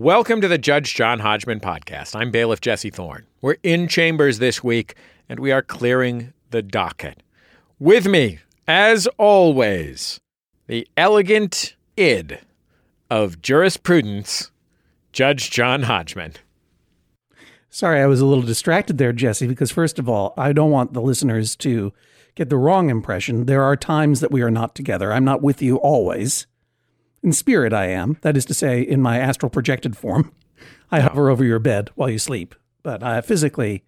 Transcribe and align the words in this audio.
Welcome 0.00 0.40
to 0.42 0.46
the 0.46 0.58
Judge 0.58 0.94
John 0.94 1.18
Hodgman 1.18 1.58
podcast. 1.58 2.14
I'm 2.14 2.30
bailiff 2.30 2.60
Jesse 2.60 2.88
Thorne. 2.88 3.26
We're 3.40 3.56
in 3.64 3.88
chambers 3.88 4.38
this 4.38 4.62
week 4.62 4.94
and 5.28 5.40
we 5.40 5.50
are 5.50 5.60
clearing 5.60 6.32
the 6.50 6.62
docket. 6.62 7.20
With 7.80 8.06
me, 8.06 8.38
as 8.68 9.08
always, 9.18 10.20
the 10.68 10.86
elegant 10.96 11.74
id 11.96 12.38
of 13.10 13.42
jurisprudence, 13.42 14.52
Judge 15.12 15.50
John 15.50 15.82
Hodgman. 15.82 16.34
Sorry, 17.68 18.00
I 18.00 18.06
was 18.06 18.20
a 18.20 18.26
little 18.26 18.44
distracted 18.44 18.98
there, 18.98 19.12
Jesse, 19.12 19.48
because 19.48 19.72
first 19.72 19.98
of 19.98 20.08
all, 20.08 20.32
I 20.36 20.52
don't 20.52 20.70
want 20.70 20.92
the 20.92 21.02
listeners 21.02 21.56
to 21.56 21.92
get 22.36 22.50
the 22.50 22.56
wrong 22.56 22.88
impression. 22.88 23.46
There 23.46 23.64
are 23.64 23.74
times 23.74 24.20
that 24.20 24.30
we 24.30 24.42
are 24.42 24.50
not 24.52 24.76
together. 24.76 25.12
I'm 25.12 25.24
not 25.24 25.42
with 25.42 25.60
you 25.60 25.78
always. 25.78 26.46
In 27.22 27.32
spirit, 27.32 27.72
I 27.72 27.86
am. 27.86 28.16
That 28.22 28.36
is 28.36 28.44
to 28.46 28.54
say, 28.54 28.80
in 28.80 29.02
my 29.02 29.18
astral 29.18 29.50
projected 29.50 29.96
form. 29.96 30.32
I 30.90 31.00
hover 31.00 31.28
over 31.30 31.44
your 31.44 31.58
bed 31.58 31.90
while 31.94 32.08
you 32.08 32.18
sleep. 32.18 32.54
But 32.82 33.02
uh, 33.02 33.20
physically, 33.20 33.84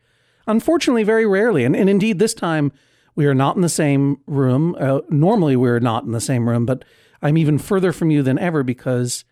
unfortunately, 0.46 1.04
very 1.04 1.26
rarely. 1.26 1.64
And, 1.64 1.74
and 1.74 1.88
indeed, 1.88 2.18
this 2.18 2.34
time, 2.34 2.72
we 3.14 3.26
are 3.26 3.34
not 3.34 3.56
in 3.56 3.62
the 3.62 3.68
same 3.68 4.18
room. 4.26 4.76
Uh, 4.78 5.00
normally, 5.08 5.56
we're 5.56 5.80
not 5.80 6.04
in 6.04 6.12
the 6.12 6.20
same 6.20 6.48
room, 6.48 6.66
but 6.66 6.84
I'm 7.22 7.38
even 7.38 7.58
further 7.58 7.92
from 7.92 8.10
you 8.10 8.22
than 8.22 8.38
ever 8.38 8.62
because 8.62 9.24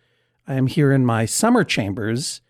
I 0.47 0.55
am 0.55 0.67
here 0.67 0.91
in 0.91 1.05
my 1.05 1.25
summer 1.25 1.63
chambers, 1.63 2.41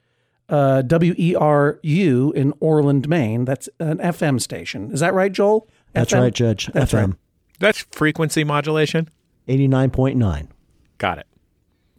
uh, 0.48 0.84
WERU 0.86 2.34
in 2.34 2.54
Orland, 2.60 3.10
Maine. 3.10 3.46
That's 3.46 3.70
an 3.80 3.98
FM 3.98 4.42
station. 4.42 4.92
Is 4.92 5.02
that 5.02 5.14
right, 5.14 5.32
Joel? 5.32 5.68
That's 5.94 6.14
FM? 6.14 6.22
right, 6.22 6.34
Judge. 6.34 6.68
That's 6.68 6.94
FM 6.94 7.08
right. 7.08 7.16
That's 7.60 7.86
frequency 7.92 8.44
modulation. 8.44 9.10
89.9. 9.48 10.48
Got 10.98 11.18
it. 11.18 11.28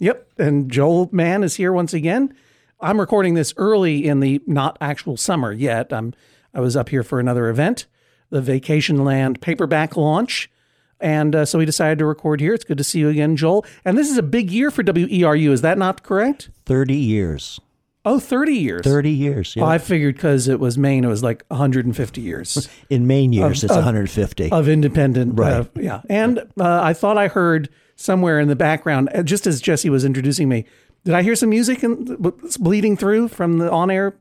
Yep. 0.00 0.28
And 0.38 0.70
Joel 0.70 1.08
Mann 1.12 1.44
is 1.44 1.54
here 1.56 1.72
once 1.72 1.94
again. 1.94 2.34
I'm 2.80 2.98
recording 2.98 3.34
this 3.34 3.54
early 3.56 4.06
in 4.06 4.20
the 4.20 4.40
not 4.46 4.76
actual 4.80 5.16
summer 5.16 5.52
yet. 5.52 5.92
I'm 5.92 6.14
I 6.52 6.60
was 6.60 6.76
up 6.76 6.88
here 6.88 7.04
for 7.04 7.20
another 7.20 7.48
event, 7.48 7.86
the 8.30 8.40
Vacationland 8.40 9.40
paperback 9.40 9.96
launch. 9.96 10.50
And 10.98 11.34
uh, 11.34 11.44
so 11.44 11.58
we 11.58 11.64
decided 11.64 11.98
to 12.00 12.06
record 12.06 12.40
here. 12.40 12.52
It's 12.54 12.64
good 12.64 12.78
to 12.78 12.84
see 12.84 12.98
you 12.98 13.08
again, 13.08 13.36
Joel. 13.36 13.64
And 13.84 13.96
this 13.96 14.10
is 14.10 14.18
a 14.18 14.22
big 14.22 14.50
year 14.50 14.70
for 14.70 14.82
WERU. 14.82 15.50
Is 15.50 15.62
that 15.62 15.78
not 15.78 16.02
correct? 16.02 16.50
30 16.66 16.94
years. 16.96 17.60
Oh, 18.04 18.18
30 18.18 18.52
years. 18.54 18.82
30 18.82 19.10
years. 19.10 19.54
Yeah. 19.54 19.62
Well, 19.62 19.70
I 19.72 19.78
figured 19.78 20.16
because 20.16 20.48
it 20.48 20.58
was 20.58 20.76
Maine, 20.78 21.04
it 21.04 21.08
was 21.08 21.22
like 21.22 21.44
150 21.48 22.20
years 22.20 22.68
In 22.90 23.06
Maine 23.06 23.32
years, 23.32 23.62
it's 23.62 23.70
of- 23.70 23.76
150. 23.76 24.50
of 24.50 24.68
independent. 24.68 25.38
Right. 25.38 25.52
uh, 25.52 25.64
yeah. 25.76 26.00
And 26.08 26.38
uh, 26.58 26.80
I 26.82 26.94
thought 26.94 27.16
I 27.18 27.28
heard 27.28 27.68
somewhere 28.00 28.40
in 28.40 28.48
the 28.48 28.56
background, 28.56 29.10
uh, 29.14 29.22
just 29.22 29.46
as 29.46 29.60
Jesse 29.60 29.90
was 29.90 30.04
introducing 30.04 30.48
me, 30.48 30.64
did 31.04 31.14
I 31.14 31.22
hear 31.22 31.36
some 31.36 31.50
music 31.50 31.82
and 31.82 32.16
bleeding 32.58 32.96
through 32.96 33.28
from 33.28 33.58
the 33.58 33.70
on 33.70 33.90
air? 33.90 34.16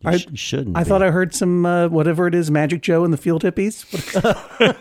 you 0.00 0.10
I- 0.10 0.16
sh- 0.18 0.26
shouldn't. 0.34 0.76
I 0.76 0.82
be. 0.82 0.88
thought 0.88 1.02
I 1.02 1.10
heard 1.10 1.34
some 1.34 1.64
uh, 1.64 1.88
whatever 1.88 2.26
it 2.26 2.34
is, 2.34 2.50
Magic 2.50 2.82
Joe 2.82 3.04
and 3.04 3.12
the 3.12 3.16
Field 3.16 3.42
Hippies. 3.42 3.84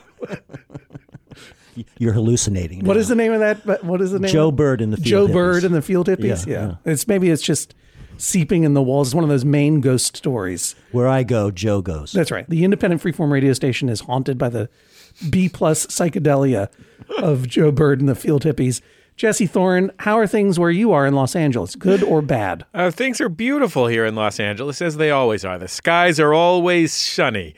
You're 1.98 2.12
hallucinating. 2.14 2.84
what 2.84 2.96
now. 2.96 3.00
is 3.00 3.08
the 3.08 3.16
name 3.16 3.32
of 3.32 3.40
that? 3.40 3.84
What 3.86 4.02
is 4.02 4.12
the 4.12 4.20
name? 4.20 4.30
Joe 4.32 4.52
Bird 4.52 4.82
and 4.82 4.92
the 4.92 4.98
Field 4.98 5.06
hippies. 5.06 5.10
Joe 5.10 5.26
Field 5.28 5.34
Bird 5.34 5.56
Hippies. 5.64 5.66
and 5.66 5.76
the 5.76 5.82
Field 5.82 6.08
Hippies. 6.08 6.46
Yeah, 6.48 6.54
Yeah, 6.86 6.92
It's 6.92 7.08
maybe 7.08 7.30
it's 7.30 7.42
just 7.42 7.74
seeping 8.18 8.64
in 8.66 8.74
the 8.74 8.82
walls. 8.82 9.08
It's 9.10 9.16
one 9.16 9.24
of 9.24 9.30
those 9.30 9.46
Maine 9.46 9.80
ghost 9.80 10.18
stories. 10.18 10.76
Where 10.92 11.08
I 11.08 11.24
go, 11.24 11.50
Joe 11.50 11.82
goes. 11.82 12.12
That's 12.12 12.30
right. 12.30 12.48
The 12.50 12.66
independent 12.66 13.02
freeform 13.02 13.32
radio 13.32 13.54
station 13.54 13.88
is 13.88 14.02
haunted 14.02 14.38
by 14.38 14.50
the 14.50 14.70
B 15.30 15.50
plus 15.50 15.86
psychedelia 15.88 16.70
of 17.18 17.48
Joe 17.48 17.72
Bird 17.72 18.00
and 18.00 18.10
the 18.10 18.16
Field 18.16 18.44
Hippies. 18.44 18.82
Jesse 19.18 19.46
Thorne, 19.46 19.92
how 20.00 20.18
are 20.18 20.26
things 20.26 20.58
where 20.58 20.72
you 20.72 20.92
are 20.94 21.06
in 21.06 21.14
Los 21.14 21.36
Angeles? 21.36 21.76
Good 21.76 22.02
or 22.02 22.22
bad? 22.22 22.66
Uh, 22.74 22.90
things 22.90 23.22
are 23.22 23.30
beautiful 23.30 23.88
here 23.88 24.06
in 24.06 24.16
Los 24.16 24.40
Angeles, 24.40 24.82
as 24.82 24.98
they 24.98 25.12
always 25.12 25.46
are. 25.46 25.60
The 25.60 25.68
skies 25.68 26.20
are 26.20 26.34
always 26.34 26.94
sunny 26.94 27.54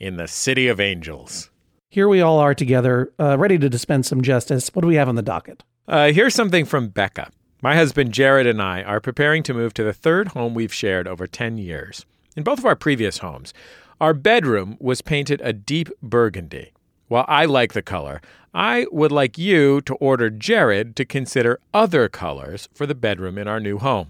in 0.00 0.16
the 0.16 0.26
city 0.26 0.66
of 0.66 0.80
angels. 0.80 1.50
Here 1.88 2.08
we 2.08 2.20
all 2.20 2.40
are 2.40 2.54
together, 2.54 3.12
uh, 3.20 3.38
ready 3.38 3.58
to 3.58 3.68
dispense 3.68 4.08
some 4.08 4.22
justice. 4.22 4.70
What 4.72 4.82
do 4.82 4.88
we 4.88 4.96
have 4.96 5.08
on 5.08 5.14
the 5.14 5.22
docket? 5.22 5.62
Uh, 5.86 6.10
here's 6.10 6.34
something 6.34 6.64
from 6.64 6.88
Becca. 6.88 7.30
My 7.62 7.76
husband 7.76 8.12
Jared 8.12 8.46
and 8.46 8.60
I 8.60 8.82
are 8.82 9.00
preparing 9.00 9.42
to 9.44 9.54
move 9.54 9.72
to 9.74 9.84
the 9.84 9.92
third 9.92 10.28
home 10.28 10.54
we've 10.54 10.74
shared 10.74 11.06
over 11.06 11.26
10 11.26 11.58
years. 11.58 12.04
In 12.36 12.42
both 12.42 12.58
of 12.58 12.66
our 12.66 12.74
previous 12.74 13.18
homes, 13.18 13.54
our 14.00 14.12
bedroom 14.12 14.76
was 14.80 15.00
painted 15.00 15.40
a 15.42 15.52
deep 15.52 15.88
burgundy. 16.02 16.72
While 17.08 17.24
I 17.28 17.44
like 17.44 17.72
the 17.72 17.82
color, 17.82 18.20
I 18.54 18.86
would 18.90 19.12
like 19.12 19.36
you 19.36 19.80
to 19.82 19.94
order 19.96 20.30
Jared 20.30 20.96
to 20.96 21.04
consider 21.04 21.58
other 21.72 22.08
colors 22.08 22.68
for 22.72 22.86
the 22.86 22.94
bedroom 22.94 23.36
in 23.36 23.48
our 23.48 23.60
new 23.60 23.78
home. 23.78 24.08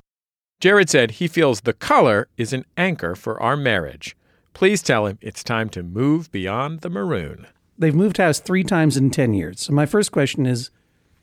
Jared 0.60 0.88
said 0.88 1.12
he 1.12 1.28
feels 1.28 1.62
the 1.62 1.72
color 1.72 2.28
is 2.36 2.52
an 2.52 2.64
anchor 2.76 3.14
for 3.14 3.40
our 3.42 3.56
marriage. 3.56 4.16
Please 4.52 4.82
tell 4.82 5.06
him 5.06 5.18
it's 5.20 5.42
time 5.42 5.68
to 5.70 5.82
move 5.82 6.30
beyond 6.30 6.80
the 6.80 6.90
maroon. 6.90 7.46
They've 7.76 7.94
moved 7.94 8.18
house 8.18 8.38
three 8.38 8.62
times 8.62 8.96
in 8.96 9.10
10 9.10 9.34
years. 9.34 9.60
So 9.62 9.72
my 9.72 9.86
first 9.86 10.12
question 10.12 10.46
is 10.46 10.70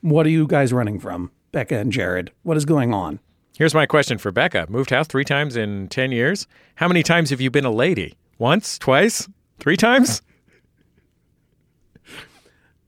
what 0.02 0.26
are 0.26 0.30
you 0.30 0.48
guys 0.48 0.74
running 0.74 1.00
from, 1.00 1.32
Becca 1.52 1.78
and 1.78 1.92
Jared? 1.92 2.32
What 2.44 2.58
is 2.58 2.66
going 2.66 2.94
on? 2.94 3.20
Here's 3.58 3.74
my 3.74 3.86
question 3.86 4.18
for 4.18 4.32
Becca. 4.32 4.66
Moved 4.70 4.90
house 4.90 5.08
three 5.08 5.24
times 5.24 5.56
in 5.56 5.88
10 5.88 6.12
years? 6.12 6.48
How 6.76 6.88
many 6.88 7.04
times 7.04 7.30
have 7.30 7.40
you 7.40 7.52
been 7.52 7.66
a 7.66 7.72
lady? 7.72 8.16
Once? 8.38 8.80
Twice? 8.80 9.30
Three 9.60 9.78
times? 9.78 10.22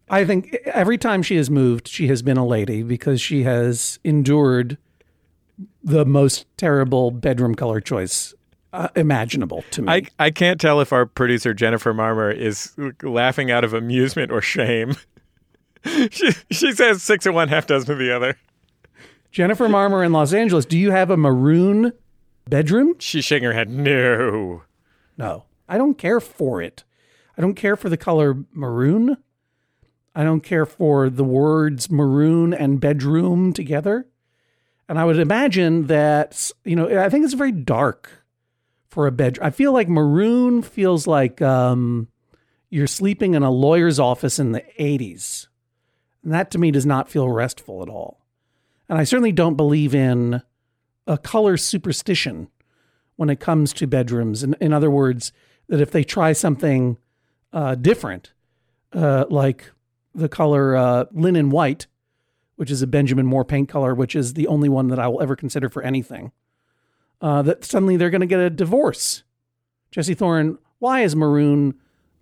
I 0.10 0.26
think 0.26 0.56
every 0.66 0.98
time 0.98 1.24
she 1.24 1.38
has 1.38 1.50
moved, 1.50 1.88
she 1.88 2.08
has 2.08 2.22
been 2.22 2.38
a 2.38 2.46
lady 2.46 2.84
because 2.84 3.22
she 3.22 3.44
has 3.44 4.00
endured 4.04 4.78
the 5.84 6.06
most 6.06 6.46
terrible 6.58 7.12
bedroom 7.12 7.56
color 7.56 7.80
choice 7.80 8.34
uh, 8.74 8.90
imaginable 8.96 9.64
to 9.72 9.84
me. 9.84 9.92
I, 9.92 10.04
I 10.20 10.32
can't 10.32 10.60
tell 10.60 10.82
if 10.82 10.92
our 10.92 11.06
producer, 11.06 11.54
Jennifer 11.54 11.94
Marmer, 11.94 12.36
is 12.36 12.76
laughing 13.02 13.52
out 13.52 13.64
of 13.64 13.74
amusement 13.74 14.32
or 14.32 14.42
shame. 14.42 14.96
she, 16.12 16.32
she 16.52 16.72
says 16.74 17.04
six 17.04 17.26
of 17.26 17.36
one, 17.36 17.48
half 17.50 17.68
dozen 17.68 17.92
of 17.92 18.00
the 18.00 18.12
other. 18.12 18.38
Jennifer 19.32 19.68
Marmer 19.68 20.06
in 20.06 20.12
Los 20.12 20.34
Angeles, 20.34 20.66
do 20.66 20.78
you 20.78 20.92
have 20.92 21.10
a 21.10 21.18
maroon 21.18 21.94
bedroom? 22.48 22.96
She's 23.00 23.26
shaking 23.26 23.46
her 23.46 23.54
head. 23.54 23.70
No. 23.70 24.64
No. 25.18 25.46
I 25.68 25.78
don't 25.78 25.98
care 25.98 26.20
for 26.20 26.62
it. 26.62 26.84
I 27.38 27.42
don't 27.42 27.56
care 27.56 27.76
for 27.76 27.90
the 27.90 27.98
color 27.98 28.38
maroon. 28.52 29.18
I 30.16 30.24
don't 30.24 30.42
care 30.42 30.66
for 30.66 31.10
the 31.10 31.24
words 31.24 31.90
maroon 31.90 32.54
and 32.54 32.80
bedroom 32.80 33.54
together. 33.54 34.08
And 34.88 35.00
I 35.00 35.06
would 35.06 35.18
imagine 35.18 35.88
that, 35.88 36.52
you 36.64 36.76
know, 36.76 37.00
I 37.00 37.10
think 37.10 37.26
it's 37.26 37.34
very 37.34 37.52
dark 37.52 38.12
for 38.90 39.08
a 39.08 39.12
bedroom. 39.12 39.48
I 39.48 39.50
feel 39.50 39.74
like 39.74 39.90
maroon 39.90 40.62
feels 40.62 41.08
like 41.08 41.42
um, 41.42 42.10
you're 42.70 42.86
sleeping 42.86 43.34
in 43.34 43.44
a 43.44 43.50
lawyer's 43.50 44.00
office 44.00 44.38
in 44.38 44.52
the 44.52 44.64
80s. 44.80 45.48
And 46.24 46.34
that 46.34 46.52
to 46.52 46.58
me 46.58 46.70
does 46.70 46.86
not 46.86 47.10
feel 47.10 47.30
restful 47.30 47.82
at 47.82 47.90
all. 47.90 48.24
And 48.88 49.00
I 49.00 49.04
certainly 49.04 49.32
don't 49.32 49.56
believe 49.56 49.96
in 49.96 50.42
a 51.08 51.18
color 51.18 51.58
superstition 51.58 52.50
when 53.16 53.30
it 53.30 53.40
comes 53.40 53.74
to 53.74 53.88
bedrooms. 53.88 54.44
In, 54.44 54.56
in 54.60 54.74
other 54.74 54.92
words, 54.92 55.32
that 55.70 55.82
if 55.82 55.92
they 55.92 56.04
try 56.04 56.34
something 56.34 56.98
uh, 57.52 57.76
different, 57.76 58.34
uh, 58.94 59.26
like 59.30 59.72
the 60.16 60.30
color 60.30 60.76
uh, 60.76 61.06
linen 61.12 61.50
white, 61.50 61.88
which 62.56 62.72
is 62.72 62.82
a 62.82 62.88
Benjamin 62.88 63.26
Moore 63.26 63.46
paint 63.46 63.70
color, 63.70 63.94
which 63.94 64.16
is 64.16 64.34
the 64.34 64.48
only 64.48 64.70
one 64.70 64.88
that 64.90 65.00
I 65.00 65.08
will 65.08 65.22
ever 65.22 65.36
consider 65.36 65.70
for 65.70 65.82
anything, 65.84 66.32
uh, 67.22 67.42
that 67.44 67.66
suddenly 67.66 67.98
they're 67.98 68.10
going 68.10 68.22
to 68.22 68.28
get 68.28 68.40
a 68.40 68.50
divorce. 68.50 69.24
Jesse 69.92 70.14
Thorne, 70.14 70.58
why 70.80 71.02
is 71.02 71.16
maroon 71.16 71.76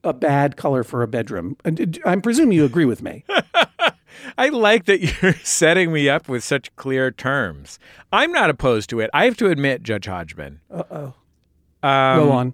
a 0.04 0.14
bad 0.14 0.58
color 0.58 0.84
for 0.84 1.04
a 1.04 1.08
bedroom? 1.08 1.58
I 2.06 2.16
presume 2.18 2.52
you 2.52 2.66
agree 2.66 2.86
with 2.86 3.02
me. 3.02 3.24
I 4.38 4.50
like 4.50 4.86
that 4.86 5.02
you're 5.22 5.34
setting 5.44 5.92
me 5.92 6.10
up 6.10 6.28
with 6.28 6.44
such 6.44 6.76
clear 6.76 7.12
terms. 7.12 7.80
I'm 8.12 8.32
not 8.32 8.50
opposed 8.50 8.90
to 8.92 9.00
it. 9.00 9.10
I 9.14 9.26
have 9.26 9.38
to 9.38 9.48
admit, 9.48 9.84
Judge 9.84 10.06
Hodgman. 10.06 10.62
Uh 10.70 10.84
oh. 10.92 11.88
Um, 11.88 12.20
Go 12.20 12.32
on. 12.32 12.54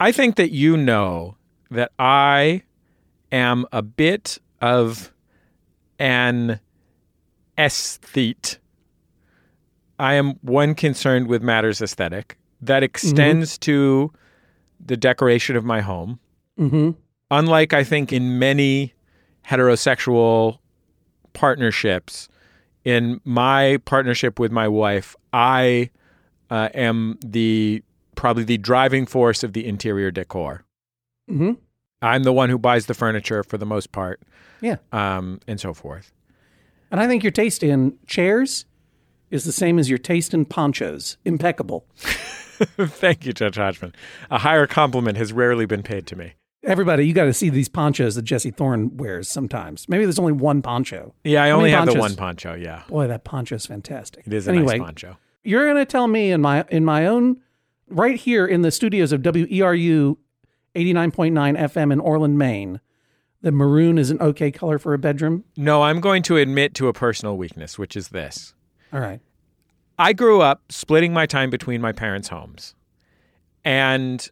I 0.00 0.12
think 0.12 0.36
that 0.36 0.50
you 0.50 0.76
know 0.76 1.36
that 1.70 1.92
I 1.98 2.62
am 3.32 3.66
a 3.72 3.82
bit 3.82 4.38
of 4.64 5.12
an 5.98 6.58
aesthete. 7.58 8.58
I 9.98 10.14
am 10.14 10.38
one 10.40 10.74
concerned 10.74 11.28
with 11.28 11.42
matters 11.42 11.82
aesthetic 11.82 12.38
that 12.62 12.82
extends 12.82 13.58
to 13.58 14.10
the 14.84 14.96
decoration 14.96 15.54
of 15.54 15.66
my 15.66 15.82
home. 15.82 16.18
Mm-hmm. 16.58 16.92
Unlike, 17.30 17.74
I 17.74 17.84
think, 17.84 18.10
in 18.10 18.38
many 18.38 18.94
heterosexual 19.46 20.58
partnerships, 21.34 22.28
in 22.84 23.20
my 23.24 23.78
partnership 23.84 24.38
with 24.38 24.50
my 24.50 24.66
wife, 24.66 25.14
I 25.34 25.90
uh, 26.48 26.70
am 26.72 27.18
the 27.24 27.82
probably 28.14 28.44
the 28.44 28.58
driving 28.58 29.04
force 29.04 29.44
of 29.44 29.52
the 29.52 29.66
interior 29.66 30.10
decor. 30.10 30.64
Mm-hmm. 31.30 31.52
I'm 32.04 32.22
the 32.22 32.32
one 32.32 32.50
who 32.50 32.58
buys 32.58 32.86
the 32.86 32.94
furniture 32.94 33.42
for 33.42 33.56
the 33.58 33.66
most 33.66 33.92
part, 33.92 34.20
Yeah. 34.60 34.76
um, 34.92 35.40
and 35.48 35.58
so 35.60 35.72
forth. 35.74 36.12
And 36.90 37.00
I 37.00 37.06
think 37.08 37.22
your 37.24 37.32
taste 37.32 37.62
in 37.62 37.98
chairs 38.06 38.66
is 39.30 39.44
the 39.44 39.52
same 39.52 39.78
as 39.78 39.88
your 39.88 39.98
taste 39.98 40.34
in 40.34 40.44
ponchos. 40.44 41.16
Impeccable. 41.24 41.86
Thank 41.96 43.26
you, 43.26 43.32
Judge 43.32 43.56
Hodgman. 43.56 43.94
A 44.30 44.38
higher 44.38 44.66
compliment 44.66 45.16
has 45.18 45.32
rarely 45.32 45.66
been 45.66 45.82
paid 45.82 46.06
to 46.08 46.16
me. 46.16 46.34
Everybody, 46.62 47.06
you 47.06 47.12
got 47.12 47.24
to 47.24 47.34
see 47.34 47.50
these 47.50 47.68
ponchos 47.68 48.14
that 48.14 48.22
Jesse 48.22 48.50
Thorne 48.50 48.96
wears 48.96 49.28
sometimes. 49.28 49.88
Maybe 49.88 50.04
there's 50.04 50.18
only 50.18 50.32
one 50.32 50.62
poncho. 50.62 51.14
Yeah, 51.24 51.42
I 51.44 51.48
How 51.50 51.56
only 51.56 51.70
have 51.72 51.86
the 51.86 51.94
one 51.98 52.14
poncho. 52.16 52.54
Yeah, 52.54 52.84
Boy, 52.88 53.06
that 53.08 53.24
poncho's 53.24 53.66
fantastic. 53.66 54.26
it 54.26 54.32
is 54.32 54.46
a 54.46 54.50
anyway, 54.52 54.78
nice 54.78 54.86
poncho. 54.86 55.16
you're 55.42 55.64
going 55.66 55.76
to 55.76 55.84
tell 55.84 56.06
me 56.06 56.30
in 56.30 56.40
my 56.40 56.64
in 56.70 56.84
my 56.84 57.06
own 57.06 57.38
right 57.88 58.16
here 58.18 58.46
in 58.46 58.62
the 58.62 58.70
studios 58.70 59.12
of 59.12 59.20
WERU 59.20 60.16
89.9 60.74 61.58
FM 61.58 61.92
in 61.92 62.00
Orland, 62.00 62.38
Maine, 62.38 62.80
that 63.42 63.52
maroon 63.52 63.98
is 63.98 64.10
an 64.10 64.20
okay 64.20 64.50
color 64.50 64.78
for 64.78 64.94
a 64.94 64.98
bedroom. 64.98 65.44
No, 65.56 65.82
I'm 65.82 66.00
going 66.00 66.22
to 66.24 66.36
admit 66.36 66.74
to 66.74 66.88
a 66.88 66.92
personal 66.92 67.36
weakness, 67.36 67.78
which 67.78 67.96
is 67.96 68.08
this. 68.08 68.54
All 68.92 69.00
right. 69.00 69.20
I 69.98 70.12
grew 70.12 70.40
up 70.40 70.72
splitting 70.72 71.12
my 71.12 71.26
time 71.26 71.50
between 71.50 71.80
my 71.80 71.92
parents' 71.92 72.28
homes. 72.28 72.74
And 73.64 74.28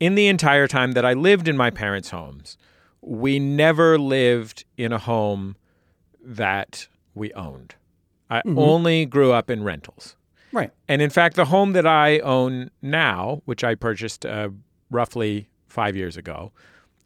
in 0.00 0.14
the 0.14 0.26
entire 0.26 0.66
time 0.66 0.92
that 0.92 1.04
I 1.04 1.12
lived 1.12 1.48
in 1.48 1.56
my 1.56 1.70
parents' 1.70 2.10
homes, 2.10 2.58
we 3.00 3.38
never 3.38 3.98
lived 3.98 4.64
in 4.76 4.92
a 4.92 4.98
home 4.98 5.56
that 6.22 6.88
we 7.14 7.32
owned. 7.34 7.76
I 8.28 8.42
only 8.44 9.06
grew 9.06 9.32
up 9.32 9.48
in 9.50 9.62
rentals. 9.62 10.16
Right. 10.52 10.72
And 10.88 11.00
in 11.00 11.10
fact, 11.10 11.36
the 11.36 11.44
home 11.44 11.72
that 11.72 11.86
I 11.86 12.18
own 12.20 12.70
now, 12.82 13.42
which 13.44 13.62
I 13.62 13.74
purchased 13.74 14.26
uh, 14.26 14.48
roughly 14.90 15.48
five 15.68 15.96
years 15.96 16.16
ago, 16.16 16.52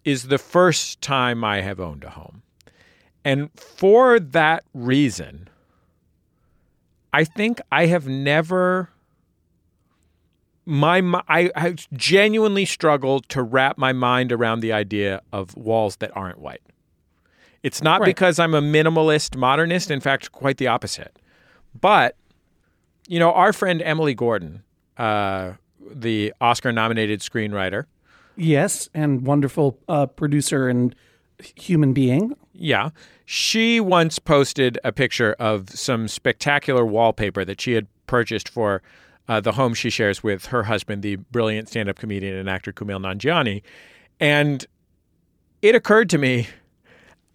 is 0.05 0.29
the 0.29 0.39
first 0.39 1.01
time 1.01 1.45
I 1.45 1.61
have 1.61 1.81
owned 1.81 2.05
a 2.05 2.11
home. 2.11 2.43
And 3.25 3.51
for 3.59 4.19
that 4.19 4.65
reason, 4.73 5.49
I 7.13 7.25
think 7.25 7.61
I 7.71 7.87
have 7.87 8.07
never. 8.07 8.91
My, 10.67 11.01
mi- 11.01 11.21
I, 11.29 11.51
I 11.57 11.75
genuinely 11.95 12.65
struggled 12.65 13.29
to 13.31 13.43
wrap 13.43 13.77
my 13.77 13.93
mind 13.93 14.31
around 14.31 14.61
the 14.61 14.73
idea 14.73 15.21
of 15.33 15.57
walls 15.57 15.97
that 15.97 16.15
aren't 16.17 16.39
white. 16.39 16.63
It's 17.63 17.83
not 17.83 18.01
Right. 18.01 18.07
because 18.07 18.39
I'm 18.39 18.55
a 18.55 18.63
minimalist 18.63 19.37
modernist. 19.37 19.91
In 19.91 20.01
fact, 20.01 20.31
quite 20.33 20.59
the 20.59 20.69
opposite. 20.69 21.19
But 21.79 22.17
you 23.09 23.19
know, 23.19 23.33
our 23.33 23.53
friend 23.53 23.83
Emily 23.83 24.15
Gordon, 24.15 24.63
uh, 24.97 25.55
the 25.93 26.33
Oscar-nominated 26.41 27.21
screenwriter, 27.21 27.87
Yes, 28.41 28.89
and 28.95 29.27
wonderful 29.27 29.79
uh, 29.87 30.07
producer 30.07 30.67
and 30.69 30.95
human 31.57 31.93
being. 31.93 32.35
yeah, 32.55 32.91
she 33.27 33.81
once 33.81 34.19
posted 34.19 34.79
a 34.83 34.93
picture 34.93 35.35
of 35.39 35.71
some 35.71 36.09
spectacular 36.09 36.85
wallpaper 36.85 37.45
that 37.45 37.61
she 37.61 37.73
had 37.73 37.87
purchased 38.07 38.49
for 38.49 38.83
uh, 39.29 39.41
the 39.41 39.53
home 39.53 39.75
she 39.75 39.91
shares 39.91 40.23
with 40.23 40.47
her 40.47 40.65
husband, 40.65 41.03
the 41.03 41.17
brilliant 41.17 41.69
stand-up 41.69 41.99
comedian 41.99 42.35
and 42.35 42.49
actor 42.51 42.73
Kumail 42.73 43.01
Nanjiani, 43.01 43.63
and 44.19 44.67
it 45.63 45.75
occurred 45.75 46.11
to 46.11 46.19
me. 46.19 46.49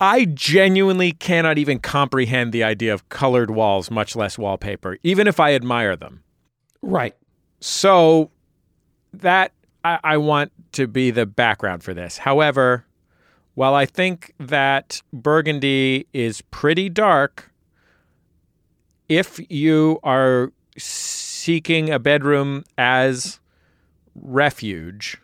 I 0.01 0.25
genuinely 0.25 1.13
cannot 1.13 1.57
even 1.57 1.79
comprehend 1.79 2.51
the 2.51 2.63
idea 2.63 2.93
of 2.93 3.07
colored 3.09 3.51
walls, 3.51 3.89
much 3.89 4.15
less 4.15 4.37
wallpaper, 4.37 4.97
even 5.03 5.27
if 5.27 5.39
I 5.39 5.53
admire 5.53 5.95
them. 5.95 6.23
Right. 6.81 7.15
So 7.61 8.29
that 9.13 9.53
I, 9.85 9.99
I 10.03 10.17
want 10.17 10.51
to 10.73 10.87
be 10.87 11.11
the 11.11 11.27
background 11.27 11.83
for 11.83 11.93
this. 11.93 12.17
However, 12.17 12.85
while 13.53 13.75
I 13.75 13.85
think 13.85 14.33
that 14.39 15.03
burgundy 15.13 16.07
is 16.11 16.41
pretty 16.41 16.89
dark, 16.89 17.51
if 19.07 19.39
you 19.47 19.99
are 20.01 20.51
seeking 20.75 21.91
a 21.91 21.99
bedroom 21.99 22.63
as 22.79 23.39
refuge 24.15 25.21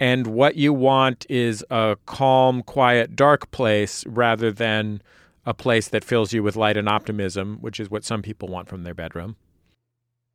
and 0.00 0.26
what 0.26 0.56
you 0.56 0.72
want 0.72 1.24
is 1.28 1.64
a 1.70 1.96
calm, 2.06 2.62
quiet, 2.64 3.14
dark 3.14 3.48
place 3.52 4.04
rather 4.06 4.50
than 4.50 5.00
a 5.46 5.54
place 5.54 5.86
that 5.88 6.02
fills 6.02 6.32
you 6.32 6.42
with 6.42 6.56
light 6.56 6.76
and 6.76 6.88
optimism, 6.88 7.58
which 7.60 7.78
is 7.78 7.90
what 7.90 8.04
some 8.04 8.22
people 8.22 8.48
want 8.48 8.68
from 8.68 8.82
their 8.82 8.94
bedroom. 8.94 9.36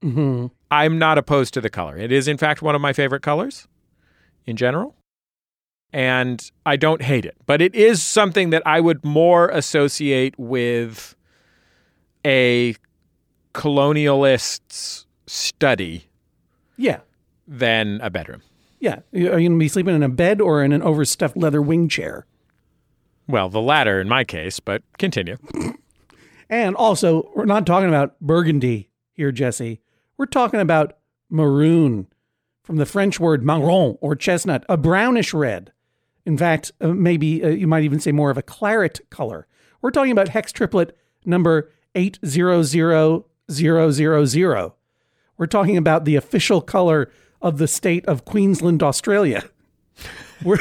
Hmm 0.02 0.48
I'm 0.72 0.98
not 1.00 1.18
opposed 1.18 1.54
to 1.54 1.62
the 1.62 1.70
color. 1.70 1.98
It 1.98 2.12
is, 2.12 2.28
in 2.28 2.38
fact, 2.38 2.62
one 2.62 2.76
of 2.76 2.82
my 2.82 2.92
favorite 2.94 3.22
colors 3.22 3.68
in 4.46 4.56
general. 4.58 4.96
And 5.94 6.52
I 6.66 6.76
don't 6.76 7.02
hate 7.02 7.24
it, 7.26 7.38
but 7.46 7.62
it 7.62 7.74
is 7.74 8.04
something 8.04 8.50
that 8.50 8.62
I 8.66 8.82
would 8.82 9.06
more 9.06 9.48
associate 9.50 10.38
with 10.38 11.16
a 12.26 12.76
colonialist's 13.54 15.06
study 15.28 16.08
Yeah. 16.78 17.00
than 17.48 18.00
a 18.02 18.10
bedroom. 18.10 18.42
Yeah. 18.80 18.96
Are 19.14 19.18
you 19.18 19.30
going 19.30 19.52
to 19.54 19.58
be 19.58 19.68
sleeping 19.70 19.96
in 19.96 20.04
a 20.04 20.10
bed 20.10 20.42
or 20.42 20.64
in 20.64 20.72
an 20.74 20.82
overstuffed 20.82 21.38
leather 21.38 21.62
wing 21.62 21.88
chair? 21.88 22.26
Well, 23.28 23.50
the 23.50 23.62
latter 23.62 24.02
in 24.02 24.10
my 24.10 24.24
case, 24.24 24.60
but 24.60 24.82
continue. 24.98 25.38
And 26.48 26.76
also, 26.76 27.32
we're 27.36 27.46
not 27.46 27.66
talking 27.66 27.90
about 27.90 28.20
burgundy 28.22 28.92
here, 29.14 29.32
Jesse. 29.32 29.82
We're 30.18 30.26
talking 30.26 30.60
about 30.60 30.98
maroon 31.30 32.08
from 32.64 32.78
the 32.78 32.86
French 32.86 33.20
word 33.20 33.44
marron 33.44 33.98
or 34.02 34.16
chestnut, 34.16 34.66
a 34.70 34.78
brownish 34.78 35.34
red. 35.34 35.72
In 36.26 36.38
fact, 36.38 36.72
uh, 36.82 36.88
maybe 36.88 37.44
uh, 37.44 37.50
you 37.50 37.68
might 37.68 37.84
even 37.84 38.00
say 38.00 38.12
more 38.12 38.32
of 38.32 38.38
a 38.38 38.42
claret 38.42 39.02
color. 39.10 39.48
We're 39.82 39.92
talking 39.92 40.12
about 40.12 40.30
hex 40.30 40.52
triplet 40.52 40.98
number 41.26 41.72
800000. 41.94 43.24
We're 45.38 45.48
talking 45.48 45.78
about 45.78 46.06
the 46.06 46.16
official 46.16 46.62
color 46.62 47.12
of 47.42 47.58
the 47.58 47.68
state 47.68 48.06
of 48.06 48.26
Queensland, 48.26 48.82
Australia. 48.82 49.44
We're 50.44 50.58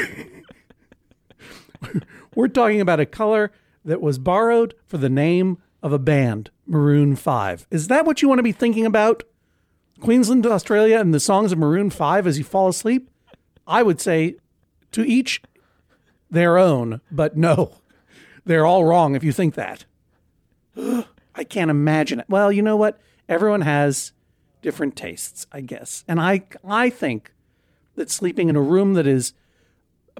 We're 2.34 2.48
talking 2.48 2.80
about 2.80 3.00
a 3.00 3.06
color 3.06 3.52
that 3.84 4.00
was 4.00 4.18
borrowed 4.18 4.74
for 4.86 4.98
the 4.98 5.08
name 5.08 5.58
of 5.82 5.92
a 5.92 5.98
band, 5.98 6.50
Maroon 6.66 7.16
5. 7.16 7.66
Is 7.70 7.88
that 7.88 8.06
what 8.06 8.22
you 8.22 8.28
want 8.28 8.38
to 8.38 8.44
be 8.44 8.52
thinking 8.52 8.86
about? 8.86 9.22
Queensland, 10.04 10.44
Australia, 10.44 10.98
and 10.98 11.14
the 11.14 11.18
songs 11.18 11.50
of 11.50 11.56
Maroon 11.56 11.88
5 11.88 12.26
as 12.26 12.36
you 12.36 12.44
fall 12.44 12.68
asleep? 12.68 13.08
I 13.66 13.82
would 13.82 14.02
say 14.02 14.36
to 14.92 15.02
each 15.02 15.40
their 16.30 16.58
own, 16.58 17.00
but 17.10 17.38
no, 17.38 17.76
they're 18.44 18.66
all 18.66 18.84
wrong 18.84 19.14
if 19.14 19.24
you 19.24 19.32
think 19.32 19.54
that. 19.54 19.86
I 20.76 21.44
can't 21.48 21.70
imagine 21.70 22.20
it. 22.20 22.26
Well, 22.28 22.52
you 22.52 22.60
know 22.60 22.76
what? 22.76 23.00
Everyone 23.30 23.62
has 23.62 24.12
different 24.61 24.94
tastes, 24.94 25.46
I 25.50 25.62
guess. 25.62 26.04
And 26.06 26.20
I 26.20 26.42
I 26.62 26.90
think 26.90 27.32
that 27.94 28.11
sleeping 28.11 28.50
in 28.50 28.56
a 28.56 28.61
room 28.61 28.92
that 28.94 29.06
is 29.06 29.32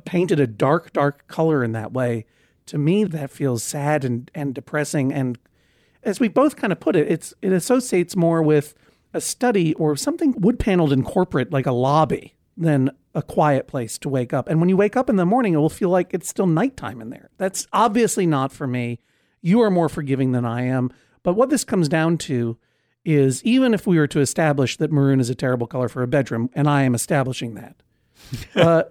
painted 0.07 0.41
a 0.41 0.47
dark, 0.47 0.95
dark 0.95 1.27
color 1.27 1.63
in 1.63 1.73
that 1.73 1.93
way, 1.93 2.25
to 2.67 2.79
me 2.79 3.05
that 3.05 3.31
feels 3.31 3.63
sad 3.63 4.03
and, 4.03 4.31
and 4.35 4.55
depressing. 4.55 5.13
And 5.13 5.39
as 6.03 6.21
we 6.21 6.29
both 6.29 6.57
kind 6.57 6.73
of 6.73 6.81
put 6.81 6.97
it, 6.97 7.07
it's 7.07 7.35
it 7.43 7.53
associates 7.53 8.17
more 8.17 8.43
with 8.43 8.75
a 9.15 9.21
study 9.21 9.73
or 9.75 9.97
something 9.97 10.35
wood 10.39 10.59
paneled 10.59 10.93
in 10.93 11.05
corporate 11.05 11.53
like 11.53 11.67
a 11.67 11.73
lobby 11.73 12.35
than 12.57 12.91
a 13.15 13.23
quiet 13.23 13.67
place 13.67 13.97
to 13.99 14.09
wake 14.09 14.33
up. 14.33 14.49
And 14.49 14.61
when 14.61 14.69
you 14.69 14.77
wake 14.77 14.97
up 14.97 15.09
in 15.09 15.17
the 15.17 15.25
morning, 15.25 15.55
it 15.55 15.59
will 15.59 15.69
feel 15.69 15.89
like 15.89 16.13
it's 16.13 16.29
still 16.29 16.47
nighttime 16.47 17.01
in 17.01 17.11
there. 17.11 17.31
That's 17.39 17.67
obviously 17.73 18.27
not 18.27 18.53
for 18.53 18.67
me. 18.67 18.99
You 19.41 19.61
are 19.63 19.71
more 19.71 19.89
forgiving 19.89 20.33
than 20.33 20.45
I 20.45 20.63
am. 20.63 20.91
But 21.23 21.35
what 21.35 21.49
this 21.49 21.65
comes 21.65 21.89
down 21.89 22.19
to 22.19 22.59
is 23.05 23.43
even 23.45 23.75
if 23.75 23.87
we 23.87 23.99
were 23.99 24.07
to 24.09 24.21
establish 24.21 24.77
that 24.79 24.93
maroon 24.93 25.21
is 25.21 25.31
a 25.31 25.35
terrible 25.35 25.67
color 25.67 25.89
for 25.89 26.03
a 26.03 26.09
bedroom, 26.09 26.51
and 26.55 26.69
I 26.69 26.83
am 26.83 26.95
establishing 26.95 27.55
that, 27.55 27.77
uh, 28.57 28.85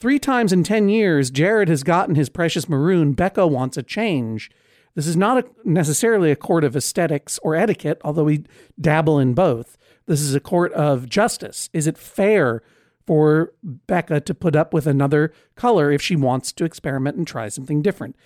three 0.00 0.18
times 0.18 0.52
in 0.52 0.62
10 0.62 0.88
years, 0.88 1.30
Jared 1.30 1.68
has 1.68 1.82
gotten 1.82 2.14
his 2.14 2.28
precious 2.28 2.68
maroon. 2.68 3.12
Becca 3.12 3.46
wants 3.46 3.76
a 3.76 3.82
change. 3.82 4.50
This 4.96 5.06
is 5.06 5.16
not 5.16 5.38
a, 5.38 5.44
necessarily 5.62 6.32
a 6.32 6.36
court 6.36 6.64
of 6.64 6.74
aesthetics 6.74 7.38
or 7.42 7.54
etiquette, 7.54 8.00
although 8.02 8.24
we 8.24 8.44
dabble 8.80 9.20
in 9.20 9.34
both. 9.34 9.76
This 10.06 10.22
is 10.22 10.34
a 10.34 10.40
court 10.40 10.72
of 10.72 11.08
justice. 11.08 11.68
Is 11.72 11.86
it 11.86 11.98
fair 11.98 12.62
for 13.06 13.52
Becca 13.62 14.22
to 14.22 14.34
put 14.34 14.56
up 14.56 14.72
with 14.72 14.86
another 14.86 15.32
color 15.54 15.92
if 15.92 16.00
she 16.00 16.16
wants 16.16 16.50
to 16.52 16.64
experiment 16.64 17.16
and 17.18 17.26
try 17.26 17.48
something 17.48 17.82
different? 17.82 18.16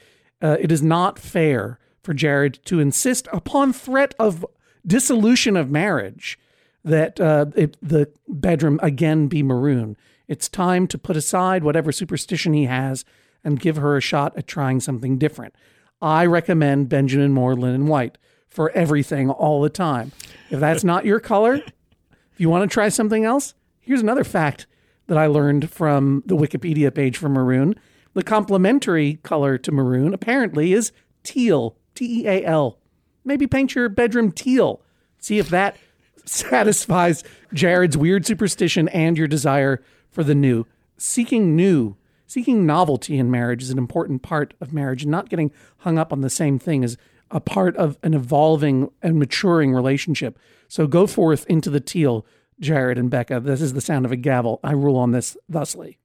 Uh, 0.41 0.57
it 0.61 0.71
is 0.71 0.81
not 0.81 1.19
fair 1.19 1.79
for 2.03 2.15
Jared 2.15 2.65
to 2.67 2.79
insist 2.79 3.27
upon 3.33 3.73
threat 3.73 4.15
of 4.19 4.47
dissolution 4.87 5.57
of 5.57 5.71
marriage 5.71 6.39
that 6.85 7.21
uh, 7.21 7.47
it, 7.57 7.77
the 7.83 8.11
bedroom 8.29 8.79
again 8.81 9.27
be 9.27 9.43
maroon. 9.43 9.97
It's 10.29 10.49
time 10.49 10.87
to 10.87 10.99
put 10.99 11.17
aside 11.17 11.65
whatever 11.65 11.91
superstition 11.91 12.53
he 12.53 12.67
has 12.67 13.05
and 13.43 13.59
give 13.59 13.77
her 13.77 13.97
a 13.97 14.01
shot 14.01 14.37
at 14.39 14.47
trying 14.47 14.79
something 14.79 15.19
different. 15.19 15.55
I 16.03 16.27
recommend 16.27 16.89
Benjamin 16.89 17.33
Moore 17.33 17.55
Linen 17.55 17.87
White 17.87 18.19
for 18.49 18.71
everything 18.71 19.31
all 19.31 19.61
the 19.61 19.69
time. 19.71 20.13
If 20.51 20.61
that's 20.61 20.83
not 20.85 21.05
your 21.05 21.21
color, 21.21 21.55
if 21.55 22.39
you 22.39 22.49
want 22.49 22.69
to 22.69 22.73
try 22.73 22.89
something 22.89 23.25
else, 23.25 23.55
here's 23.81 24.01
another 24.01 24.25
fact 24.25 24.67
that 25.07 25.19
I 25.19 25.27
learned 25.27 25.71
from 25.71 26.23
the 26.27 26.37
Wikipedia 26.37 26.95
page 26.95 27.17
for 27.17 27.29
maroon. 27.29 27.75
The 28.15 28.23
complementary 28.23 29.15
color 29.23 29.59
to 29.59 29.73
maroon 29.73 30.15
apparently 30.15 30.73
is 30.73 30.93
teal, 31.23 31.77
T 31.95 32.23
E 32.23 32.27
A 32.29 32.45
L. 32.45 32.79
maybe 33.25 33.47
paint 33.47 33.75
your 33.75 33.89
bedroom 33.89 34.33
teal. 34.33 34.83
See 35.19 35.39
if 35.39 35.49
that 35.51 35.77
satisfies 36.25 37.23
Jared's 37.53 37.97
weird 37.97 38.27
superstition 38.27 38.89
and 38.89 39.19
your 39.19 39.29
desire 39.29 39.83
for 40.11 40.25
the 40.25 40.35
new. 40.35 40.67
Seeking 40.97 41.55
new, 41.57 41.97
seeking 42.31 42.65
novelty 42.65 43.19
in 43.19 43.29
marriage 43.29 43.61
is 43.61 43.71
an 43.71 43.79
important 43.79 44.23
part 44.23 44.55
of 44.61 44.73
marriage. 44.73 45.03
And 45.03 45.11
not 45.11 45.29
getting 45.29 45.51
hung 45.79 45.99
up 45.99 46.13
on 46.13 46.21
the 46.21 46.31
same 46.31 46.61
thing 46.61 46.85
is 46.85 46.97
a 47.29 47.41
part 47.41 47.77
of 47.77 47.99
an 48.05 48.15
evolving 48.15 48.89
and 49.03 49.19
maturing 49.19 49.73
relationship. 49.73 50.39
So 50.69 50.87
go 50.87 51.09
forth 51.09 51.45
into 51.49 51.71
the 51.71 51.81
teal, 51.81 52.25
Jared 52.61 52.99
and 52.99 53.11
Becca. 53.11 53.41
This 53.41 53.61
is 53.61 53.73
the 53.73 53.81
sound 53.81 54.05
of 54.05 54.13
a 54.13 54.17
gavel. 54.17 54.61
I 54.63 54.73
rule 54.73 54.97
on 54.97 55.11
this 55.11 55.37
thusly. 55.49 55.99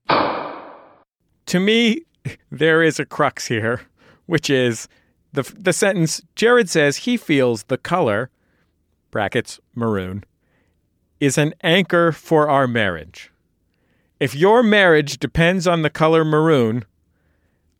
To 1.46 1.60
me, 1.60 2.06
there 2.50 2.82
is 2.82 3.00
a 3.00 3.06
crux 3.06 3.46
here, 3.46 3.82
which 4.26 4.50
is 4.50 4.88
the 5.34 5.44
the 5.56 5.74
sentence 5.74 6.24
Jared 6.36 6.72
says 6.72 6.98
he 6.98 7.18
feels 7.18 7.64
the 7.64 7.78
color 7.78 8.32
brackets 9.12 9.60
maroon 9.76 10.24
is 11.20 11.38
an 11.38 11.54
anchor 11.62 12.12
for 12.12 12.50
our 12.50 12.68
marriage. 12.68 13.32
If 14.20 14.34
your 14.36 14.64
marriage 14.64 15.18
depends 15.18 15.68
on 15.68 15.82
the 15.82 15.90
color 15.90 16.24
maroon, 16.24 16.86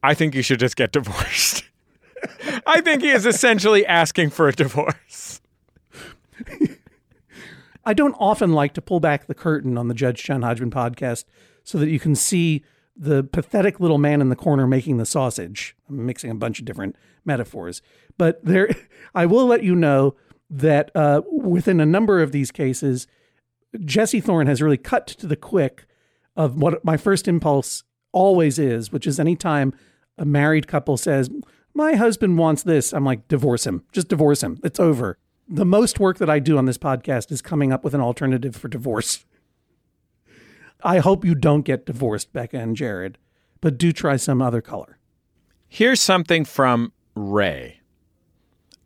I 0.04 0.14
think 0.14 0.36
you 0.36 0.42
should 0.42 0.60
just 0.60 0.76
get 0.76 0.92
divorced. 0.92 1.64
I 2.68 2.82
think 2.82 3.02
he 3.02 3.10
is 3.10 3.26
essentially 3.26 3.86
asking 3.86 4.32
for 4.32 4.48
a 4.48 4.54
divorce. 4.54 5.42
I 7.86 7.94
don't 7.94 8.16
often 8.20 8.54
like 8.54 8.74
to 8.74 8.82
pull 8.82 9.00
back 9.00 9.28
the 9.28 9.36
curtain 9.36 9.78
on 9.78 9.88
the 9.88 9.94
Judge 9.94 10.24
John 10.24 10.42
Hodgman 10.42 10.72
podcast 10.72 11.26
so 11.64 11.78
that 11.78 11.90
you 11.90 12.00
can 12.00 12.16
see 12.16 12.64
the 12.98 13.24
pathetic 13.24 13.80
little 13.80 13.98
man 13.98 14.22
in 14.22 14.30
the 14.30 14.36
corner 14.36 14.66
making 14.66 14.98
the 14.98 15.06
sausage. 15.06 15.76
I'm 15.88 16.06
mixing 16.06 16.32
a 16.32 16.36
bunch 16.36 16.60
of 16.60 16.66
different 16.66 16.96
metaphors, 17.26 17.82
but 18.18 18.44
there, 18.44 18.70
I 19.16 19.26
will 19.26 19.46
let 19.46 19.64
you 19.64 19.76
know 19.76 20.16
that 20.50 20.92
uh, 20.96 21.22
within 21.32 21.80
a 21.80 21.86
number 21.86 22.22
of 22.22 22.32
these 22.32 22.52
cases, 22.52 23.08
Jesse 23.84 24.22
Thorne 24.22 24.48
has 24.48 24.62
really 24.62 24.78
cut 24.78 25.08
to 25.08 25.28
the 25.28 25.36
quick 25.36 25.86
of 26.36 26.56
what 26.56 26.84
my 26.84 26.98
first 26.98 27.28
impulse 27.28 27.84
always 28.12 28.60
is, 28.60 28.92
which 28.92 29.08
is 29.08 29.20
anytime 29.20 29.74
a 30.18 30.26
married 30.26 30.68
couple 30.68 30.98
says, 30.98 31.30
My 31.74 31.96
husband 31.96 32.38
wants 32.38 32.64
this, 32.64 32.94
I'm 32.94 33.06
like, 33.06 33.28
divorce 33.28 33.66
him. 33.66 33.84
Just 33.92 34.08
divorce 34.08 34.44
him. 34.44 34.60
It's 34.64 34.80
over. 34.80 35.18
The 35.48 35.66
most 35.66 36.00
work 36.00 36.18
that 36.18 36.30
I 36.30 36.40
do 36.40 36.58
on 36.58 36.66
this 36.66 36.78
podcast 36.78 37.32
is 37.32 37.42
coming 37.42 37.72
up 37.72 37.84
with 37.84 37.94
an 37.94 38.02
alternative 38.02 38.56
for 38.56 38.68
divorce. 38.68 39.26
I 40.84 41.00
hope 41.00 41.26
you 41.26 41.36
don't 41.36 41.62
get 41.62 41.86
divorced, 41.86 42.34
Becca 42.34 42.58
and 42.58 42.76
Jared, 42.76 43.18
but 43.62 43.78
do 43.78 43.92
try 43.92 44.18
some 44.18 44.42
other 44.42 44.62
color. 44.62 44.98
Here's 45.68 46.02
something 46.02 46.46
from 46.46 46.94
Ray. 47.16 47.82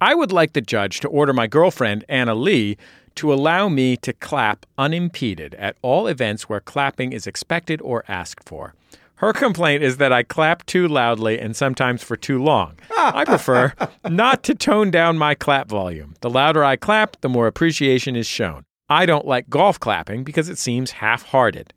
I 0.01 0.15
would 0.15 0.31
like 0.31 0.53
the 0.53 0.61
judge 0.61 1.01
to 1.01 1.09
order 1.09 1.33
my 1.33 1.47
girlfriend, 1.47 2.05
Anna 2.07 2.33
Lee, 2.33 2.77
to 3.15 3.33
allow 3.33 3.69
me 3.69 3.97
to 3.97 4.13
clap 4.13 4.65
unimpeded 4.77 5.55
at 5.55 5.77
all 5.81 6.07
events 6.07 6.49
where 6.49 6.59
clapping 6.59 7.13
is 7.13 7.27
expected 7.27 7.81
or 7.81 8.03
asked 8.07 8.47
for. 8.47 8.73
Her 9.15 9.33
complaint 9.33 9.83
is 9.83 9.97
that 9.97 10.13
I 10.13 10.23
clap 10.23 10.65
too 10.65 10.87
loudly 10.87 11.39
and 11.39 11.53
sometimes 11.53 12.01
for 12.01 12.15
too 12.15 12.41
long. 12.41 12.77
I 12.95 13.25
prefer 13.25 13.73
not 14.09 14.43
to 14.43 14.55
tone 14.55 14.91
down 14.91 15.17
my 15.17 15.35
clap 15.35 15.67
volume. 15.67 16.15
The 16.21 16.29
louder 16.29 16.63
I 16.63 16.77
clap, 16.77 17.19
the 17.19 17.27
more 17.27 17.47
appreciation 17.47 18.15
is 18.15 18.27
shown. 18.27 18.63
I 18.89 19.05
don't 19.05 19.27
like 19.27 19.49
golf 19.49 19.77
clapping 19.79 20.23
because 20.23 20.47
it 20.47 20.57
seems 20.57 20.91
half 20.91 21.23
hearted. 21.23 21.73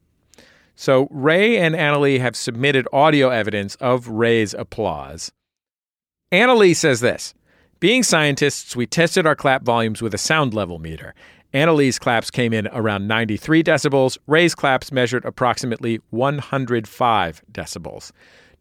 So 0.76 1.08
Ray 1.10 1.58
and 1.58 1.74
Annalie 1.74 2.20
have 2.20 2.36
submitted 2.36 2.86
audio 2.92 3.28
evidence 3.28 3.74
of 3.76 4.08
Ray's 4.08 4.54
applause. 4.54 5.32
Annalie 6.32 6.76
says 6.76 7.00
this 7.00 7.34
Being 7.82 8.04
scientists, 8.04 8.76
we 8.76 8.86
tested 8.86 9.26
our 9.26 9.34
clap 9.34 9.64
volumes 9.64 10.00
with 10.00 10.14
a 10.14 10.18
sound 10.18 10.54
level 10.54 10.78
meter. 10.78 11.16
Annalie's 11.52 11.98
claps 11.98 12.30
came 12.30 12.52
in 12.52 12.68
around 12.68 13.08
93 13.08 13.64
decibels. 13.64 14.16
Ray's 14.28 14.54
claps 14.54 14.92
measured 14.92 15.24
approximately 15.24 15.98
105 16.10 17.42
decibels. 17.50 18.12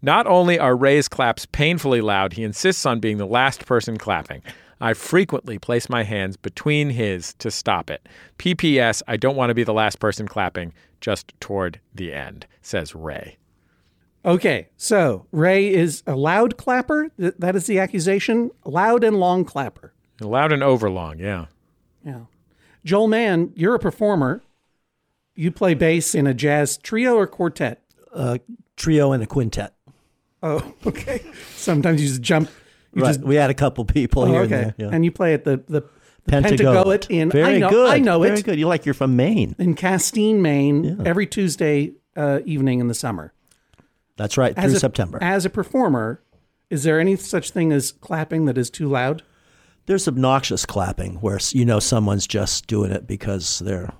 Not 0.01 0.25
only 0.25 0.57
are 0.57 0.75
Ray's 0.75 1.07
claps 1.07 1.45
painfully 1.45 2.01
loud, 2.01 2.33
he 2.33 2.43
insists 2.43 2.83
on 2.83 2.99
being 2.99 3.17
the 3.17 3.27
last 3.27 3.67
person 3.67 3.95
clapping. 3.95 4.41
I 4.79 4.95
frequently 4.95 5.59
place 5.59 5.87
my 5.87 6.01
hands 6.01 6.35
between 6.35 6.89
his 6.89 7.35
to 7.35 7.51
stop 7.51 7.91
it. 7.91 8.09
PPS, 8.39 9.03
I 9.07 9.17
don't 9.17 9.35
want 9.35 9.51
to 9.51 9.53
be 9.53 9.63
the 9.63 9.71
last 9.71 9.99
person 9.99 10.27
clapping, 10.27 10.73
just 10.99 11.31
toward 11.39 11.79
the 11.93 12.11
end, 12.11 12.47
says 12.63 12.95
Ray. 12.95 13.37
Okay, 14.23 14.67
so 14.77 15.25
Ray 15.31 15.73
is 15.73 16.03
a 16.05 16.15
loud 16.15 16.57
clapper. 16.57 17.09
Th- 17.19 17.33
That 17.39 17.55
is 17.55 17.65
the 17.65 17.79
accusation. 17.79 18.51
Loud 18.65 19.03
and 19.03 19.19
long 19.19 19.45
clapper. 19.45 19.93
Loud 20.19 20.51
and 20.51 20.61
overlong, 20.61 21.17
yeah. 21.19 21.45
Yeah. 22.05 22.21
Joel 22.85 23.07
Mann, 23.07 23.51
you're 23.55 23.73
a 23.75 23.79
performer. 23.79 24.43
You 25.35 25.51
play 25.51 25.73
bass 25.73 26.13
in 26.13 26.27
a 26.27 26.33
jazz 26.33 26.77
trio 26.77 27.15
or 27.15 27.25
quartet. 27.25 27.81
Uh, 28.13 28.37
trio 28.75 29.11
and 29.11 29.23
a 29.23 29.25
quintet. 29.25 29.73
Oh, 30.43 30.73
okay. 30.85 31.21
Sometimes 31.55 32.01
you 32.01 32.07
just 32.07 32.21
jump. 32.21 32.49
You 32.93 33.03
Right. 33.03 33.09
just 33.09 33.21
we 33.21 33.35
had 33.35 33.49
a 33.49 33.53
couple 33.53 33.85
people 33.85 34.23
oh, 34.23 34.25
here 34.27 34.41
okay. 34.41 34.55
and 34.55 34.63
there. 34.65 34.75
Yeah. 34.77 34.89
And 34.91 35.05
you 35.05 35.11
play 35.11 35.33
at 35.33 35.45
the 35.45 35.57
the, 35.67 35.81
the 35.81 35.83
Pentagoet. 36.27 36.57
Pentagoet 36.59 37.09
in 37.09 37.29
Very 37.31 37.55
I 37.55 37.57
know 37.59 37.69
good. 37.69 37.89
I 37.89 37.99
know 37.99 38.19
Very 38.19 38.39
it 38.39 38.45
good. 38.45 38.59
You 38.59 38.67
like 38.67 38.85
you're 38.85 38.93
from 38.93 39.15
Maine. 39.15 39.55
in 39.57 39.75
Castine, 39.75 40.41
Maine, 40.41 41.01
every 41.05 41.25
Tuesday 41.25 41.93
uh, 42.17 42.39
evening 42.45 42.79
in 42.81 42.87
the 42.89 42.93
summer. 42.93 43.33
That's 44.21 44.37
right. 44.37 44.53
As 44.55 44.65
through 44.71 44.77
a, 44.77 44.79
September. 44.79 45.17
As 45.19 45.45
a 45.45 45.49
performer, 45.49 46.21
is 46.69 46.83
there 46.83 46.99
any 46.99 47.15
such 47.15 47.49
thing 47.49 47.71
as 47.73 47.91
clapping 47.91 48.45
that 48.45 48.55
is 48.55 48.69
too 48.69 48.87
loud? 48.87 49.23
There's 49.87 50.07
obnoxious 50.07 50.63
clapping 50.63 51.15
where 51.15 51.39
you 51.51 51.65
know 51.65 51.79
someone's 51.79 52.27
just 52.27 52.67
doing 52.67 52.91
it 52.91 53.07
because 53.07 53.59
they're 53.59 53.91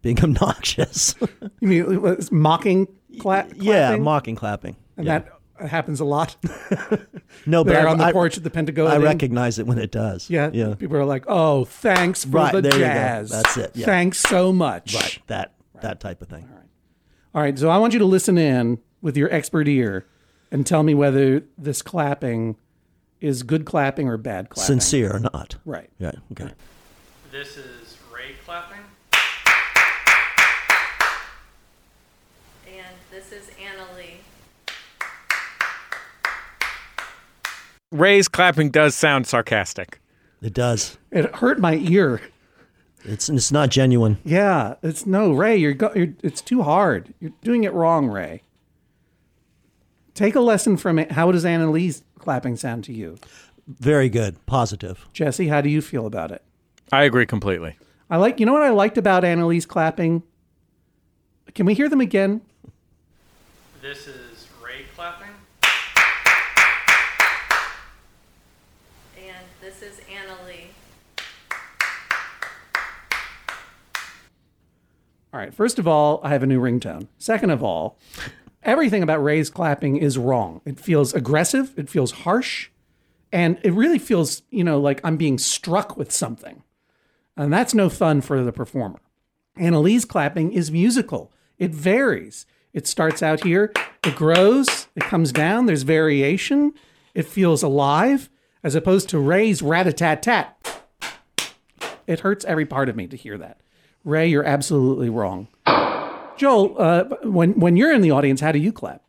being 0.00 0.18
obnoxious. 0.24 1.14
You 1.60 1.68
mean 1.68 2.04
it's 2.06 2.32
mocking 2.32 2.86
cla- 3.20 3.42
clapping? 3.44 3.62
yeah, 3.62 3.96
mocking 3.96 4.34
clapping. 4.34 4.76
and 4.96 5.06
Yeah. 5.06 5.20
that 5.58 5.68
happens 5.68 6.00
a 6.00 6.04
lot. 6.06 6.36
no, 7.46 7.64
but 7.64 7.76
I, 7.76 7.84
on 7.86 7.98
the 7.98 8.04
I- 8.04 8.12
porch 8.12 8.36
at 8.38 8.44
the 8.44 8.50
Pentagoet. 8.50 8.90
I 8.90 8.96
recognize 8.96 9.58
it 9.58 9.66
when 9.66 9.78
it 9.78 9.90
does. 9.90 10.28
Yeah, 10.30 10.50
yeah. 10.54 10.74
People 10.74 10.96
are 10.96 11.04
like, 11.04 11.24
"Oh, 11.28 11.64
thanks 11.66 12.24
for 12.24 12.30
Right, 12.32 12.52
the 12.52 12.62
there 12.62 12.72
you 12.72 12.78
go. 12.80 12.84
jazz. 12.84 13.30
That's 13.30 13.56
it, 13.58 13.70
yeah. 13.74 13.84
Thanks 13.86 14.18
so 14.18 14.52
much." 14.54 14.94
Right. 14.94 15.18
That 15.26 15.52
that 15.82 16.00
type 16.00 16.22
of 16.22 16.28
thing. 16.28 16.48
All 17.34 17.42
right. 17.42 17.58
So 17.58 17.68
I 17.70 17.76
want 17.78 17.92
you 17.92 17.98
to 18.00 18.04
listen 18.06 18.38
in 18.38 18.78
with 19.04 19.18
your 19.18 19.32
expert 19.32 19.68
ear 19.68 20.06
and 20.50 20.66
tell 20.66 20.82
me 20.82 20.94
whether 20.94 21.42
this 21.58 21.82
clapping 21.82 22.56
is 23.20 23.42
good 23.42 23.66
clapping 23.66 24.08
or 24.08 24.16
bad 24.16 24.48
clapping. 24.48 24.80
Sincere 24.80 25.14
or 25.16 25.20
not. 25.20 25.56
Right. 25.66 25.90
Yeah. 25.98 26.12
Okay. 26.32 26.50
This 27.30 27.58
is 27.58 27.98
Ray 28.12 28.32
clapping. 28.46 28.78
And 32.66 32.96
this 33.10 33.30
is 33.30 33.50
Anna 33.62 33.86
Lee. 33.94 34.20
Ray's 37.92 38.26
clapping 38.26 38.70
does 38.70 38.94
sound 38.94 39.26
sarcastic. 39.26 40.00
It 40.40 40.54
does. 40.54 40.96
It 41.10 41.36
hurt 41.36 41.60
my 41.60 41.76
ear. 41.76 42.22
It's 43.04 43.28
it's 43.28 43.52
not 43.52 43.68
genuine. 43.68 44.16
Yeah. 44.24 44.76
It's 44.82 45.04
no 45.04 45.32
Ray. 45.32 45.56
You're, 45.56 45.74
go, 45.74 45.92
you're 45.94 46.14
it's 46.22 46.40
too 46.40 46.62
hard. 46.62 47.12
You're 47.20 47.32
doing 47.42 47.64
it 47.64 47.74
wrong, 47.74 48.08
Ray. 48.08 48.40
Take 50.14 50.34
a 50.36 50.40
lesson 50.40 50.76
from 50.76 50.98
it. 50.98 51.12
How 51.12 51.30
does 51.32 51.44
Anna 51.44 51.70
Lee's 51.70 52.04
clapping 52.18 52.56
sound 52.56 52.84
to 52.84 52.92
you, 52.92 53.16
Very 53.66 54.08
good. 54.08 54.44
Positive. 54.46 55.06
Jesse? 55.12 55.48
How 55.48 55.60
do 55.60 55.68
you 55.68 55.80
feel 55.80 56.06
about 56.06 56.30
it? 56.30 56.42
I 56.92 57.04
agree 57.04 57.26
completely. 57.26 57.76
I 58.10 58.18
like. 58.18 58.38
You 58.38 58.46
know 58.46 58.52
what 58.52 58.62
I 58.62 58.68
liked 58.70 58.98
about 58.98 59.24
Anna 59.24 59.46
Lee's 59.46 59.66
clapping? 59.66 60.22
Can 61.54 61.66
we 61.66 61.74
hear 61.74 61.88
them 61.88 62.00
again? 62.00 62.42
This 63.80 64.06
is 64.06 64.46
Ray 64.64 64.84
clapping. 64.94 65.28
And 69.16 69.46
this 69.60 69.82
is 69.82 70.00
Anna 70.12 70.36
Lee. 70.46 70.68
All 75.32 75.40
right. 75.40 75.52
First 75.54 75.78
of 75.78 75.88
all, 75.88 76.20
I 76.22 76.28
have 76.30 76.42
a 76.42 76.46
new 76.46 76.60
ringtone. 76.60 77.08
Second 77.18 77.50
of 77.50 77.62
all, 77.62 77.98
everything 78.64 79.02
about 79.02 79.22
Ray's 79.22 79.50
clapping 79.50 79.96
is 79.96 80.18
wrong. 80.18 80.60
It 80.64 80.80
feels 80.80 81.14
aggressive. 81.14 81.72
It 81.76 81.88
feels 81.88 82.10
harsh, 82.10 82.70
and 83.32 83.58
it 83.62 83.72
really 83.72 83.98
feels, 83.98 84.42
you 84.50 84.64
know, 84.64 84.80
like 84.80 85.00
I'm 85.04 85.16
being 85.16 85.38
struck 85.38 85.96
with 85.96 86.10
something, 86.10 86.62
and 87.36 87.52
that's 87.52 87.74
no 87.74 87.88
fun 87.88 88.20
for 88.20 88.42
the 88.42 88.52
performer. 88.52 89.00
Annalie's 89.56 90.04
clapping 90.04 90.52
is 90.52 90.72
musical. 90.72 91.32
It 91.58 91.70
varies. 91.72 92.46
It 92.72 92.88
starts 92.88 93.22
out 93.22 93.44
here, 93.44 93.72
it 94.04 94.16
grows, 94.16 94.88
it 94.96 95.04
comes 95.04 95.30
down. 95.30 95.66
There's 95.66 95.84
variation. 95.84 96.74
It 97.14 97.24
feels 97.24 97.62
alive, 97.62 98.28
as 98.64 98.74
opposed 98.74 99.08
to 99.10 99.20
Ray's 99.20 99.62
rat-a-tat-tat. 99.62 100.82
It 102.08 102.20
hurts 102.20 102.44
every 102.44 102.66
part 102.66 102.88
of 102.88 102.96
me 102.96 103.06
to 103.06 103.16
hear 103.16 103.38
that. 103.38 103.60
Ray, 104.02 104.26
you're 104.26 104.42
absolutely 104.42 105.08
wrong. 105.08 105.46
Joel, 106.36 106.74
uh, 106.78 107.04
when 107.22 107.58
when 107.58 107.76
you're 107.76 107.92
in 107.92 108.00
the 108.02 108.10
audience, 108.10 108.40
how 108.40 108.52
do 108.52 108.58
you 108.58 108.72
clap? 108.72 109.02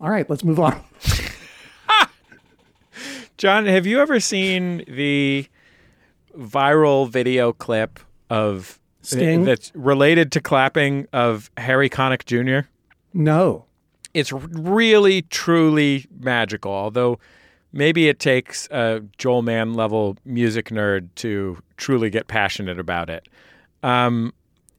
All 0.00 0.10
right, 0.10 0.28
let's 0.28 0.42
move 0.42 0.58
on. 0.58 0.82
John, 3.38 3.66
have 3.66 3.86
you 3.86 4.00
ever 4.00 4.20
seen 4.20 4.84
the 4.88 5.46
viral 6.36 7.08
video 7.08 7.52
clip 7.52 8.00
of 8.28 8.78
Sting? 9.02 9.44
that's 9.44 9.70
related 9.74 10.32
to 10.32 10.40
clapping 10.40 11.06
of 11.12 11.50
Harry 11.56 11.88
Connick 11.88 12.24
Jr.? 12.24 12.68
No. 13.14 13.64
It's 14.14 14.32
really, 14.32 15.22
truly 15.22 16.06
magical. 16.20 16.72
Although 16.72 17.18
maybe 17.72 18.08
it 18.08 18.18
takes 18.18 18.68
a 18.70 19.02
Joel 19.18 19.42
Mann 19.42 19.74
level 19.74 20.16
music 20.24 20.70
nerd 20.70 21.08
to 21.16 21.58
truly 21.76 22.10
get 22.10 22.26
passionate 22.26 22.78
about 22.78 23.08
it. 23.08 23.28
Um, 23.82 24.32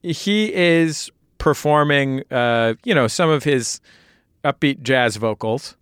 he 0.03 0.53
is 0.53 1.09
performing, 1.37 2.23
uh, 2.29 2.75
you 2.83 2.93
know, 2.93 3.07
some 3.07 3.29
of 3.29 3.43
his 3.43 3.81
upbeat 4.43 4.81
jazz 4.81 5.15
vocals, 5.15 5.75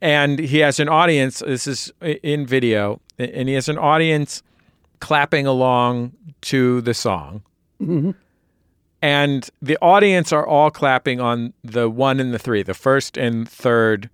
and 0.00 0.38
he 0.38 0.58
has 0.58 0.80
an 0.80 0.88
audience. 0.88 1.40
This 1.40 1.66
is 1.66 1.92
in 2.00 2.46
video, 2.46 3.00
and 3.18 3.48
he 3.48 3.54
has 3.54 3.68
an 3.68 3.78
audience 3.78 4.42
clapping 5.00 5.46
along 5.46 6.12
to 6.42 6.80
the 6.80 6.94
song. 6.94 7.42
And 9.02 9.48
the 9.62 9.78
audience 9.80 10.32
are 10.32 10.46
all 10.46 10.70
clapping 10.70 11.20
on 11.20 11.54
the 11.64 11.88
one 11.88 12.20
and 12.20 12.34
the 12.34 12.38
three, 12.38 12.62
the 12.62 12.74
first 12.74 13.16
and 13.16 13.48
third 13.48 14.10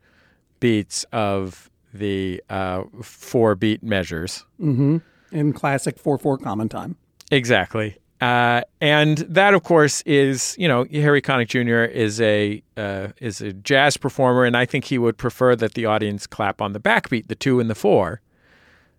beats 0.61 1.05
of 1.12 1.71
the 1.93 2.43
uh, 2.50 2.85
four 3.03 3.55
beat 3.55 3.83
measures. 3.83 4.45
Mm-hmm. 4.61 4.99
In 5.33 5.53
classic 5.53 5.99
4 5.99 6.19
4 6.19 6.38
common 6.38 6.69
time. 6.69 6.97
Exactly. 7.33 7.97
Uh, 8.20 8.62
and 8.80 9.18
that, 9.18 9.52
of 9.52 9.62
course, 9.62 10.02
is 10.02 10.56
you 10.58 10.68
know 10.68 10.87
Harry 10.90 11.20
Connick 11.20 11.49
Jr. 11.49 11.90
is 11.92 12.20
a 12.20 12.62
uh, 12.76 13.08
is 13.20 13.40
a 13.40 13.52
jazz 13.52 13.96
performer, 13.96 14.44
and 14.44 14.56
I 14.56 14.64
think 14.64 14.87
he 14.87 14.99
would 14.99 15.18
prefer 15.18 15.54
that 15.56 15.75
the 15.75 15.87
audience 15.87 16.26
clap 16.26 16.62
on 16.62 16.73
the 16.73 16.80
backbeat, 16.80 17.28
the 17.28 17.35
two 17.35 17.61
and 17.61 17.68
the 17.68 17.75
four. 17.75 18.20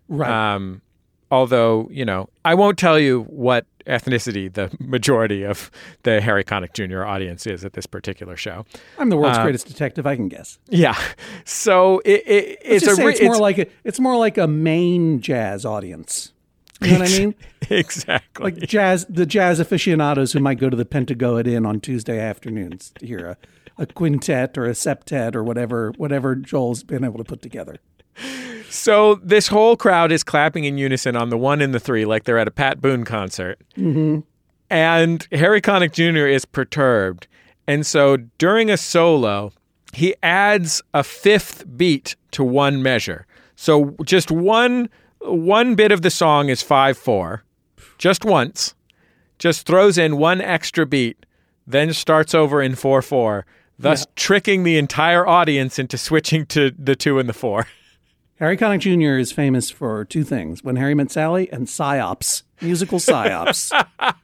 Right. 0.08 0.54
Um, 0.54 0.82
although 1.30 1.88
you 1.90 2.04
know, 2.04 2.28
I 2.44 2.54
won't 2.54 2.78
tell 2.78 2.98
you 2.98 3.22
what 3.24 3.66
ethnicity 3.88 4.52
the 4.52 4.70
majority 4.78 5.42
of 5.44 5.70
the 6.02 6.20
Harry 6.20 6.44
Connick 6.44 6.74
Jr. 6.74 7.04
audience 7.04 7.46
is 7.46 7.64
at 7.64 7.72
this 7.72 7.86
particular 7.86 8.36
show. 8.36 8.66
I'm 8.98 9.08
the 9.08 9.16
world's 9.16 9.38
uh, 9.38 9.42
greatest 9.42 9.66
detective, 9.66 10.06
I 10.06 10.14
can 10.14 10.28
guess. 10.28 10.58
Yeah, 10.68 10.96
so 11.44 12.00
it, 12.04 12.22
it, 12.26 12.58
it's 12.62 12.86
a 12.86 12.94
re- 12.94 13.12
it's 13.12 13.22
more 13.22 13.38
like 13.38 13.58
a 13.58 13.66
it's 13.82 13.98
more 13.98 14.16
like 14.16 14.38
a 14.38 14.46
Maine 14.46 15.20
jazz 15.20 15.64
audience. 15.64 16.32
You 16.80 16.92
know 16.92 16.98
what 17.00 17.08
I 17.08 17.18
mean? 17.18 17.34
exactly 17.70 18.44
Like 18.44 18.56
jazz 18.68 19.04
the 19.06 19.26
jazz 19.26 19.60
aficionados 19.60 20.32
who 20.32 20.40
might 20.40 20.58
go 20.58 20.70
to 20.70 20.76
the 20.76 20.84
Pentagoet 20.84 21.46
Inn 21.46 21.66
on 21.66 21.80
Tuesday 21.80 22.20
afternoons 22.20 22.92
to 22.98 23.06
hear 23.06 23.26
a, 23.26 23.36
a 23.82 23.86
quintet 23.86 24.56
or 24.56 24.66
a 24.66 24.70
septet 24.70 25.34
or 25.34 25.42
whatever 25.42 25.92
whatever 25.96 26.34
Joel's 26.34 26.82
been 26.82 27.04
able 27.04 27.18
to 27.18 27.24
put 27.24 27.42
together. 27.42 27.78
So 28.70 29.16
this 29.16 29.48
whole 29.48 29.76
crowd 29.76 30.12
is 30.12 30.22
clapping 30.22 30.64
in 30.64 30.78
unison 30.78 31.16
on 31.16 31.30
the 31.30 31.38
one 31.38 31.60
and 31.60 31.74
the 31.74 31.80
three, 31.80 32.04
like 32.04 32.24
they're 32.24 32.38
at 32.38 32.48
a 32.48 32.52
Pat 32.52 32.80
Boone 32.80 33.04
concert. 33.04 33.58
Mm-hmm. 33.76 34.20
And 34.70 35.26
Harry 35.32 35.62
Connick 35.62 35.92
Jr. 35.92 36.26
is 36.26 36.44
perturbed. 36.44 37.26
And 37.66 37.86
so 37.86 38.18
during 38.36 38.70
a 38.70 38.76
solo, 38.76 39.52
he 39.94 40.14
adds 40.22 40.82
a 40.92 41.02
fifth 41.02 41.64
beat 41.76 42.16
to 42.32 42.44
one 42.44 42.82
measure. 42.82 43.26
So 43.56 43.96
just 44.04 44.30
one 44.30 44.90
one 45.20 45.74
bit 45.74 45.92
of 45.92 46.02
the 46.02 46.10
song 46.10 46.48
is 46.48 46.62
five 46.62 46.96
four, 46.96 47.44
just 47.98 48.24
once. 48.24 48.74
Just 49.38 49.66
throws 49.66 49.96
in 49.98 50.16
one 50.16 50.40
extra 50.40 50.84
beat, 50.84 51.24
then 51.66 51.92
starts 51.92 52.34
over 52.34 52.60
in 52.60 52.74
four 52.74 53.02
four, 53.02 53.46
thus 53.78 54.06
tricking 54.16 54.64
the 54.64 54.78
entire 54.78 55.26
audience 55.26 55.78
into 55.78 55.96
switching 55.96 56.44
to 56.46 56.72
the 56.76 56.96
two 56.96 57.18
and 57.18 57.28
the 57.28 57.32
four. 57.32 57.66
Harry 58.36 58.56
Connick 58.56 58.80
Jr. 58.80 59.18
is 59.18 59.32
famous 59.32 59.70
for 59.70 60.04
two 60.04 60.24
things: 60.24 60.64
When 60.64 60.76
Harry 60.76 60.94
Met 60.94 61.10
Sally 61.10 61.50
and 61.52 61.66
psyops, 61.66 62.42
musical 62.60 62.98
psyops. 62.98 63.70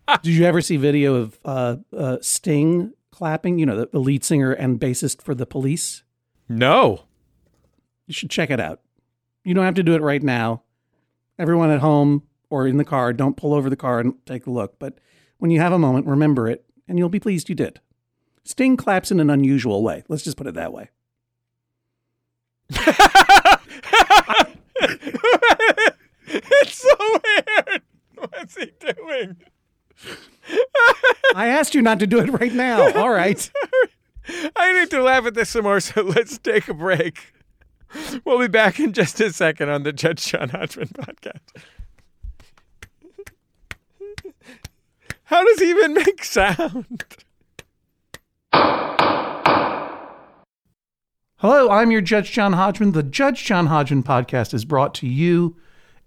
Did 0.23 0.35
you 0.35 0.45
ever 0.45 0.61
see 0.61 0.77
video 0.77 1.15
of 1.15 1.39
uh, 1.45 1.77
uh, 1.97 2.19
Sting 2.21 2.93
clapping? 3.11 3.59
You 3.59 3.67
know, 3.67 3.77
the, 3.77 3.87
the 3.87 4.01
lead 4.01 4.25
singer 4.25 4.53
and 4.53 4.81
bassist 4.81 5.23
for 5.23 5.35
the 5.35 5.47
Police. 5.47 6.03
No. 6.49 7.05
You 8.07 8.15
should 8.15 8.31
check 8.31 8.51
it 8.51 8.61
out. 8.61 8.81
You 9.45 9.55
don't 9.55 9.65
have 9.65 9.75
to 9.75 9.83
do 9.83 9.95
it 9.95 10.03
right 10.03 10.23
now. 10.23 10.63
Everyone 11.39 11.71
at 11.71 11.81
home 11.81 12.23
or 12.51 12.67
in 12.67 12.77
the 12.77 12.85
car, 12.85 13.13
don't 13.13 13.37
pull 13.37 13.53
over 13.55 13.69
the 13.69 13.77
car 13.77 14.01
and 14.01 14.15
take 14.27 14.47
a 14.47 14.51
look. 14.51 14.79
But 14.79 14.99
when 15.39 15.51
you 15.51 15.61
have 15.61 15.73
a 15.73 15.79
moment, 15.79 16.07
remember 16.07 16.49
it, 16.49 16.65
and 16.87 16.99
you'll 16.99 17.09
be 17.09 17.21
pleased 17.21 17.49
you 17.49 17.55
did. 17.55 17.81
Sting 18.45 18.77
claps 18.77 19.11
in 19.11 19.21
an 19.21 19.31
unusual 19.31 19.83
way. 19.83 20.05
Let's 20.09 20.23
just 20.23 20.37
put 20.37 20.47
it 20.47 20.55
that 20.55 20.73
way. 20.73 20.91
it's 26.27 26.79
so 26.79 26.97
weird. 26.99 27.83
What's 28.17 28.57
he 28.57 28.73
doing? 28.81 29.37
I 31.35 31.49
asked 31.49 31.75
you 31.75 31.83
not 31.83 31.99
to 32.01 32.07
do 32.07 32.21
it 32.21 32.31
right 32.31 32.53
now. 32.53 32.93
All 32.95 33.11
right. 33.11 33.51
I 34.57 34.79
need 34.79 34.91
to 34.91 35.03
laugh 35.03 35.27
at 35.27 35.35
this 35.35 35.51
some 35.51 35.65
more, 35.65 35.81
so 35.81 36.03
let's 36.03 36.39
take 36.39 36.69
a 36.69 36.75
break. 36.75 37.34
We'll 38.25 38.39
be 38.39 38.49
back 38.49 38.81
in 38.81 38.93
just 38.93 39.21
a 39.21 39.33
second 39.33 39.71
on 39.71 39.83
the 39.83 39.93
Judge 39.93 40.27
John 40.27 40.49
Hodgman 40.51 40.89
podcast. 40.89 41.41
How 45.25 45.45
does 45.45 45.59
he 45.59 45.71
even 45.71 45.95
make 45.95 46.25
sound? 46.25 47.05
Hello, 51.39 51.71
I'm 51.71 51.91
your 51.91 52.01
Judge 52.01 52.33
John 52.33 52.55
Hodgman. 52.55 52.93
The 52.93 53.03
Judge 53.03 53.45
John 53.45 53.67
Hodgman 53.67 54.03
podcast 54.03 54.55
is 54.55 54.65
brought 54.65 54.95
to 54.97 55.07
you 55.07 55.57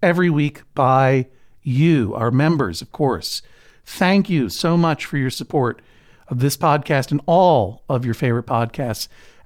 every 0.02 0.30
week 0.30 0.62
by 0.74 1.28
you, 1.62 2.14
our 2.14 2.30
members, 2.30 2.80
of 2.82 2.92
course. 2.92 3.42
Thank 3.84 4.28
you 4.28 4.48
so 4.48 4.76
much 4.76 5.04
for 5.04 5.16
your 5.16 5.30
support 5.30 5.82
of 6.28 6.40
this 6.40 6.56
podcast 6.56 7.10
and 7.10 7.20
all 7.26 7.84
of 7.88 8.04
your 8.04 8.14
favorite 8.14 8.46
podcasts 8.46 9.08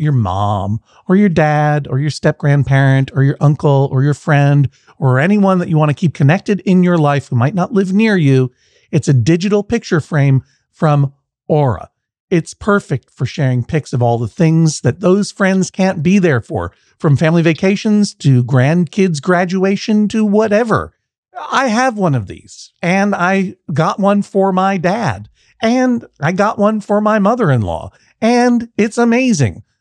your 0.00 0.12
mom 0.12 0.80
or 1.08 1.16
your 1.16 1.28
dad 1.28 1.86
or 1.88 1.98
your 1.98 2.10
step 2.10 2.38
grandparent 2.38 3.10
or 3.14 3.22
your 3.22 3.36
uncle 3.40 3.88
or 3.92 4.02
your 4.02 4.14
friend 4.14 4.68
or 4.98 5.18
anyone 5.18 5.58
that 5.58 5.68
you 5.68 5.76
want 5.76 5.90
to 5.90 5.94
keep 5.94 6.14
connected 6.14 6.60
in 6.60 6.82
your 6.82 6.98
life 6.98 7.28
who 7.28 7.36
might 7.36 7.54
not 7.54 7.72
live 7.72 7.92
near 7.92 8.16
you. 8.16 8.50
It's 8.90 9.08
a 9.08 9.12
digital 9.12 9.62
picture 9.62 10.00
frame 10.00 10.42
from 10.72 11.12
Aura. 11.48 11.90
It's 12.30 12.54
perfect 12.54 13.10
for 13.10 13.26
sharing 13.26 13.64
pics 13.64 13.92
of 13.92 14.02
all 14.02 14.16
the 14.16 14.28
things 14.28 14.82
that 14.82 15.00
those 15.00 15.32
friends 15.32 15.70
can't 15.70 16.02
be 16.02 16.18
there 16.18 16.40
for, 16.40 16.72
from 16.96 17.16
family 17.16 17.42
vacations 17.42 18.14
to 18.14 18.44
grandkids' 18.44 19.20
graduation 19.20 20.06
to 20.08 20.24
whatever. 20.24 20.94
I 21.50 21.68
have 21.68 21.98
one 21.98 22.14
of 22.14 22.28
these, 22.28 22.72
and 22.82 23.14
I 23.14 23.56
got 23.72 23.98
one 23.98 24.22
for 24.22 24.52
my 24.52 24.76
dad, 24.76 25.28
and 25.60 26.04
I 26.20 26.32
got 26.32 26.58
one 26.58 26.80
for 26.80 27.00
my 27.00 27.18
mother 27.18 27.50
in 27.50 27.62
law, 27.62 27.90
and 28.20 28.68
it's 28.76 28.98
amazing. 28.98 29.64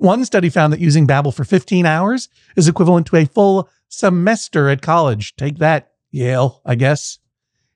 One 0.00 0.24
study 0.24 0.48
found 0.48 0.72
that 0.72 0.80
using 0.80 1.06
Babbel 1.06 1.34
for 1.34 1.44
15 1.44 1.84
hours 1.84 2.30
is 2.56 2.66
equivalent 2.66 3.06
to 3.08 3.16
a 3.16 3.26
full 3.26 3.68
semester 3.90 4.70
at 4.70 4.80
college. 4.80 5.36
Take 5.36 5.58
that, 5.58 5.92
Yale, 6.10 6.62
I 6.64 6.74
guess. 6.74 7.18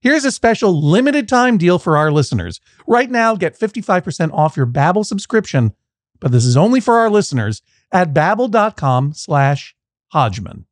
Here's 0.01 0.25
a 0.25 0.33
special 0.33 0.73
limited 0.83 1.29
time 1.29 1.59
deal 1.59 1.79
for 1.79 1.99
our 1.99 2.11
listeners. 2.11 2.63
Right 2.87 3.11
now, 3.11 3.37
get 3.37 3.59
55% 3.59 4.33
off 4.33 4.57
your 4.57 4.65
Babbel 4.65 5.05
subscription, 5.05 5.75
but 6.19 6.33
this 6.33 6.47
is 6.47 6.57
only 6.57 6.81
for 6.81 6.95
our 6.95 7.11
listeners 7.11 7.61
at 7.93 8.15
babbel.com 8.15 9.13
slash 9.13 9.77
Hodgman. 10.13 10.65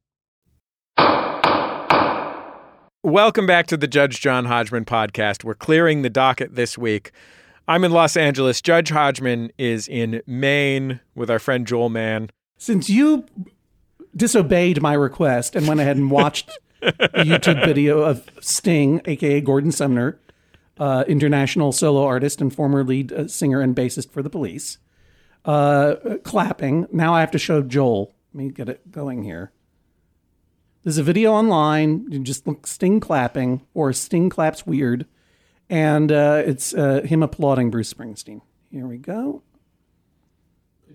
Welcome 3.02 3.46
back 3.46 3.66
to 3.66 3.76
the 3.76 3.86
Judge 3.86 4.22
John 4.22 4.46
Hodgman 4.46 4.86
podcast. 4.86 5.44
We're 5.44 5.54
clearing 5.54 6.00
the 6.00 6.08
docket 6.08 6.54
this 6.54 6.78
week. 6.78 7.12
I'm 7.68 7.84
in 7.84 7.92
Los 7.92 8.16
Angeles. 8.16 8.60
Judge 8.60 8.90
Hodgman 8.90 9.52
is 9.56 9.86
in 9.86 10.22
Maine 10.26 11.00
with 11.14 11.30
our 11.30 11.38
friend 11.38 11.66
Joel 11.66 11.90
Mann. 11.90 12.30
Since 12.58 12.90
you 12.90 13.24
disobeyed 14.16 14.82
my 14.82 14.94
request 14.94 15.54
and 15.54 15.68
went 15.68 15.80
ahead 15.80 15.96
and 15.96 16.10
watched 16.10 16.50
a 16.82 17.24
YouTube 17.24 17.64
video 17.64 18.02
of 18.02 18.28
Sting, 18.40 19.00
aka 19.04 19.40
Gordon 19.40 19.70
Sumner, 19.70 20.18
uh, 20.78 21.04
international 21.06 21.72
solo 21.72 22.04
artist 22.04 22.40
and 22.40 22.54
former 22.54 22.82
lead 22.82 23.12
uh, 23.12 23.28
singer 23.28 23.60
and 23.60 23.76
bassist 23.76 24.10
for 24.10 24.22
the 24.22 24.30
Police, 24.30 24.78
uh, 25.44 25.94
clapping. 26.24 26.86
Now 26.90 27.14
I 27.14 27.20
have 27.20 27.30
to 27.30 27.38
show 27.38 27.62
Joel. 27.62 28.12
Let 28.34 28.44
me 28.44 28.50
get 28.50 28.68
it 28.68 28.90
going 28.90 29.22
here. 29.22 29.52
There's 30.82 30.98
a 30.98 31.02
video 31.04 31.32
online. 31.32 32.06
You 32.10 32.18
just 32.20 32.46
look 32.46 32.66
Sting 32.66 32.98
clapping 32.98 33.62
or 33.72 33.92
Sting 33.92 34.28
claps 34.28 34.66
weird, 34.66 35.06
and 35.72 36.12
uh, 36.12 36.42
it's 36.44 36.74
uh, 36.74 37.00
him 37.00 37.22
applauding 37.22 37.70
Bruce 37.70 37.92
Springsteen. 37.92 38.42
Here 38.70 38.86
we 38.86 38.98
go. 38.98 39.42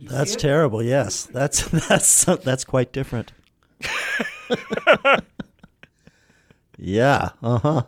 That's 0.03 0.35
terrible. 0.35 0.83
Yes, 0.83 1.23
that's 1.25 1.67
that's 1.89 2.23
that's 2.25 2.63
quite 2.63 2.91
different. 2.93 3.31
yeah. 6.77 7.29
Uh 7.41 7.57
huh. 7.59 7.83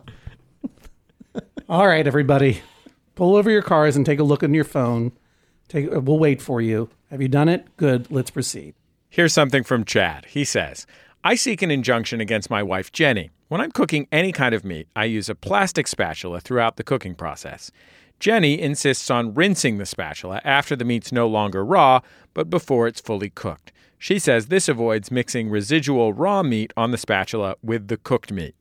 All 1.68 1.86
right, 1.86 2.06
everybody, 2.06 2.62
pull 3.14 3.36
over 3.36 3.50
your 3.50 3.62
cars 3.62 3.94
and 3.96 4.04
take 4.04 4.18
a 4.18 4.24
look 4.24 4.42
on 4.42 4.52
your 4.54 4.64
phone. 4.64 5.12
Take. 5.68 5.92
uh, 5.94 6.00
We'll 6.00 6.18
wait 6.18 6.42
for 6.42 6.60
you. 6.60 6.90
Have 7.10 7.22
you 7.22 7.28
done 7.28 7.48
it? 7.48 7.76
Good. 7.76 8.10
Let's 8.10 8.30
proceed. 8.30 8.74
Here's 9.08 9.32
something 9.32 9.62
from 9.64 9.84
Chad. 9.84 10.24
He 10.26 10.44
says, 10.44 10.86
I 11.24 11.34
seek 11.36 11.62
an 11.62 11.70
injunction 11.70 12.20
against 12.20 12.50
my 12.50 12.62
wife, 12.62 12.90
Jenny. 12.92 13.30
When 13.50 13.60
I'm 13.60 13.72
cooking 13.72 14.06
any 14.12 14.30
kind 14.30 14.54
of 14.54 14.64
meat, 14.64 14.86
I 14.94 15.06
use 15.06 15.28
a 15.28 15.34
plastic 15.34 15.88
spatula 15.88 16.38
throughout 16.38 16.76
the 16.76 16.84
cooking 16.84 17.16
process. 17.16 17.72
Jenny 18.20 18.60
insists 18.60 19.10
on 19.10 19.34
rinsing 19.34 19.76
the 19.76 19.86
spatula 19.86 20.40
after 20.44 20.76
the 20.76 20.84
meat's 20.84 21.10
no 21.10 21.26
longer 21.26 21.64
raw, 21.64 21.98
but 22.32 22.48
before 22.48 22.86
it's 22.86 23.00
fully 23.00 23.28
cooked. 23.28 23.72
She 23.98 24.20
says 24.20 24.46
this 24.46 24.68
avoids 24.68 25.10
mixing 25.10 25.50
residual 25.50 26.12
raw 26.12 26.44
meat 26.44 26.72
on 26.76 26.92
the 26.92 26.96
spatula 26.96 27.56
with 27.60 27.88
the 27.88 27.96
cooked 27.96 28.30
meat. 28.30 28.54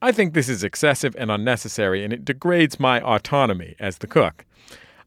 I 0.00 0.10
think 0.10 0.32
this 0.32 0.48
is 0.48 0.64
excessive 0.64 1.14
and 1.18 1.30
unnecessary, 1.30 2.02
and 2.02 2.10
it 2.10 2.24
degrades 2.24 2.80
my 2.80 3.02
autonomy 3.02 3.76
as 3.78 3.98
the 3.98 4.06
cook. 4.06 4.46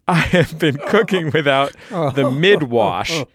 I 0.07 0.19
have 0.19 0.59
been 0.59 0.77
cooking 0.77 1.31
without 1.31 1.73
the 1.89 2.29
mid 2.37 2.63
wash 2.69 3.25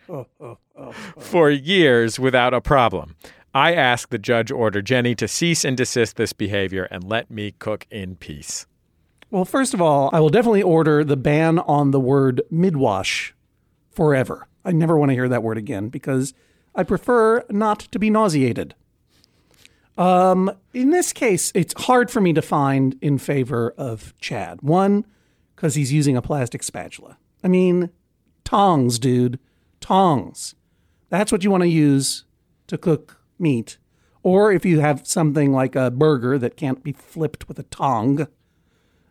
for 1.19 1.51
years 1.51 2.21
without 2.21 2.55
a 2.55 2.61
problem. 2.61 3.17
I 3.55 3.75
ask 3.75 4.11
the 4.11 4.19
judge 4.19 4.51
order 4.51 4.83
Jenny 4.83 5.15
to 5.17 5.27
cease 5.27 5.65
and 5.65 5.77
desist 5.77 6.17
this 6.17 6.33
behavior 6.33 6.85
and 6.91 7.03
let 7.03 7.31
me 7.31 7.53
cook 7.59 7.87
in 7.91 8.17
peace. 8.17 8.67
Well, 9.31 9.45
first 9.45 9.75
of 9.75 9.83
all, 9.83 10.11
I 10.13 10.21
will 10.21 10.29
definitely 10.29 10.63
order 10.63 11.05
the 11.05 11.17
ban 11.17 11.59
on 11.59 11.91
the 11.91 12.01
word 12.01 12.43
midwash 12.53 13.33
forever. 13.91 14.47
I 14.65 14.73
never 14.73 14.99
want 14.99 15.11
to 15.11 15.15
hear 15.15 15.29
that 15.29 15.43
word 15.43 15.59
again 15.59 15.89
because 15.89 16.35
I 16.75 16.83
prefer 16.83 17.45
not 17.51 17.81
to 17.81 17.99
be 17.99 18.11
nauseated. 18.11 18.75
Um, 19.97 20.51
in 20.73 20.91
this 20.91 21.13
case, 21.13 21.51
it's 21.55 21.75
hard 21.83 22.11
for 22.11 22.21
me 22.21 22.33
to 22.33 22.43
find 22.43 22.97
in 23.03 23.19
favor 23.19 23.75
of 23.77 24.15
Chad. 24.21 24.63
One, 24.63 25.05
because 25.57 25.75
he's 25.75 25.93
using 25.93 26.17
a 26.17 26.23
plastic 26.23 26.63
spatula. 26.63 27.19
I 27.43 27.49
mean, 27.49 27.91
tongs, 28.45 28.99
dude, 28.99 29.41
tongs. 29.81 30.55
That's 31.11 31.33
what 31.33 31.43
you 31.43 31.51
want 31.51 31.65
to 31.65 31.69
use 31.69 32.25
to 32.69 32.79
cook 32.79 33.18
meat. 33.39 33.79
Or 34.23 34.53
if 34.53 34.65
you 34.65 34.81
have 34.81 35.07
something 35.07 35.53
like 35.53 35.77
a 35.77 35.91
burger 35.91 36.39
that 36.39 36.57
can't 36.57 36.83
be 36.83 36.93
flipped 36.93 37.49
with 37.49 37.59
a 37.59 37.63
tong, 37.65 38.27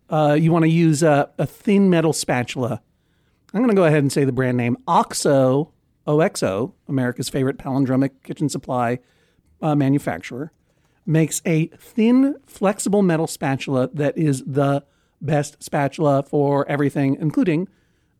uh, 0.10 0.38
you 0.40 0.52
want 0.52 0.63
to 0.63 0.70
use 0.70 1.04
a, 1.04 1.30
a 1.38 1.46
thin 1.46 1.90
metal 1.90 2.13
spatula. 2.13 2.82
I'm 3.54 3.62
going 3.62 3.70
to 3.70 3.76
go 3.76 3.86
ahead 3.86 4.00
and 4.04 4.12
say 4.12 4.26
the 4.26 4.32
brand 4.32 4.58
name 4.58 4.78
OXO, 4.88 5.72
OXO, 6.06 6.74
America's 6.88 7.30
favorite 7.30 7.58
palindromic 7.58 8.12
kitchen 8.24 8.50
supply 8.50 9.00
uh, 9.62 9.76
manufacturer, 9.76 10.52
makes 11.06 11.42
a 11.46 11.68
thin, 11.78 12.36
flexible 12.46 13.02
metal 13.02 13.28
spatula 13.28 13.90
that 13.94 14.18
is 14.18 14.44
the 14.46 14.84
best 15.22 15.63
spatula 15.63 16.22
for 16.22 16.70
everything, 16.70 17.18
including 17.20 17.68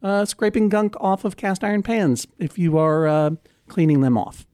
uh, 0.02 0.26
scraping 0.26 0.70
gunk 0.70 0.96
off 1.00 1.26
of 1.26 1.36
cast 1.36 1.64
iron 1.64 1.84
pans 1.84 2.26
if 2.40 2.58
you 2.58 2.78
are 2.78 3.08
uh, 3.08 3.32
cleaning 3.68 4.02
them 4.02 4.18
off. 4.18 4.47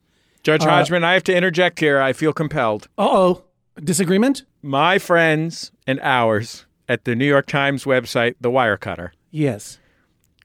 Judge 0.44 0.64
Hodgman, 0.64 1.04
I 1.04 1.14
have 1.14 1.24
to 1.24 1.36
interject 1.36 1.80
here. 1.80 2.00
I 2.02 2.14
feel 2.14 2.34
compelled. 2.34 2.88
Uh 2.98 3.08
oh, 3.10 3.44
disagreement? 3.84 4.44
My 4.62 4.98
friends 5.00 5.72
and 5.88 6.00
ours 6.02 6.66
at 6.90 7.06
the 7.06 7.16
New 7.16 7.26
York 7.26 7.46
Times 7.48 7.86
website, 7.86 8.36
The 8.42 8.52
Wirecutter, 8.52 9.12
Yes. 9.32 9.80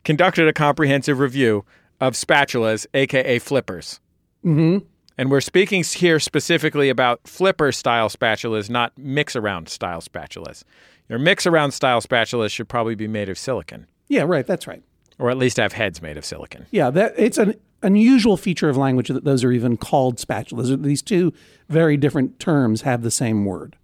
conducted 0.04 0.46
a 0.48 0.52
comprehensive 0.52 1.18
review 1.18 1.64
of 2.00 2.14
spatulas, 2.14 2.87
aka 2.94 3.38
flippers. 3.40 4.00
Mm-hmm. 4.44 4.84
And 5.20 5.30
we're 5.32 5.40
speaking 5.40 5.82
here 5.82 6.20
specifically 6.20 6.88
about 6.90 7.26
flipper 7.26 7.72
style 7.72 8.08
spatulas, 8.08 8.70
not 8.70 8.92
mix 8.96 9.34
around 9.34 9.68
style 9.68 10.00
spatulas. 10.00 10.62
Your 11.08 11.18
mix 11.18 11.44
around 11.44 11.72
style 11.72 12.00
spatulas 12.00 12.50
should 12.50 12.68
probably 12.68 12.94
be 12.94 13.08
made 13.08 13.28
of 13.28 13.37
silicon, 13.37 13.88
Yeah, 14.08 14.22
right. 14.22 14.46
That's 14.46 14.68
right. 14.68 14.82
or 15.18 15.28
at 15.30 15.38
least 15.38 15.56
have 15.56 15.72
heads 15.72 16.00
made 16.00 16.16
of 16.16 16.24
silicon. 16.24 16.66
Yeah, 16.70 16.90
that 16.90 17.14
it's 17.16 17.37
an 17.38 17.54
unusual 17.82 18.36
feature 18.36 18.68
of 18.68 18.76
language 18.76 19.08
that 19.08 19.24
those 19.24 19.44
are 19.44 19.52
even 19.52 19.76
called 19.76 20.16
spatulas. 20.16 20.82
These 20.82 21.02
two 21.02 21.32
very 21.68 21.96
different 21.96 22.38
terms 22.38 22.82
have 22.82 23.02
the 23.02 23.10
same 23.10 23.44
word. 23.44 23.76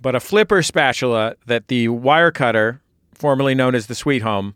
But 0.00 0.14
a 0.14 0.20
flipper 0.20 0.62
spatula 0.62 1.36
that 1.46 1.68
the 1.68 1.88
Wirecutter, 1.88 2.80
formerly 3.14 3.54
known 3.54 3.74
as 3.74 3.86
the 3.86 3.94
Sweethome, 3.94 4.54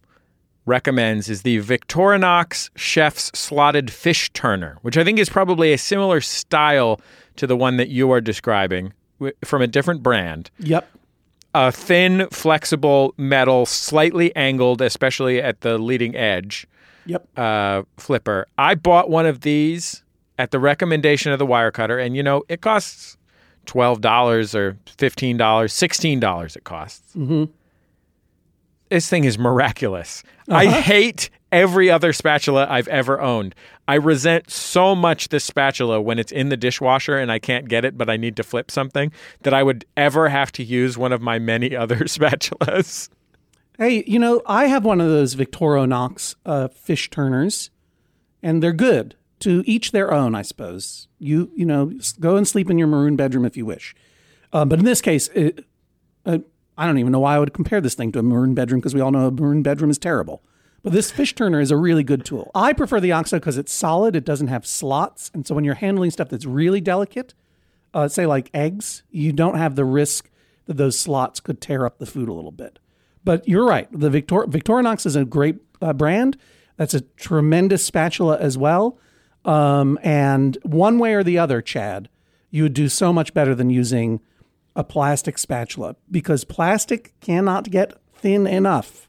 recommends 0.66 1.28
is 1.28 1.42
the 1.42 1.58
Victorinox 1.58 2.70
Chef's 2.76 3.30
Slotted 3.34 3.90
Fish 3.90 4.30
Turner, 4.32 4.78
which 4.82 4.96
I 4.96 5.04
think 5.04 5.18
is 5.18 5.28
probably 5.28 5.72
a 5.72 5.78
similar 5.78 6.20
style 6.20 7.00
to 7.36 7.46
the 7.46 7.56
one 7.56 7.76
that 7.76 7.88
you 7.88 8.10
are 8.10 8.20
describing 8.20 8.92
from 9.44 9.62
a 9.62 9.66
different 9.66 10.02
brand. 10.02 10.50
Yep. 10.58 10.88
A 11.54 11.70
thin, 11.70 12.26
flexible 12.30 13.14
metal, 13.16 13.66
slightly 13.66 14.34
angled, 14.34 14.80
especially 14.80 15.40
at 15.40 15.60
the 15.60 15.78
leading 15.78 16.16
edge, 16.16 16.66
Yep. 17.06 17.38
uh, 17.38 17.82
flipper. 17.98 18.46
I 18.58 18.74
bought 18.74 19.10
one 19.10 19.26
of 19.26 19.40
these 19.42 20.02
at 20.38 20.50
the 20.50 20.58
recommendation 20.58 21.32
of 21.32 21.38
the 21.38 21.46
Wirecutter, 21.46 22.04
and 22.04 22.16
you 22.16 22.22
know, 22.22 22.42
it 22.48 22.60
costs 22.60 23.16
$12 23.66 24.54
or 24.54 24.76
$15, 24.98 25.38
$16 25.38 26.56
it 26.56 26.64
costs. 26.64 27.14
Mhm. 27.16 27.48
This 28.90 29.08
thing 29.08 29.24
is 29.24 29.38
miraculous. 29.38 30.22
I 30.48 30.66
Uh-huh. 30.66 30.80
hate 30.82 31.30
every 31.50 31.90
other 31.90 32.12
spatula 32.12 32.66
I've 32.68 32.88
ever 32.88 33.20
owned. 33.20 33.54
I 33.86 33.94
resent 33.94 34.50
so 34.50 34.94
much 34.94 35.28
this 35.28 35.44
spatula 35.44 36.00
when 36.00 36.18
it's 36.18 36.32
in 36.32 36.48
the 36.48 36.56
dishwasher 36.56 37.16
and 37.18 37.30
I 37.30 37.38
can't 37.38 37.68
get 37.68 37.84
it, 37.84 37.96
but 37.96 38.10
I 38.10 38.16
need 38.16 38.36
to 38.36 38.42
flip 38.42 38.70
something 38.70 39.12
that 39.42 39.54
I 39.54 39.62
would 39.62 39.84
ever 39.96 40.28
have 40.28 40.50
to 40.52 40.64
use 40.64 40.98
one 40.98 41.12
of 41.12 41.20
my 41.22 41.38
many 41.38 41.74
other 41.82 41.96
spatulas. 42.04 43.08
Hey, 43.76 44.04
you 44.06 44.20
know, 44.20 44.40
I 44.46 44.66
have 44.66 44.84
one 44.84 45.00
of 45.00 45.08
those 45.08 45.34
Victorinox 45.34 46.36
uh, 46.46 46.68
fish 46.68 47.10
turners, 47.10 47.70
and 48.42 48.62
they're 48.62 48.72
good. 48.72 49.16
To 49.40 49.62
each 49.66 49.90
their 49.90 50.12
own, 50.12 50.34
I 50.34 50.42
suppose. 50.42 51.08
You 51.18 51.50
you 51.54 51.66
know, 51.66 51.92
go 52.20 52.36
and 52.36 52.46
sleep 52.46 52.70
in 52.70 52.78
your 52.78 52.86
maroon 52.86 53.16
bedroom 53.16 53.44
if 53.44 53.56
you 53.56 53.66
wish. 53.66 53.94
Uh, 54.52 54.64
but 54.64 54.78
in 54.78 54.84
this 54.84 55.00
case, 55.00 55.28
it, 55.34 55.66
uh, 56.24 56.38
I 56.78 56.86
don't 56.86 56.98
even 56.98 57.12
know 57.12 57.20
why 57.20 57.34
I 57.34 57.38
would 57.38 57.52
compare 57.52 57.80
this 57.80 57.94
thing 57.94 58.12
to 58.12 58.20
a 58.20 58.22
maroon 58.22 58.54
bedroom 58.54 58.80
because 58.80 58.94
we 58.94 59.00
all 59.00 59.10
know 59.10 59.26
a 59.26 59.30
maroon 59.30 59.62
bedroom 59.62 59.90
is 59.90 59.98
terrible. 59.98 60.42
But 60.82 60.92
this 60.92 61.10
fish 61.10 61.34
turner 61.34 61.60
is 61.60 61.70
a 61.70 61.76
really 61.76 62.04
good 62.04 62.24
tool. 62.24 62.50
I 62.54 62.72
prefer 62.72 63.00
the 63.00 63.12
OXO 63.12 63.38
because 63.38 63.58
it's 63.58 63.72
solid. 63.72 64.14
It 64.14 64.24
doesn't 64.24 64.48
have 64.48 64.66
slots, 64.66 65.30
and 65.34 65.46
so 65.46 65.54
when 65.54 65.64
you're 65.64 65.74
handling 65.74 66.12
stuff 66.12 66.28
that's 66.28 66.46
really 66.46 66.80
delicate, 66.80 67.34
uh, 67.92 68.06
say 68.08 68.24
like 68.24 68.50
eggs, 68.54 69.02
you 69.10 69.32
don't 69.32 69.58
have 69.58 69.74
the 69.74 69.84
risk 69.84 70.30
that 70.66 70.76
those 70.76 70.98
slots 70.98 71.40
could 71.40 71.60
tear 71.60 71.84
up 71.84 71.98
the 71.98 72.06
food 72.06 72.28
a 72.28 72.32
little 72.32 72.52
bit. 72.52 72.78
But 73.24 73.48
you're 73.48 73.66
right. 73.66 73.88
The 73.90 74.10
Victor- 74.10 74.46
Victorinox 74.46 75.06
is 75.06 75.16
a 75.16 75.24
great 75.24 75.56
uh, 75.80 75.92
brand. 75.92 76.36
That's 76.76 76.94
a 76.94 77.00
tremendous 77.00 77.84
spatula 77.84 78.38
as 78.38 78.58
well. 78.58 78.98
Um, 79.44 79.98
and 80.02 80.58
one 80.62 80.98
way 80.98 81.14
or 81.14 81.22
the 81.22 81.38
other, 81.38 81.60
Chad, 81.60 82.08
you 82.50 82.62
would 82.62 82.74
do 82.74 82.88
so 82.88 83.12
much 83.12 83.34
better 83.34 83.54
than 83.54 83.70
using 83.70 84.20
a 84.76 84.84
plastic 84.84 85.38
spatula 85.38 85.96
because 86.10 86.44
plastic 86.44 87.18
cannot 87.20 87.70
get 87.70 87.96
thin 88.14 88.46
enough 88.46 89.08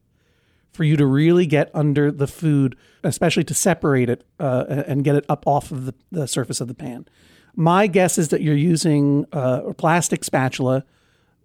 for 0.72 0.84
you 0.84 0.98
to 0.98 1.06
really 1.06 1.46
get 1.46 1.72
under 1.74 2.12
the 2.12 2.28
food, 2.28 2.76
especially 3.04 3.44
to 3.46 3.54
separate 3.54 4.10
it 4.10 4.26
uh, 4.40 4.66
and 4.88 5.04
get 5.04 5.16
it 5.16 5.26
up 5.30 5.48
off 5.48 5.72
of 5.72 5.86
the, 5.86 5.94
the 6.12 6.28
surface 6.28 6.60
of 6.60 6.68
the 6.68 6.74
pan. 6.74 7.08
My 7.56 7.88
guess 7.88 8.18
is 8.18 8.28
that 8.30 8.42
you're 8.42 8.56
using 8.56 9.26
uh, 9.32 9.62
a 9.68 9.74
plastic 9.74 10.26
spatula 10.26 10.84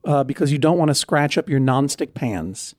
uh, 0.05 0.25
because 0.25 0.53
you 0.53 0.59
don't 0.59 0.79
want 0.79 0.89
to 0.89 0.95
scratch 0.95 1.37
up 1.37 1.49
your 1.49 1.61
nonstick 1.61 2.15
pans. 2.15 2.75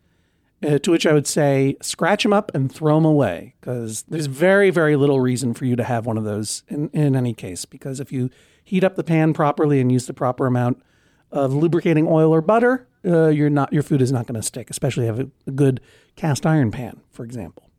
Uh, 0.63 0.77
to 0.77 0.91
which 0.91 1.07
I 1.07 1.13
would 1.13 1.25
say, 1.25 1.75
scratch 1.81 2.21
them 2.21 2.33
up 2.33 2.51
and 2.53 2.71
throw 2.71 2.93
them 2.95 3.05
away 3.05 3.55
because 3.59 4.03
there's 4.03 4.27
very, 4.27 4.69
very 4.69 4.95
little 4.95 5.19
reason 5.19 5.55
for 5.55 5.65
you 5.65 5.75
to 5.75 5.83
have 5.83 6.05
one 6.05 6.19
of 6.19 6.23
those 6.23 6.61
in, 6.67 6.89
in 6.89 7.15
any 7.15 7.33
case. 7.33 7.65
Because 7.65 7.99
if 7.99 8.11
you 8.11 8.29
heat 8.63 8.83
up 8.83 8.95
the 8.95 9.03
pan 9.03 9.33
properly 9.33 9.79
and 9.79 9.91
use 9.91 10.05
the 10.05 10.13
proper 10.13 10.45
amount 10.45 10.83
of 11.31 11.51
lubricating 11.51 12.07
oil 12.07 12.31
or 12.31 12.41
butter, 12.41 12.87
uh, 13.03 13.29
you're 13.29 13.49
not 13.49 13.73
your 13.73 13.81
food 13.81 14.03
is 14.03 14.11
not 14.11 14.27
going 14.27 14.39
to 14.39 14.45
stick. 14.45 14.69
Especially 14.69 15.07
if 15.07 15.15
you 15.15 15.17
have 15.17 15.27
a, 15.27 15.31
a 15.49 15.51
good 15.51 15.81
cast 16.15 16.45
iron 16.45 16.69
pan, 16.69 17.01
for 17.09 17.23
example. 17.25 17.71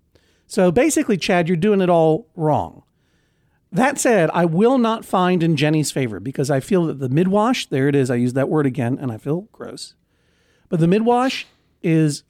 So 0.48 0.72
basically, 0.72 1.16
Chad, 1.16 1.46
you're 1.46 1.56
doing 1.56 1.80
it 1.80 1.88
all 1.88 2.26
wrong. 2.34 2.82
That 3.72 3.98
said, 3.98 4.30
I 4.34 4.44
will 4.44 4.76
not 4.76 5.02
find 5.02 5.42
in 5.42 5.56
Jenny's 5.56 5.90
favor 5.90 6.20
because 6.20 6.50
I 6.50 6.60
feel 6.60 6.86
that 6.86 6.98
the 6.98 7.08
midwash, 7.08 7.66
there 7.70 7.88
it 7.88 7.94
is, 7.94 8.10
I 8.10 8.16
use 8.16 8.34
that 8.34 8.50
word 8.50 8.66
again 8.66 8.98
and 9.00 9.10
I 9.10 9.16
feel 9.16 9.48
gross. 9.50 9.94
But 10.68 10.78
the 10.78 10.86
midwash 10.86 11.44
is 11.82 12.22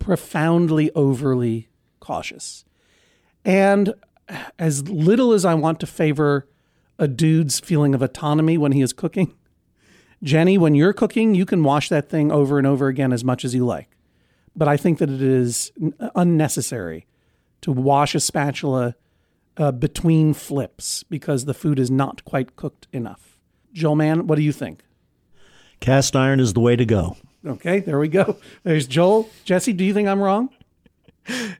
profoundly 0.00 0.90
overly 0.96 1.68
cautious. 2.00 2.64
And 3.44 3.94
as 4.58 4.88
little 4.88 5.32
as 5.32 5.44
I 5.44 5.54
want 5.54 5.78
to 5.80 5.86
favor 5.86 6.48
a 6.98 7.06
dude's 7.06 7.60
feeling 7.60 7.94
of 7.94 8.02
autonomy 8.02 8.58
when 8.58 8.72
he 8.72 8.82
is 8.82 8.92
cooking, 8.92 9.34
Jenny, 10.20 10.58
when 10.58 10.74
you're 10.74 10.92
cooking, 10.92 11.36
you 11.36 11.46
can 11.46 11.62
wash 11.62 11.88
that 11.90 12.08
thing 12.08 12.32
over 12.32 12.58
and 12.58 12.66
over 12.66 12.88
again 12.88 13.12
as 13.12 13.22
much 13.22 13.44
as 13.44 13.54
you 13.54 13.64
like. 13.64 13.88
But 14.56 14.66
I 14.66 14.76
think 14.76 14.98
that 14.98 15.10
it 15.10 15.22
is 15.22 15.70
unnecessary 16.16 17.06
to 17.60 17.70
wash 17.70 18.16
a 18.16 18.20
spatula 18.20 18.96
uh, 19.58 19.72
between 19.72 20.34
flips 20.34 21.02
because 21.04 21.44
the 21.44 21.54
food 21.54 21.78
is 21.78 21.90
not 21.90 22.24
quite 22.24 22.56
cooked 22.56 22.86
enough. 22.92 23.38
Joel 23.72 23.96
Mann, 23.96 24.26
what 24.26 24.36
do 24.36 24.42
you 24.42 24.52
think? 24.52 24.84
Cast 25.80 26.16
iron 26.16 26.40
is 26.40 26.54
the 26.54 26.60
way 26.60 26.76
to 26.76 26.84
go. 26.84 27.16
Okay, 27.46 27.80
there 27.80 27.98
we 27.98 28.08
go. 28.08 28.36
There's 28.64 28.86
Joel. 28.86 29.28
Jesse, 29.44 29.72
do 29.72 29.84
you 29.84 29.94
think 29.94 30.08
I'm 30.08 30.20
wrong? 30.20 30.50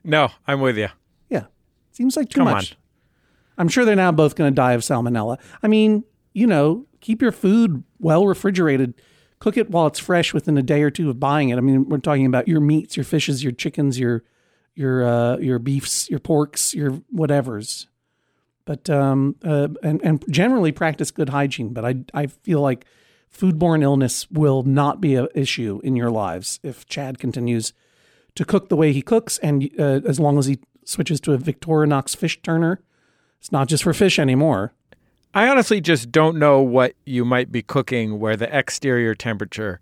No, 0.03 0.29
I'm 0.47 0.61
with 0.61 0.77
you. 0.77 0.89
Yeah. 1.29 1.45
Seems 1.91 2.17
like 2.17 2.29
too 2.29 2.39
Come 2.39 2.45
much. 2.45 2.75
I'm 3.57 3.67
sure 3.67 3.85
they're 3.85 3.95
now 3.95 4.11
both 4.11 4.35
going 4.35 4.51
to 4.51 4.55
die 4.55 4.73
of 4.73 4.81
salmonella. 4.81 5.37
I 5.61 5.67
mean, 5.67 6.03
you 6.33 6.47
know, 6.47 6.85
keep 7.01 7.21
your 7.21 7.31
food 7.31 7.83
well 7.99 8.25
refrigerated. 8.25 8.93
Cook 9.39 9.57
it 9.57 9.69
while 9.69 9.87
it's 9.87 9.99
fresh 9.99 10.33
within 10.33 10.57
a 10.57 10.63
day 10.63 10.81
or 10.81 10.89
two 10.89 11.09
of 11.09 11.19
buying 11.19 11.49
it. 11.49 11.57
I 11.57 11.61
mean, 11.61 11.87
we're 11.87 11.97
talking 11.99 12.25
about 12.25 12.47
your 12.47 12.59
meats, 12.59 12.97
your 12.97 13.03
fishes, 13.03 13.43
your 13.43 13.51
chickens, 13.51 13.99
your 13.99 14.23
your 14.79 15.05
uh, 15.05 15.37
your 15.37 15.59
beefs, 15.59 16.09
your 16.09 16.19
porks, 16.19 16.73
your 16.73 16.91
whatevers. 17.13 17.87
But 18.65 18.89
um, 18.89 19.35
uh, 19.43 19.67
and 19.83 20.01
and 20.03 20.23
generally 20.31 20.71
practice 20.71 21.11
good 21.11 21.29
hygiene. 21.29 21.73
But 21.73 21.85
I 21.85 21.95
I 22.13 22.27
feel 22.27 22.61
like 22.61 22.85
foodborne 23.31 23.83
illness 23.83 24.29
will 24.31 24.63
not 24.63 25.01
be 25.01 25.15
an 25.15 25.27
issue 25.35 25.81
in 25.83 25.95
your 25.95 26.09
lives 26.09 26.59
if 26.63 26.87
Chad 26.87 27.19
continues 27.19 27.73
to 28.35 28.45
cook 28.45 28.69
the 28.69 28.75
way 28.75 28.93
he 28.93 29.01
cooks, 29.01 29.37
and 29.39 29.69
uh, 29.77 30.01
as 30.05 30.19
long 30.19 30.37
as 30.39 30.45
he 30.45 30.59
switches 30.85 31.19
to 31.21 31.33
a 31.33 31.37
Victorinox 31.37 32.15
fish 32.15 32.41
turner, 32.41 32.79
it's 33.39 33.51
not 33.51 33.67
just 33.67 33.83
for 33.83 33.93
fish 33.93 34.17
anymore. 34.17 34.73
I 35.33 35.47
honestly 35.47 35.81
just 35.81 36.11
don't 36.11 36.39
know 36.39 36.61
what 36.61 36.95
you 37.05 37.23
might 37.23 37.51
be 37.51 37.61
cooking 37.61 38.19
where 38.19 38.35
the 38.35 38.57
exterior 38.57 39.13
temperature 39.13 39.79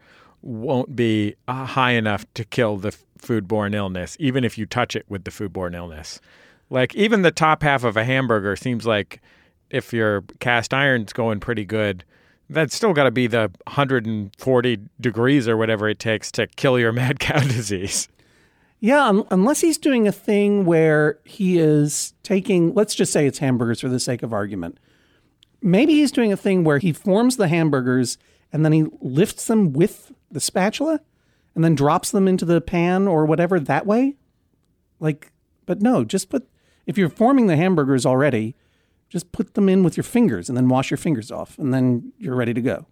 won't 0.48 0.96
be 0.96 1.36
uh, 1.48 1.66
high 1.66 1.92
enough 1.92 2.26
to 2.34 2.46
kill 2.46 2.78
the 2.78 2.96
foodborne 3.20 3.76
illness, 3.76 4.16
even 4.20 4.44
if 4.44 4.58
you 4.58 4.66
touch 4.66 4.96
it 4.96 5.06
with 5.10 5.26
the 5.26 5.32
foodborne 5.32 5.76
illness. 5.76 6.22
Like, 6.70 6.96
even 6.96 7.22
the 7.22 7.32
top 7.32 7.64
half 7.64 7.84
of 7.84 7.98
a 7.98 8.04
hamburger 8.04 8.56
seems 8.56 8.86
like 8.86 9.22
if 9.70 9.92
your 9.92 10.24
cast 10.40 10.74
iron's 10.74 11.12
going 11.12 11.42
pretty 11.42 11.66
good, 11.66 12.06
that's 12.50 12.74
still 12.74 12.94
got 12.94 13.04
to 13.04 13.12
be 13.12 13.28
the 13.28 13.52
140 13.66 14.80
degrees 15.02 15.48
or 15.48 15.58
whatever 15.58 15.90
it 15.90 16.00
takes 16.00 16.32
to 16.34 16.48
kill 16.48 16.80
your 16.80 16.92
mad 16.94 17.20
cow 17.20 17.40
disease. 17.40 18.08
Yeah, 18.80 19.06
un- 19.06 19.28
unless 19.32 19.60
he's 19.62 19.78
doing 19.78 20.08
a 20.08 20.12
thing 20.12 20.66
where 20.66 21.20
he 21.26 21.58
is 21.58 22.14
taking, 22.24 22.74
let's 22.74 22.96
just 22.96 23.12
say 23.12 23.28
it's 23.28 23.40
hamburgers 23.40 23.82
for 23.82 23.90
the 23.90 24.00
sake 24.00 24.24
of 24.24 24.32
argument. 24.32 24.80
Maybe 25.62 25.96
he's 25.96 26.12
doing 26.12 26.32
a 26.32 26.38
thing 26.38 26.64
where 26.64 26.78
he 26.78 26.94
forms 26.94 27.36
the 27.36 27.48
hamburgers 27.48 28.18
and 28.52 28.64
then 28.64 28.72
he 28.72 28.86
lifts 29.02 29.46
them 29.46 29.74
with 29.74 30.12
the 30.32 30.40
spatula 30.40 31.02
and 31.56 31.64
then 31.64 31.76
drops 31.76 32.12
them 32.12 32.28
into 32.28 32.46
the 32.46 32.62
pan 32.62 33.08
or 33.08 33.26
whatever 33.26 33.60
that 33.60 33.86
way. 33.86 34.16
Like, 35.00 35.32
but 35.66 35.82
no, 35.82 36.04
just 36.04 36.30
put, 36.30 36.48
if 36.86 36.98
you're 36.98 37.10
forming 37.10 37.48
the 37.48 37.58
hamburgers 37.58 38.06
already, 38.06 38.56
just 39.10 39.32
put 39.32 39.54
them 39.54 39.70
in 39.70 39.84
with 39.84 39.98
your 39.98 40.04
fingers 40.04 40.50
and 40.50 40.58
then 40.58 40.68
wash 40.68 40.92
your 40.92 40.98
fingers 40.98 41.32
off 41.32 41.58
and 41.58 41.74
then 41.74 42.14
you're 42.20 42.36
ready 42.36 42.54
to 42.54 42.62
go. 42.62 42.86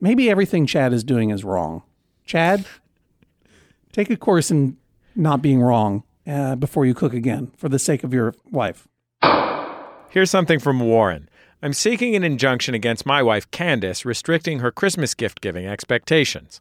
Maybe 0.00 0.30
everything 0.30 0.66
Chad 0.66 0.92
is 0.92 1.04
doing 1.04 1.30
is 1.30 1.44
wrong. 1.44 1.82
Chad, 2.24 2.66
take 3.92 4.10
a 4.10 4.16
course 4.16 4.50
in 4.50 4.76
not 5.16 5.42
being 5.42 5.60
wrong 5.60 6.04
uh, 6.26 6.56
before 6.56 6.86
you 6.86 6.94
cook 6.94 7.14
again 7.14 7.52
for 7.56 7.68
the 7.68 7.78
sake 7.78 8.04
of 8.04 8.12
your 8.12 8.34
wife. 8.50 8.86
Here's 10.10 10.30
something 10.30 10.58
from 10.58 10.80
Warren. 10.80 11.29
I'm 11.62 11.74
seeking 11.74 12.16
an 12.16 12.24
injunction 12.24 12.72
against 12.72 13.04
my 13.04 13.22
wife, 13.22 13.50
Candace, 13.50 14.06
restricting 14.06 14.60
her 14.60 14.70
Christmas 14.70 15.12
gift 15.12 15.42
giving 15.42 15.66
expectations. 15.66 16.58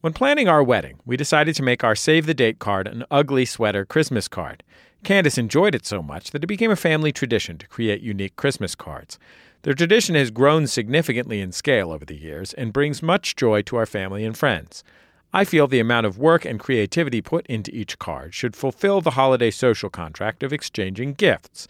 When 0.00 0.14
planning 0.14 0.48
our 0.48 0.62
wedding, 0.62 1.00
we 1.04 1.18
decided 1.18 1.54
to 1.56 1.62
make 1.62 1.84
our 1.84 1.94
save 1.94 2.24
the 2.24 2.32
date 2.32 2.58
card 2.58 2.88
an 2.88 3.04
ugly 3.10 3.44
sweater 3.44 3.84
Christmas 3.84 4.26
card. 4.26 4.62
Candace 5.04 5.36
enjoyed 5.36 5.74
it 5.74 5.84
so 5.84 6.02
much 6.02 6.30
that 6.30 6.42
it 6.42 6.46
became 6.46 6.70
a 6.70 6.76
family 6.76 7.12
tradition 7.12 7.58
to 7.58 7.68
create 7.68 8.00
unique 8.00 8.36
Christmas 8.36 8.74
cards. 8.74 9.18
The 9.62 9.74
tradition 9.74 10.14
has 10.14 10.30
grown 10.30 10.66
significantly 10.66 11.42
in 11.42 11.52
scale 11.52 11.92
over 11.92 12.06
the 12.06 12.16
years 12.16 12.54
and 12.54 12.72
brings 12.72 13.02
much 13.02 13.36
joy 13.36 13.60
to 13.62 13.76
our 13.76 13.84
family 13.86 14.24
and 14.24 14.34
friends. 14.36 14.82
I 15.30 15.44
feel 15.44 15.66
the 15.66 15.78
amount 15.78 16.06
of 16.06 16.16
work 16.16 16.46
and 16.46 16.58
creativity 16.58 17.20
put 17.20 17.46
into 17.48 17.74
each 17.74 17.98
card 17.98 18.32
should 18.32 18.56
fulfill 18.56 19.02
the 19.02 19.10
holiday 19.10 19.50
social 19.50 19.90
contract 19.90 20.42
of 20.42 20.54
exchanging 20.54 21.12
gifts. 21.12 21.68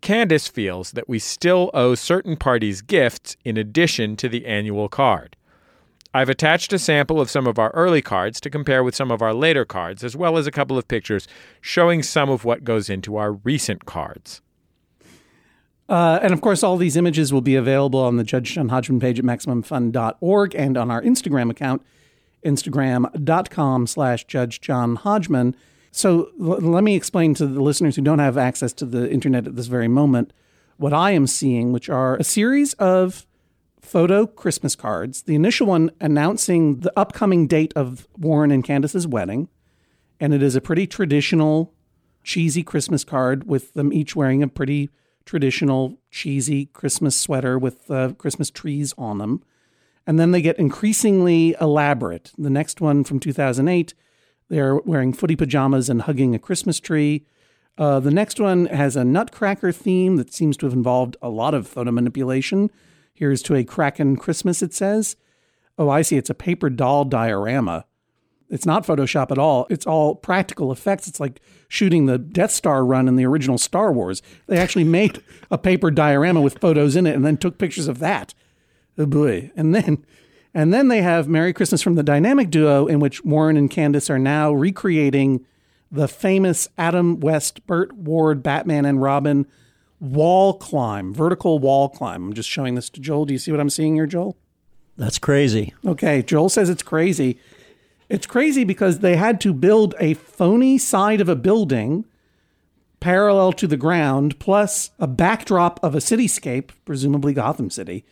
Candace 0.00 0.48
feels 0.48 0.92
that 0.92 1.08
we 1.08 1.18
still 1.18 1.70
owe 1.74 1.94
certain 1.94 2.36
parties 2.36 2.82
gifts 2.82 3.36
in 3.44 3.56
addition 3.56 4.16
to 4.16 4.28
the 4.28 4.46
annual 4.46 4.88
card. 4.88 5.36
I've 6.14 6.30
attached 6.30 6.72
a 6.72 6.78
sample 6.78 7.20
of 7.20 7.28
some 7.28 7.46
of 7.46 7.58
our 7.58 7.70
early 7.70 8.00
cards 8.00 8.40
to 8.40 8.48
compare 8.48 8.82
with 8.82 8.94
some 8.94 9.10
of 9.10 9.20
our 9.20 9.34
later 9.34 9.66
cards, 9.66 10.02
as 10.02 10.16
well 10.16 10.38
as 10.38 10.46
a 10.46 10.50
couple 10.50 10.78
of 10.78 10.88
pictures 10.88 11.28
showing 11.60 12.02
some 12.02 12.30
of 12.30 12.44
what 12.44 12.64
goes 12.64 12.88
into 12.88 13.16
our 13.16 13.32
recent 13.32 13.84
cards. 13.84 14.40
Uh, 15.88 16.18
and 16.22 16.32
of 16.32 16.40
course, 16.40 16.62
all 16.62 16.76
these 16.76 16.96
images 16.96 17.32
will 17.32 17.42
be 17.42 17.54
available 17.54 18.00
on 18.00 18.16
the 18.16 18.24
Judge 18.24 18.54
John 18.54 18.70
Hodgman 18.70 18.98
page 18.98 19.18
at 19.18 19.24
MaximumFun.org 19.24 20.54
and 20.54 20.76
on 20.76 20.90
our 20.90 21.02
Instagram 21.02 21.50
account, 21.50 21.82
Instagram.com 22.44 23.86
slash 23.86 24.24
Judge 24.24 24.60
John 24.60 24.96
Hodgman. 24.96 25.54
So 25.96 26.30
l- 26.38 26.60
let 26.60 26.84
me 26.84 26.94
explain 26.94 27.32
to 27.34 27.46
the 27.46 27.62
listeners 27.62 27.96
who 27.96 28.02
don't 28.02 28.18
have 28.18 28.36
access 28.36 28.74
to 28.74 28.84
the 28.84 29.10
internet 29.10 29.46
at 29.46 29.56
this 29.56 29.66
very 29.66 29.88
moment 29.88 30.34
what 30.76 30.92
I 30.92 31.12
am 31.12 31.26
seeing, 31.26 31.72
which 31.72 31.88
are 31.88 32.16
a 32.16 32.24
series 32.24 32.74
of 32.74 33.26
photo 33.80 34.26
Christmas 34.26 34.76
cards. 34.76 35.22
The 35.22 35.34
initial 35.34 35.66
one 35.66 35.90
announcing 35.98 36.80
the 36.80 36.92
upcoming 36.98 37.46
date 37.46 37.72
of 37.74 38.06
Warren 38.14 38.50
and 38.50 38.62
Candace's 38.62 39.06
wedding. 39.06 39.48
And 40.20 40.34
it 40.34 40.42
is 40.42 40.54
a 40.54 40.60
pretty 40.60 40.86
traditional, 40.86 41.72
cheesy 42.22 42.62
Christmas 42.62 43.02
card 43.02 43.48
with 43.48 43.72
them 43.72 43.90
each 43.90 44.14
wearing 44.14 44.42
a 44.42 44.48
pretty 44.48 44.90
traditional, 45.24 45.98
cheesy 46.10 46.66
Christmas 46.66 47.18
sweater 47.18 47.58
with 47.58 47.90
uh, 47.90 48.12
Christmas 48.18 48.50
trees 48.50 48.92
on 48.98 49.16
them. 49.16 49.42
And 50.06 50.20
then 50.20 50.32
they 50.32 50.42
get 50.42 50.58
increasingly 50.58 51.56
elaborate. 51.58 52.32
The 52.36 52.50
next 52.50 52.82
one 52.82 53.02
from 53.02 53.18
2008, 53.18 53.94
they're 54.48 54.76
wearing 54.76 55.12
footy 55.12 55.36
pajamas 55.36 55.88
and 55.88 56.02
hugging 56.02 56.34
a 56.34 56.38
Christmas 56.38 56.80
tree. 56.80 57.26
Uh, 57.78 58.00
the 58.00 58.10
next 58.10 58.40
one 58.40 58.66
has 58.66 58.96
a 58.96 59.04
nutcracker 59.04 59.72
theme 59.72 60.16
that 60.16 60.32
seems 60.32 60.56
to 60.56 60.66
have 60.66 60.72
involved 60.72 61.16
a 61.20 61.28
lot 61.28 61.54
of 61.54 61.66
photo 61.66 61.90
manipulation. 61.90 62.70
Here's 63.12 63.42
to 63.42 63.54
a 63.54 63.64
Kraken 63.64 64.16
Christmas, 64.16 64.62
it 64.62 64.72
says. 64.72 65.16
Oh, 65.78 65.88
I 65.88 66.02
see. 66.02 66.16
It's 66.16 66.30
a 66.30 66.34
paper 66.34 66.70
doll 66.70 67.04
diorama. 67.04 67.84
It's 68.48 68.66
not 68.66 68.86
Photoshop 68.86 69.30
at 69.30 69.38
all. 69.38 69.66
It's 69.68 69.86
all 69.86 70.14
practical 70.14 70.70
effects. 70.70 71.08
It's 71.08 71.18
like 71.18 71.40
shooting 71.68 72.06
the 72.06 72.18
Death 72.18 72.52
Star 72.52 72.84
run 72.84 73.08
in 73.08 73.16
the 73.16 73.26
original 73.26 73.58
Star 73.58 73.92
Wars. 73.92 74.22
They 74.46 74.58
actually 74.58 74.84
made 75.00 75.22
a 75.50 75.58
paper 75.58 75.90
diorama 75.90 76.40
with 76.40 76.60
photos 76.60 76.96
in 76.96 77.06
it 77.06 77.16
and 77.16 77.24
then 77.24 77.36
took 77.36 77.58
pictures 77.58 77.88
of 77.88 77.98
that. 77.98 78.34
Oh 78.96 79.06
boy. 79.06 79.50
And 79.56 79.74
then 79.74 80.04
and 80.56 80.72
then 80.72 80.88
they 80.88 81.02
have 81.02 81.28
Merry 81.28 81.52
Christmas 81.52 81.82
from 81.82 81.96
the 81.96 82.02
Dynamic 82.02 82.48
Duo, 82.48 82.86
in 82.86 82.98
which 82.98 83.22
Warren 83.22 83.58
and 83.58 83.70
Candace 83.70 84.08
are 84.08 84.18
now 84.18 84.50
recreating 84.52 85.44
the 85.92 86.08
famous 86.08 86.66
Adam 86.78 87.20
West, 87.20 87.66
Burt 87.66 87.92
Ward, 87.92 88.42
Batman 88.42 88.86
and 88.86 89.02
Robin 89.02 89.46
wall 90.00 90.54
climb, 90.54 91.12
vertical 91.12 91.58
wall 91.58 91.90
climb. 91.90 92.28
I'm 92.28 92.32
just 92.32 92.48
showing 92.48 92.74
this 92.74 92.88
to 92.88 93.00
Joel. 93.02 93.26
Do 93.26 93.34
you 93.34 93.38
see 93.38 93.50
what 93.50 93.60
I'm 93.60 93.68
seeing 93.68 93.96
here, 93.96 94.06
Joel? 94.06 94.34
That's 94.96 95.18
crazy. 95.18 95.74
Okay, 95.84 96.22
Joel 96.22 96.48
says 96.48 96.70
it's 96.70 96.82
crazy. 96.82 97.38
It's 98.08 98.26
crazy 98.26 98.64
because 98.64 99.00
they 99.00 99.16
had 99.16 99.42
to 99.42 99.52
build 99.52 99.94
a 100.00 100.14
phony 100.14 100.78
side 100.78 101.20
of 101.20 101.28
a 101.28 101.36
building 101.36 102.06
parallel 103.00 103.52
to 103.52 103.66
the 103.66 103.76
ground, 103.76 104.38
plus 104.38 104.90
a 104.98 105.06
backdrop 105.06 105.78
of 105.82 105.94
a 105.94 105.98
cityscape, 105.98 106.70
presumably 106.86 107.34
Gotham 107.34 107.68
City, 107.68 108.06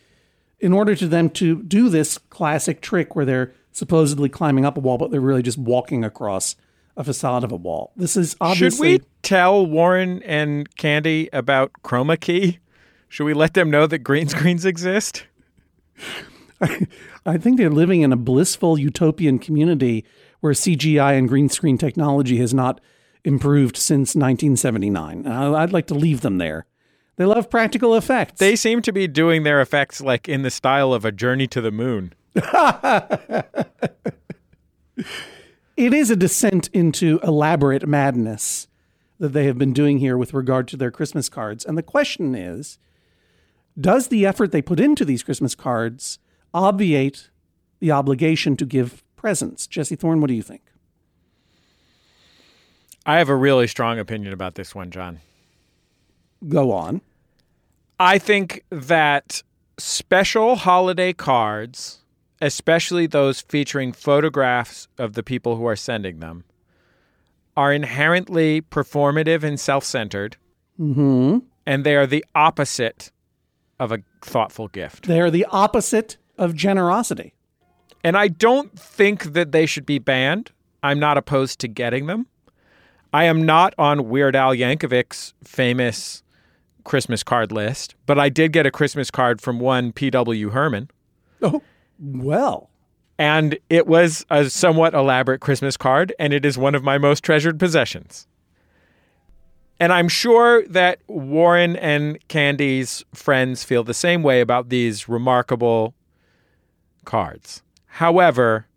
in 0.65 0.73
order 0.73 0.95
to 0.95 1.07
them 1.07 1.29
to 1.29 1.61
do 1.61 1.89
this 1.89 2.17
classic 2.17 2.81
trick 2.81 3.15
where 3.15 3.23
they're 3.23 3.53
supposedly 3.71 4.27
climbing 4.27 4.65
up 4.65 4.75
a 4.75 4.79
wall, 4.79 4.97
but 4.97 5.11
they're 5.11 5.21
really 5.21 5.43
just 5.43 5.59
walking 5.59 6.03
across 6.03 6.55
a 6.97 7.03
facade 7.03 7.43
of 7.43 7.51
a 7.51 7.55
wall. 7.55 7.91
This 7.95 8.17
is 8.17 8.35
obviously. 8.41 8.93
Should 8.93 9.01
we 9.01 9.07
tell 9.21 9.63
Warren 9.63 10.23
and 10.23 10.75
Candy 10.75 11.29
about 11.31 11.71
chroma 11.83 12.19
key? 12.19 12.57
Should 13.09 13.25
we 13.25 13.35
let 13.35 13.53
them 13.53 13.69
know 13.69 13.85
that 13.85 13.99
green 13.99 14.27
screens 14.35 14.65
exist? 14.65 15.27
I 17.27 17.37
think 17.37 17.57
they're 17.57 17.69
living 17.69 18.01
in 18.01 18.11
a 18.11 18.17
blissful 18.17 18.79
utopian 18.79 19.37
community 19.37 20.03
where 20.39 20.53
CGI 20.53 21.15
and 21.15 21.29
green 21.29 21.47
screen 21.47 21.77
technology 21.77 22.37
has 22.37 22.55
not 22.55 22.81
improved 23.23 23.77
since 23.77 24.15
1979. 24.15 25.27
I'd 25.27 25.73
like 25.73 25.85
to 25.87 25.93
leave 25.93 26.21
them 26.21 26.39
there. 26.39 26.65
They 27.17 27.25
love 27.25 27.49
practical 27.49 27.95
effects. 27.95 28.39
They 28.39 28.55
seem 28.55 28.81
to 28.81 28.91
be 28.91 29.07
doing 29.07 29.43
their 29.43 29.61
effects 29.61 30.01
like 30.01 30.27
in 30.27 30.41
the 30.41 30.49
style 30.49 30.93
of 30.93 31.05
a 31.05 31.11
journey 31.11 31.47
to 31.47 31.61
the 31.61 31.71
moon. 31.71 32.13
it 35.77 35.93
is 35.93 36.09
a 36.09 36.15
descent 36.15 36.67
into 36.73 37.19
elaborate 37.23 37.87
madness 37.87 38.67
that 39.19 39.29
they 39.29 39.45
have 39.45 39.57
been 39.57 39.71
doing 39.71 39.99
here 39.99 40.17
with 40.17 40.33
regard 40.33 40.67
to 40.67 40.77
their 40.77 40.91
Christmas 40.91 41.29
cards. 41.29 41.63
And 41.63 41.77
the 41.77 41.83
question 41.83 42.35
is 42.35 42.77
does 43.79 44.07
the 44.07 44.25
effort 44.25 44.51
they 44.51 44.61
put 44.61 44.79
into 44.79 45.03
these 45.03 45.23
Christmas 45.23 45.55
cards 45.55 46.19
obviate 46.53 47.29
the 47.79 47.91
obligation 47.91 48.55
to 48.57 48.65
give 48.65 49.03
presents? 49.15 49.67
Jesse 49.67 49.95
Thorne, 49.95 50.21
what 50.21 50.27
do 50.27 50.33
you 50.33 50.41
think? 50.41 50.61
I 53.05 53.17
have 53.17 53.29
a 53.29 53.35
really 53.35 53.67
strong 53.67 53.99
opinion 53.99 54.33
about 54.33 54.55
this 54.55 54.73
one, 54.73 54.91
John. 54.91 55.19
Go 56.47 56.71
on. 56.71 57.01
I 57.99 58.17
think 58.17 58.63
that 58.69 59.41
special 59.77 60.55
holiday 60.55 61.13
cards, 61.13 62.03
especially 62.41 63.07
those 63.07 63.41
featuring 63.41 63.91
photographs 63.91 64.87
of 64.97 65.13
the 65.13 65.23
people 65.23 65.55
who 65.55 65.65
are 65.65 65.75
sending 65.75 66.19
them, 66.19 66.43
are 67.55 67.71
inherently 67.71 68.61
performative 68.61 69.43
and 69.43 69.59
self 69.59 69.83
centered. 69.83 70.37
Mm-hmm. 70.79 71.39
And 71.65 71.83
they 71.83 71.95
are 71.95 72.05
the 72.05 72.25
opposite 72.35 73.11
of 73.79 73.91
a 73.91 74.03
thoughtful 74.21 74.67
gift. 74.67 75.07
They 75.07 75.21
are 75.21 75.31
the 75.31 75.45
opposite 75.49 76.17
of 76.37 76.53
generosity. 76.55 77.33
And 78.03 78.15
I 78.15 78.27
don't 78.27 78.77
think 78.77 79.33
that 79.33 79.51
they 79.51 79.65
should 79.65 79.85
be 79.85 79.97
banned. 79.97 80.51
I'm 80.83 80.99
not 80.99 81.17
opposed 81.17 81.59
to 81.61 81.67
getting 81.67 82.05
them. 82.05 82.27
I 83.11 83.23
am 83.23 83.45
not 83.45 83.73
on 83.77 84.09
Weird 84.09 84.35
Al 84.35 84.53
Yankovic's 84.53 85.33
famous 85.43 86.21
Christmas 86.85 87.23
card 87.23 87.51
list, 87.51 87.95
but 88.05 88.17
I 88.17 88.29
did 88.29 88.53
get 88.53 88.65
a 88.65 88.71
Christmas 88.71 89.11
card 89.11 89.41
from 89.41 89.59
one 89.59 89.91
Pee-wee 89.91 90.43
Herman. 90.43 90.89
Oh, 91.41 91.61
well. 91.99 92.69
And 93.17 93.57
it 93.69 93.87
was 93.87 94.25
a 94.29 94.49
somewhat 94.49 94.93
elaborate 94.93 95.41
Christmas 95.41 95.75
card, 95.75 96.13
and 96.17 96.33
it 96.33 96.45
is 96.45 96.57
one 96.57 96.75
of 96.75 96.83
my 96.83 96.97
most 96.97 97.23
treasured 97.23 97.59
possessions. 97.59 98.27
And 99.79 99.91
I'm 99.91 100.07
sure 100.07 100.65
that 100.67 100.99
Warren 101.07 101.75
and 101.75 102.17
Candy's 102.29 103.03
friends 103.13 103.65
feel 103.65 103.83
the 103.83 103.93
same 103.93 104.23
way 104.23 104.39
about 104.39 104.69
these 104.69 105.09
remarkable 105.09 105.93
cards. 107.03 107.61
However, 107.85 108.67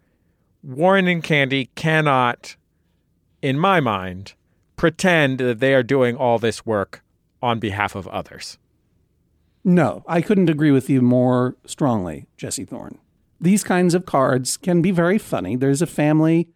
Warren 0.63 1.07
and 1.07 1.23
Candy 1.23 1.71
cannot, 1.77 2.57
in 3.43 3.59
my 3.59 3.79
mind, 3.81 4.35
pretend 4.77 5.39
that 5.39 5.61
they 5.61 5.75
are 5.75 5.83
doing 5.85 6.17
all 6.17 6.39
this 6.39 6.67
work 6.67 7.03
on 7.43 7.59
behalf 7.59 7.95
of 7.95 8.09
others. 8.09 8.59
No, 9.65 10.03
I 10.07 10.21
couldn't 10.21 10.49
agree 10.49 10.71
with 10.71 10.89
you 10.89 11.03
more 11.03 11.57
strongly, 11.67 12.27
Jesse 12.37 12.65
Thorne. 12.65 12.99
These 13.41 13.65
kinds 13.65 13.95
of 13.95 14.07
cards 14.07 14.57
can 14.57 14.83
be 14.83 14.91
very 14.91 15.19
funny. 15.19 15.57
There's 15.57 15.83
a 15.83 15.87
family 15.87 16.49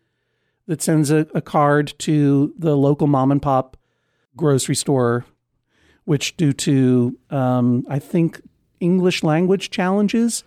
that 0.67 0.83
sends 0.83 1.11
a, 1.11 1.27
a 1.35 1.41
card 1.41 1.95
to 1.99 2.55
the 2.57 2.77
local 2.77 3.07
mom 3.07 3.31
and 3.31 3.43
pop 3.43 3.77
grocery 4.37 4.75
store, 4.75 5.25
which, 6.05 6.37
due 6.37 6.53
to, 6.53 7.19
um, 7.31 7.85
I 7.89 7.99
think, 7.99 8.41
English 8.81 9.23
language 9.23 9.71
challenges, 9.71 10.43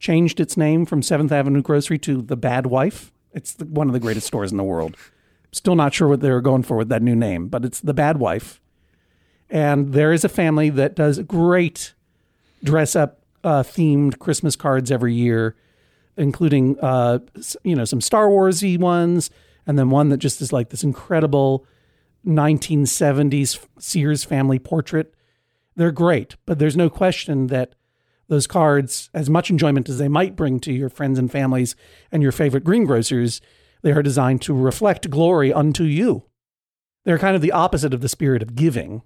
changed 0.00 0.40
its 0.40 0.56
name 0.56 0.86
from 0.86 1.02
Seventh 1.02 1.32
Avenue 1.32 1.62
Grocery 1.62 1.98
to 1.98 2.22
The 2.22 2.36
Bad 2.36 2.66
Wife. 2.66 3.12
It's 3.32 3.52
the, 3.54 3.66
one 3.66 3.88
of 3.88 3.92
the 3.92 4.00
greatest 4.00 4.26
stores 4.26 4.50
in 4.50 4.56
the 4.56 4.64
world. 4.64 4.96
Still 5.52 5.76
not 5.76 5.94
sure 5.94 6.08
what 6.08 6.20
they 6.20 6.30
were 6.30 6.40
going 6.40 6.62
for 6.62 6.76
with 6.76 6.88
that 6.88 7.02
new 7.02 7.16
name, 7.16 7.48
but 7.48 7.64
it's 7.64 7.80
The 7.80 7.94
Bad 7.94 8.18
Wife. 8.18 8.60
And 9.50 9.92
there 9.92 10.12
is 10.12 10.24
a 10.24 10.28
family 10.28 10.70
that 10.70 10.94
does 10.94 11.20
great 11.20 11.94
dress 12.62 12.94
up 12.94 13.22
uh, 13.44 13.62
themed 13.62 14.18
Christmas 14.18 14.56
cards 14.56 14.90
every 14.90 15.14
year, 15.14 15.56
including 16.16 16.78
uh, 16.80 17.20
you 17.62 17.74
know 17.74 17.84
some 17.84 18.00
Star 18.00 18.28
Warsy 18.28 18.78
ones, 18.78 19.30
and 19.66 19.78
then 19.78 19.90
one 19.90 20.08
that 20.10 20.18
just 20.18 20.40
is 20.42 20.52
like 20.52 20.70
this 20.70 20.84
incredible 20.84 21.64
1970s 22.26 23.64
Sears 23.78 24.24
family 24.24 24.58
portrait. 24.58 25.14
They're 25.76 25.92
great, 25.92 26.36
but 26.44 26.58
there's 26.58 26.76
no 26.76 26.90
question 26.90 27.46
that 27.46 27.74
those 28.28 28.46
cards, 28.46 29.08
as 29.14 29.30
much 29.30 29.48
enjoyment 29.48 29.88
as 29.88 29.98
they 29.98 30.08
might 30.08 30.36
bring 30.36 30.60
to 30.60 30.72
your 30.72 30.90
friends 30.90 31.18
and 31.18 31.32
families 31.32 31.74
and 32.12 32.22
your 32.22 32.32
favorite 32.32 32.64
greengrocers, 32.64 33.40
they 33.82 33.92
are 33.92 34.02
designed 34.02 34.42
to 34.42 34.54
reflect 34.54 35.08
glory 35.08 35.52
unto 35.52 35.84
you. 35.84 36.24
They're 37.04 37.18
kind 37.18 37.36
of 37.36 37.42
the 37.42 37.52
opposite 37.52 37.94
of 37.94 38.02
the 38.02 38.08
spirit 38.08 38.42
of 38.42 38.54
giving. 38.54 39.02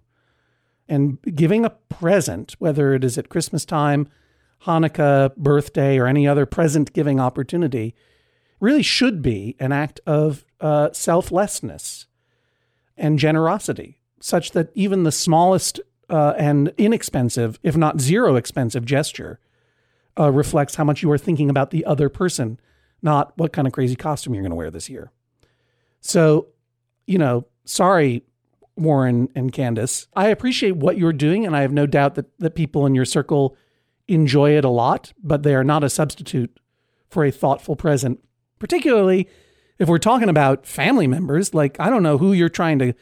And 0.93 1.23
giving 1.23 1.65
a 1.65 1.71
present, 1.71 2.55
whether 2.59 2.93
it 2.93 3.03
is 3.03 3.17
at 3.17 3.31
Christmas 3.31 3.65
time, 3.65 4.09
Hanukkah, 4.67 5.35
birthday, 5.37 5.99
or 5.99 6.07
any 6.07 6.29
other 6.29 6.45
present 6.45 6.93
giving 6.93 7.19
opportunity, 7.19 7.95
really 8.61 8.83
should 8.83 9.23
be 9.23 9.57
an 9.59 9.73
act 9.73 10.01
of 10.05 10.45
uh, 10.61 10.91
selflessness 10.93 12.09
and 12.95 13.19
generosity, 13.19 14.01
such 14.21 14.51
that 14.51 14.69
even 14.75 15.05
the 15.05 15.13
smallest 15.13 15.81
uh, 16.11 16.35
and 16.37 16.75
inexpensive, 16.77 17.59
if 17.63 17.75
not 17.75 17.99
zero 17.99 18.37
expensive 18.37 18.85
gesture, 18.85 19.41
uh, 20.21 20.31
reflects 20.31 20.75
how 20.75 20.85
much 20.85 21.03
you 21.03 21.11
are 21.11 21.17
thinking 21.17 21.49
about 21.49 21.71
the 21.71 21.87
other 21.87 22.11
person, 22.11 22.61
not 23.01 23.33
what 23.39 23.51
kind 23.51 23.67
of 23.67 23.73
crazy 23.73 23.97
costume 23.97 24.35
you're 24.35 24.43
going 24.43 24.51
to 24.51 24.57
wear 24.57 24.71
this 24.71 24.91
year. 24.91 25.11
So, 26.03 26.49
you 27.07 27.17
know, 27.17 27.47
sorry, 27.65 28.25
Warren 28.77 29.29
and 29.35 29.53
Candace. 29.53 30.09
I 30.15 30.29
appreciate 30.29 30.77
what 30.77 30.99
you're 30.99 31.13
doing, 31.13 31.47
and 31.47 31.57
I 31.57 31.61
have 31.61 31.73
no 31.73 31.87
doubt 31.87 32.15
that, 32.15 32.39
that 32.39 32.55
people 32.55 32.87
in 32.87 32.95
your 32.95 33.05
circle 33.05 33.57
enjoy 34.09 34.57
it 34.57 34.65
a 34.65 34.71
lot, 34.71 35.13
but 35.23 35.43
they 35.43 35.55
are 35.55 35.65
not 35.65 35.85
a 35.85 35.91
substitute 35.91 36.59
for 37.09 37.25
a 37.25 37.31
thoughtful 37.31 37.77
present, 37.77 38.21
particularly 38.59 39.29
if 39.79 39.89
we're 39.89 39.99
talking 39.99 40.29
about 40.29 40.67
family 40.67 41.07
members. 41.07 41.55
Like, 41.55 41.79
I 41.79 41.91
don't 41.91 42.03
know 42.03 42.19
who 42.19 42.33
you're 42.33 42.49
trying 42.49 42.79
to 42.81 42.95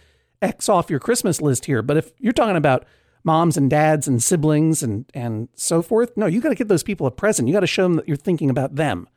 X 0.43 0.69
off 0.69 0.91
your 0.91 1.01
Christmas 1.01 1.41
list 1.41 1.67
here, 1.67 1.83
but 1.83 1.97
if 1.97 2.13
you're 2.19 2.33
talking 2.33 2.57
about 2.57 2.85
moms 3.23 3.57
and 3.57 3.69
dads 3.69 4.09
and 4.09 4.23
siblings 4.23 4.83
and, 4.83 5.05
and 5.15 5.49
so 5.55 5.83
forth, 5.83 6.17
no, 6.17 6.27
you 6.27 6.41
got 6.41 6.49
to 6.49 6.55
get 6.55 6.69
those 6.69 6.83
people 6.83 7.07
a 7.07 7.11
present. 7.11 7.49
You 7.49 7.55
got 7.55 7.61
to 7.61 7.67
show 7.67 7.83
them 7.83 7.95
that 7.95 8.09
you're 8.09 8.17
thinking 8.17 8.51
about 8.51 8.77
them, 8.77 9.09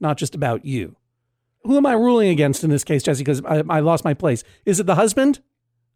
not 0.00 0.16
just 0.16 0.34
about 0.34 0.64
you. 0.64 0.96
Who 1.64 1.76
am 1.76 1.84
I 1.84 1.92
ruling 1.92 2.30
against 2.30 2.64
in 2.64 2.70
this 2.70 2.84
case, 2.84 3.02
Jesse? 3.02 3.22
Because 3.22 3.44
I, 3.44 3.62
I 3.68 3.80
lost 3.80 4.04
my 4.04 4.14
place. 4.14 4.42
Is 4.64 4.80
it 4.80 4.86
the 4.86 4.94
husband? 4.94 5.40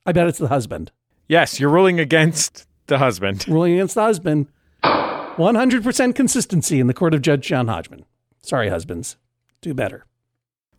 I 0.07 0.12
bet 0.12 0.26
it's 0.26 0.38
the 0.38 0.48
husband. 0.48 0.92
Yes, 1.28 1.59
you're 1.59 1.70
ruling 1.70 1.98
against 1.98 2.66
the 2.86 2.98
husband. 2.98 3.48
Ruling 3.48 3.72
against 3.72 3.94
the 3.94 4.02
husband. 4.02 4.48
100% 4.82 6.14
consistency 6.14 6.78
in 6.78 6.86
the 6.86 6.92
court 6.94 7.14
of 7.14 7.22
Judge 7.22 7.46
John 7.46 7.68
Hodgman. 7.68 8.05
Sorry, 8.42 8.68
husbands. 8.68 9.16
Do 9.62 9.72
better. 9.72 10.05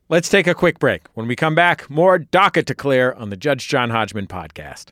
Let's 0.08 0.30
take 0.30 0.46
a 0.46 0.54
quick 0.54 0.78
break. 0.78 1.08
When 1.16 1.28
we 1.28 1.36
come 1.36 1.56
back, 1.56 1.90
more 1.90 2.20
docket 2.20 2.68
to 2.68 2.76
clear 2.76 3.12
on 3.14 3.32
the 3.32 3.36
Judge 3.36 3.68
John 3.68 3.90
Hodgman 3.90 4.28
podcast. 4.28 4.92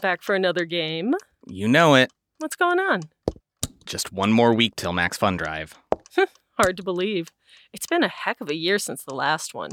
Back 0.00 0.22
for 0.22 0.34
another 0.34 0.64
game. 0.64 1.14
You 1.46 1.68
know 1.68 1.94
it. 1.94 2.10
What's 2.38 2.56
going 2.56 2.78
on? 2.78 3.02
Just 3.84 4.10
one 4.12 4.32
more 4.32 4.54
week 4.54 4.76
till 4.76 4.94
Max 4.94 5.18
Fun 5.18 5.36
Drive. 5.36 5.78
Hard 6.58 6.78
to 6.78 6.82
believe. 6.82 7.28
It's 7.74 7.86
been 7.86 8.02
a 8.02 8.08
heck 8.08 8.40
of 8.40 8.48
a 8.48 8.56
year 8.56 8.78
since 8.78 9.02
the 9.02 9.14
last 9.14 9.52
one. 9.52 9.72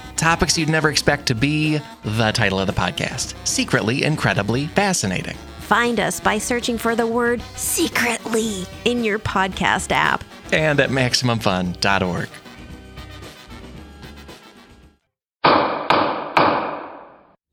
Topics 0.21 0.55
you'd 0.55 0.69
never 0.69 0.91
expect 0.91 1.25
to 1.25 1.33
be 1.33 1.79
the 2.03 2.29
title 2.31 2.59
of 2.59 2.67
the 2.67 2.73
podcast 2.73 3.33
Secretly 3.43 4.03
Incredibly 4.03 4.67
Fascinating. 4.67 5.35
Find 5.61 5.99
us 5.99 6.19
by 6.19 6.37
searching 6.37 6.77
for 6.77 6.95
the 6.95 7.07
word 7.07 7.41
secretly 7.55 8.67
in 8.85 9.03
your 9.03 9.17
podcast 9.17 9.91
app. 9.91 10.23
And 10.53 10.79
at 10.79 10.91
MaximumFun.org. 10.91 12.29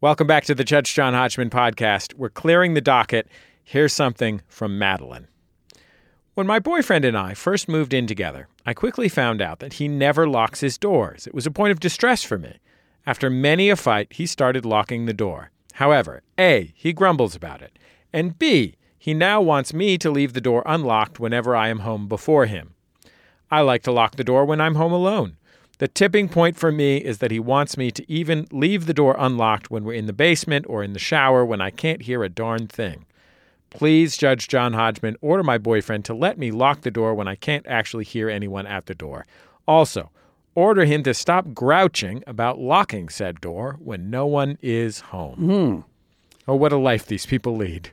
Welcome 0.02 0.26
back 0.26 0.44
to 0.44 0.54
the 0.54 0.62
Judge 0.62 0.92
John 0.92 1.14
Hodgman 1.14 1.48
podcast. 1.48 2.12
We're 2.16 2.28
clearing 2.28 2.74
the 2.74 2.82
docket. 2.82 3.28
Here's 3.64 3.94
something 3.94 4.42
from 4.46 4.78
Madeline. 4.78 5.26
When 6.34 6.46
my 6.46 6.58
boyfriend 6.58 7.06
and 7.06 7.16
I 7.16 7.32
first 7.32 7.66
moved 7.66 7.94
in 7.94 8.06
together, 8.06 8.46
I 8.68 8.74
quickly 8.74 9.08
found 9.08 9.40
out 9.40 9.60
that 9.60 9.72
he 9.72 9.88
never 9.88 10.28
locks 10.28 10.60
his 10.60 10.76
doors. 10.76 11.26
It 11.26 11.32
was 11.32 11.46
a 11.46 11.50
point 11.50 11.72
of 11.72 11.80
distress 11.80 12.22
for 12.22 12.36
me. 12.36 12.58
After 13.06 13.30
many 13.30 13.70
a 13.70 13.76
fight, 13.76 14.12
he 14.12 14.26
started 14.26 14.66
locking 14.66 15.06
the 15.06 15.14
door. 15.14 15.50
However, 15.76 16.22
A, 16.38 16.74
he 16.74 16.92
grumbles 16.92 17.34
about 17.34 17.62
it, 17.62 17.78
and 18.12 18.38
B, 18.38 18.74
he 18.98 19.14
now 19.14 19.40
wants 19.40 19.72
me 19.72 19.96
to 19.96 20.10
leave 20.10 20.34
the 20.34 20.42
door 20.42 20.62
unlocked 20.66 21.18
whenever 21.18 21.56
I 21.56 21.68
am 21.68 21.78
home 21.78 22.08
before 22.08 22.44
him. 22.44 22.74
I 23.50 23.62
like 23.62 23.84
to 23.84 23.90
lock 23.90 24.16
the 24.16 24.22
door 24.22 24.44
when 24.44 24.60
I'm 24.60 24.74
home 24.74 24.92
alone. 24.92 25.38
The 25.78 25.88
tipping 25.88 26.28
point 26.28 26.58
for 26.58 26.70
me 26.70 26.98
is 26.98 27.20
that 27.20 27.30
he 27.30 27.40
wants 27.40 27.78
me 27.78 27.90
to 27.92 28.12
even 28.12 28.46
leave 28.52 28.84
the 28.84 28.92
door 28.92 29.16
unlocked 29.18 29.70
when 29.70 29.84
we're 29.84 29.94
in 29.94 30.04
the 30.04 30.12
basement 30.12 30.66
or 30.68 30.84
in 30.84 30.92
the 30.92 30.98
shower 30.98 31.42
when 31.42 31.62
I 31.62 31.70
can't 31.70 32.02
hear 32.02 32.22
a 32.22 32.28
darn 32.28 32.66
thing. 32.66 33.06
Please, 33.70 34.16
Judge 34.16 34.48
John 34.48 34.72
Hodgman, 34.72 35.16
order 35.20 35.42
my 35.42 35.58
boyfriend 35.58 36.04
to 36.06 36.14
let 36.14 36.38
me 36.38 36.50
lock 36.50 36.80
the 36.82 36.90
door 36.90 37.14
when 37.14 37.28
I 37.28 37.34
can't 37.34 37.66
actually 37.66 38.04
hear 38.04 38.28
anyone 38.28 38.66
at 38.66 38.86
the 38.86 38.94
door. 38.94 39.26
Also, 39.66 40.10
order 40.54 40.84
him 40.84 41.02
to 41.02 41.14
stop 41.14 41.52
grouching 41.52 42.24
about 42.26 42.58
locking 42.58 43.08
said 43.08 43.40
door 43.40 43.76
when 43.80 44.10
no 44.10 44.26
one 44.26 44.58
is 44.62 45.00
home. 45.00 45.36
Hmm. 45.36 45.80
Oh, 46.50 46.56
what 46.56 46.72
a 46.72 46.78
life 46.78 47.06
these 47.06 47.26
people 47.26 47.56
lead. 47.56 47.90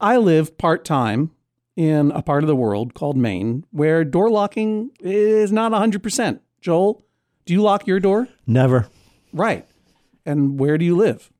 I 0.00 0.16
live 0.16 0.58
part 0.58 0.84
time 0.84 1.30
in 1.76 2.10
a 2.10 2.22
part 2.22 2.42
of 2.42 2.48
the 2.48 2.56
world 2.56 2.94
called 2.94 3.16
Maine 3.16 3.64
where 3.70 4.04
door 4.04 4.28
locking 4.30 4.90
is 5.00 5.52
not 5.52 5.72
100%. 5.72 6.40
Joel, 6.60 7.02
do 7.46 7.52
you 7.52 7.62
lock 7.62 7.86
your 7.86 8.00
door? 8.00 8.28
Never. 8.46 8.88
Right. 9.32 9.66
And 10.26 10.58
where 10.58 10.76
do 10.76 10.84
you 10.84 10.96
live? 10.96 11.30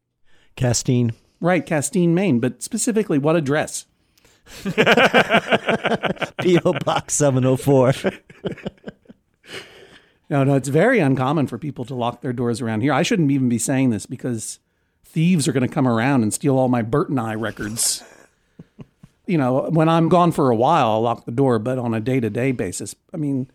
Castine. 0.56 1.12
Right, 1.44 1.66
Castine, 1.66 2.14
Maine, 2.14 2.40
but 2.40 2.62
specifically 2.62 3.18
what 3.18 3.36
address? 3.36 3.84
P.O. 6.40 6.72
Box 6.84 7.12
704. 7.14 7.92
No, 10.30 10.42
no, 10.42 10.54
it's 10.54 10.68
very 10.68 11.00
uncommon 11.00 11.46
for 11.46 11.58
people 11.58 11.84
to 11.84 11.94
lock 11.94 12.22
their 12.22 12.32
doors 12.32 12.62
around 12.62 12.80
here. 12.80 12.94
I 12.94 13.02
shouldn't 13.02 13.30
even 13.30 13.50
be 13.50 13.58
saying 13.58 13.90
this 13.90 14.06
because 14.06 14.58
thieves 15.04 15.46
are 15.46 15.52
going 15.52 15.68
to 15.68 15.72
come 15.72 15.86
around 15.86 16.22
and 16.22 16.32
steal 16.32 16.58
all 16.58 16.68
my 16.68 16.80
Bert 16.80 17.10
and 17.10 17.20
I 17.20 17.34
records. 17.34 18.02
you 19.26 19.36
know, 19.36 19.68
when 19.68 19.90
I'm 19.90 20.08
gone 20.08 20.32
for 20.32 20.48
a 20.50 20.56
while, 20.56 20.88
I'll 20.92 21.02
lock 21.02 21.26
the 21.26 21.30
door, 21.30 21.58
but 21.58 21.78
on 21.78 21.92
a 21.92 22.00
day 22.00 22.20
to 22.20 22.30
day 22.30 22.52
basis, 22.52 22.96
I 23.12 23.18
mean, 23.18 23.50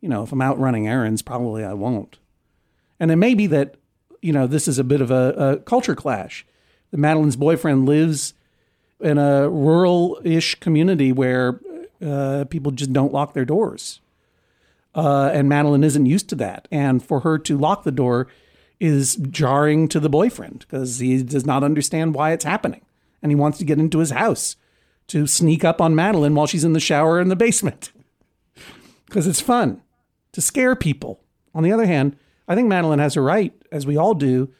you 0.00 0.08
know, 0.08 0.22
if 0.22 0.32
I'm 0.32 0.40
out 0.40 0.58
running 0.58 0.88
errands, 0.88 1.20
probably 1.20 1.62
I 1.62 1.74
won't. 1.74 2.16
And 2.98 3.10
it 3.10 3.16
may 3.16 3.34
be 3.34 3.46
that, 3.48 3.76
you 4.22 4.32
know, 4.32 4.46
this 4.46 4.66
is 4.66 4.78
a 4.78 4.84
bit 4.84 5.02
of 5.02 5.10
a, 5.10 5.34
a 5.36 5.56
culture 5.58 5.94
clash. 5.94 6.46
Madeline's 6.92 7.36
boyfriend 7.36 7.86
lives 7.86 8.34
in 9.00 9.18
a 9.18 9.48
rural 9.48 10.20
ish 10.24 10.54
community 10.56 11.12
where 11.12 11.60
uh, 12.04 12.44
people 12.48 12.72
just 12.72 12.92
don't 12.92 13.12
lock 13.12 13.34
their 13.34 13.44
doors. 13.44 14.00
Uh, 14.94 15.30
and 15.32 15.48
Madeline 15.48 15.84
isn't 15.84 16.06
used 16.06 16.28
to 16.30 16.34
that. 16.36 16.68
And 16.70 17.04
for 17.04 17.20
her 17.20 17.38
to 17.38 17.58
lock 17.58 17.84
the 17.84 17.92
door 17.92 18.28
is 18.80 19.16
jarring 19.16 19.88
to 19.88 20.00
the 20.00 20.08
boyfriend 20.08 20.60
because 20.60 20.98
he 20.98 21.22
does 21.22 21.44
not 21.44 21.62
understand 21.62 22.14
why 22.14 22.32
it's 22.32 22.44
happening. 22.44 22.80
And 23.22 23.30
he 23.30 23.36
wants 23.36 23.58
to 23.58 23.64
get 23.64 23.78
into 23.78 23.98
his 23.98 24.10
house 24.10 24.56
to 25.08 25.26
sneak 25.26 25.64
up 25.64 25.80
on 25.80 25.94
Madeline 25.94 26.34
while 26.34 26.46
she's 26.46 26.64
in 26.64 26.72
the 26.72 26.80
shower 26.80 27.20
in 27.20 27.28
the 27.28 27.36
basement 27.36 27.92
because 29.06 29.26
it's 29.26 29.40
fun 29.40 29.82
to 30.32 30.40
scare 30.40 30.74
people. 30.74 31.20
On 31.54 31.62
the 31.62 31.72
other 31.72 31.86
hand, 31.86 32.16
I 32.48 32.54
think 32.54 32.68
Madeline 32.68 32.98
has 32.98 33.16
a 33.16 33.20
right, 33.20 33.52
as 33.72 33.86
we 33.86 33.96
all 33.96 34.14
do, 34.14 34.50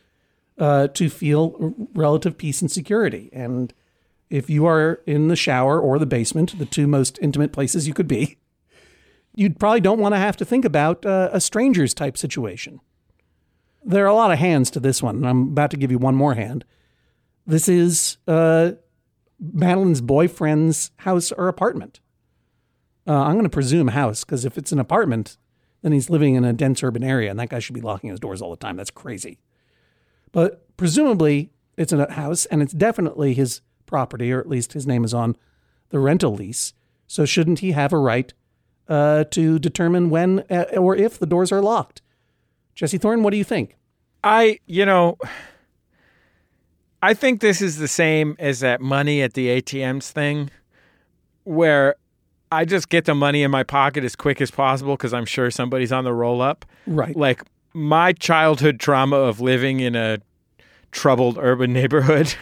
uh, 0.58 0.88
to 0.88 1.08
feel 1.08 1.74
relative 1.94 2.38
peace 2.38 2.60
and 2.60 2.70
security. 2.70 3.30
And 3.32 3.72
if 4.30 4.50
you 4.50 4.66
are 4.66 5.00
in 5.06 5.28
the 5.28 5.36
shower 5.36 5.80
or 5.80 5.98
the 5.98 6.06
basement, 6.06 6.58
the 6.58 6.66
two 6.66 6.86
most 6.86 7.18
intimate 7.22 7.52
places 7.52 7.86
you 7.86 7.94
could 7.94 8.08
be, 8.08 8.38
you 9.34 9.50
probably 9.50 9.80
don't 9.80 10.00
want 10.00 10.14
to 10.14 10.18
have 10.18 10.36
to 10.38 10.44
think 10.44 10.64
about 10.64 11.04
uh, 11.04 11.30
a 11.32 11.40
stranger's 11.40 11.94
type 11.94 12.16
situation. 12.16 12.80
There 13.84 14.04
are 14.04 14.08
a 14.08 14.14
lot 14.14 14.32
of 14.32 14.38
hands 14.38 14.70
to 14.70 14.80
this 14.80 15.02
one, 15.02 15.16
and 15.16 15.28
I'm 15.28 15.42
about 15.48 15.70
to 15.70 15.76
give 15.76 15.92
you 15.92 15.98
one 15.98 16.16
more 16.16 16.34
hand. 16.34 16.64
This 17.46 17.68
is 17.68 18.16
uh, 18.26 18.72
Madeline's 19.38 20.00
boyfriend's 20.00 20.90
house 20.98 21.30
or 21.30 21.46
apartment. 21.46 22.00
Uh, 23.06 23.12
I'm 23.12 23.34
going 23.34 23.44
to 23.44 23.50
presume 23.50 23.88
house 23.88 24.24
because 24.24 24.44
if 24.44 24.58
it's 24.58 24.72
an 24.72 24.80
apartment, 24.80 25.36
then 25.82 25.92
he's 25.92 26.10
living 26.10 26.34
in 26.34 26.44
a 26.44 26.52
dense 26.52 26.82
urban 26.82 27.04
area, 27.04 27.30
and 27.30 27.38
that 27.38 27.50
guy 27.50 27.60
should 27.60 27.74
be 27.74 27.80
locking 27.80 28.10
his 28.10 28.18
doors 28.18 28.42
all 28.42 28.50
the 28.50 28.56
time. 28.56 28.76
That's 28.76 28.90
crazy. 28.90 29.38
But 30.36 30.76
presumably, 30.76 31.50
it's 31.78 31.94
a 31.94 32.12
house, 32.12 32.44
and 32.44 32.60
it's 32.60 32.74
definitely 32.74 33.32
his 33.32 33.62
property, 33.86 34.30
or 34.30 34.38
at 34.38 34.46
least 34.46 34.74
his 34.74 34.86
name 34.86 35.02
is 35.02 35.14
on 35.14 35.34
the 35.88 35.98
rental 35.98 36.34
lease. 36.34 36.74
So 37.06 37.24
shouldn't 37.24 37.60
he 37.60 37.72
have 37.72 37.90
a 37.90 37.96
right 37.96 38.34
uh, 38.86 39.24
to 39.30 39.58
determine 39.58 40.10
when 40.10 40.44
uh, 40.50 40.66
or 40.76 40.94
if 40.94 41.18
the 41.18 41.24
doors 41.24 41.52
are 41.52 41.62
locked? 41.62 42.02
Jesse 42.74 42.98
Thorne, 42.98 43.22
what 43.22 43.30
do 43.30 43.38
you 43.38 43.44
think? 43.44 43.76
I, 44.22 44.58
you 44.66 44.84
know, 44.84 45.16
I 47.00 47.14
think 47.14 47.40
this 47.40 47.62
is 47.62 47.78
the 47.78 47.88
same 47.88 48.36
as 48.38 48.60
that 48.60 48.82
money 48.82 49.22
at 49.22 49.32
the 49.32 49.62
ATMs 49.62 50.10
thing 50.10 50.50
where 51.44 51.94
I 52.52 52.66
just 52.66 52.90
get 52.90 53.06
the 53.06 53.14
money 53.14 53.42
in 53.42 53.50
my 53.50 53.62
pocket 53.62 54.04
as 54.04 54.14
quick 54.14 54.42
as 54.42 54.50
possible 54.50 54.98
because 54.98 55.14
I'm 55.14 55.24
sure 55.24 55.50
somebody's 55.50 55.92
on 55.92 56.04
the 56.04 56.12
roll 56.12 56.42
up. 56.42 56.66
Right. 56.86 57.16
Like 57.16 57.42
my 57.76 58.12
childhood 58.14 58.80
trauma 58.80 59.16
of 59.16 59.40
living 59.40 59.80
in 59.80 59.94
a 59.94 60.18
troubled 60.96 61.36
urban 61.38 61.72
neighborhood 61.80 62.34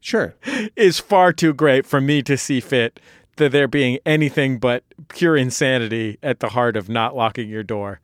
Sure. 0.00 0.34
is 0.76 0.98
far 1.00 1.32
too 1.32 1.54
great 1.54 1.86
for 1.86 1.98
me 2.00 2.20
to 2.24 2.36
see 2.36 2.60
fit 2.60 3.00
that 3.36 3.52
there 3.52 3.66
being 3.68 3.98
anything 4.04 4.58
but 4.58 4.84
pure 5.08 5.34
insanity 5.36 6.18
at 6.22 6.40
the 6.40 6.50
heart 6.50 6.76
of 6.76 6.90
not 6.90 7.16
locking 7.16 7.48
your 7.48 7.62
door. 7.62 8.00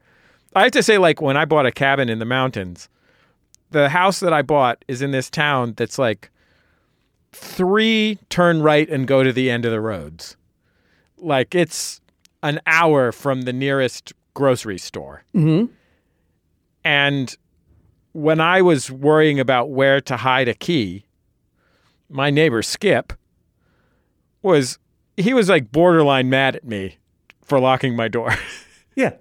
I 0.56 0.62
have 0.62 0.72
to 0.72 0.82
say, 0.82 0.96
like, 0.96 1.20
when 1.20 1.36
I 1.36 1.44
bought 1.44 1.66
a 1.66 1.70
cabin 1.72 2.08
in 2.08 2.18
the 2.18 2.24
mountains, 2.24 2.88
the 3.70 3.90
house 3.90 4.20
that 4.20 4.32
I 4.32 4.40
bought 4.42 4.82
is 4.88 5.02
in 5.02 5.10
this 5.10 5.28
town 5.28 5.74
that's 5.76 5.98
like 5.98 6.30
three 7.32 8.18
turn 8.30 8.62
right 8.62 8.88
and 8.88 9.06
go 9.06 9.22
to 9.22 9.32
the 9.32 9.50
end 9.50 9.64
of 9.66 9.70
the 9.72 9.80
roads. 9.80 10.36
Like, 11.18 11.54
it's 11.54 12.00
an 12.42 12.60
hour 12.66 13.12
from 13.12 13.42
the 13.42 13.52
nearest 13.52 14.14
grocery 14.32 14.78
store. 14.78 15.22
Mm-hmm. 15.34 15.70
And 16.82 17.36
when 18.12 18.40
I 18.40 18.62
was 18.62 18.90
worrying 18.90 19.38
about 19.40 19.70
where 19.70 20.00
to 20.02 20.16
hide 20.16 20.48
a 20.48 20.54
key, 20.54 21.06
my 22.08 22.30
neighbor 22.30 22.62
Skip 22.62 23.12
was 24.42 24.78
he 25.16 25.34
was 25.34 25.48
like 25.48 25.70
borderline 25.70 26.28
mad 26.30 26.56
at 26.56 26.64
me 26.64 26.98
for 27.42 27.60
locking 27.60 27.96
my 27.96 28.08
door. 28.08 28.34
Yeah. 28.96 29.12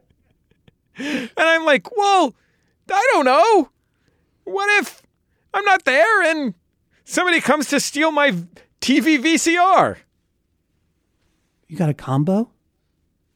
and 0.97 1.29
I'm 1.37 1.63
like, 1.63 1.95
"Well, 1.95 2.35
I 2.91 3.07
don't 3.13 3.23
know. 3.23 3.69
What 4.45 4.67
if 4.81 5.03
I'm 5.53 5.63
not 5.63 5.85
there 5.85 6.23
and 6.23 6.55
somebody 7.05 7.39
comes 7.39 7.67
to 7.69 7.79
steal 7.79 8.11
my 8.11 8.31
TV 8.81 9.19
VCR?" 9.19 9.97
You 11.67 11.77
got 11.77 11.87
a 11.89 11.93
combo? 11.93 12.49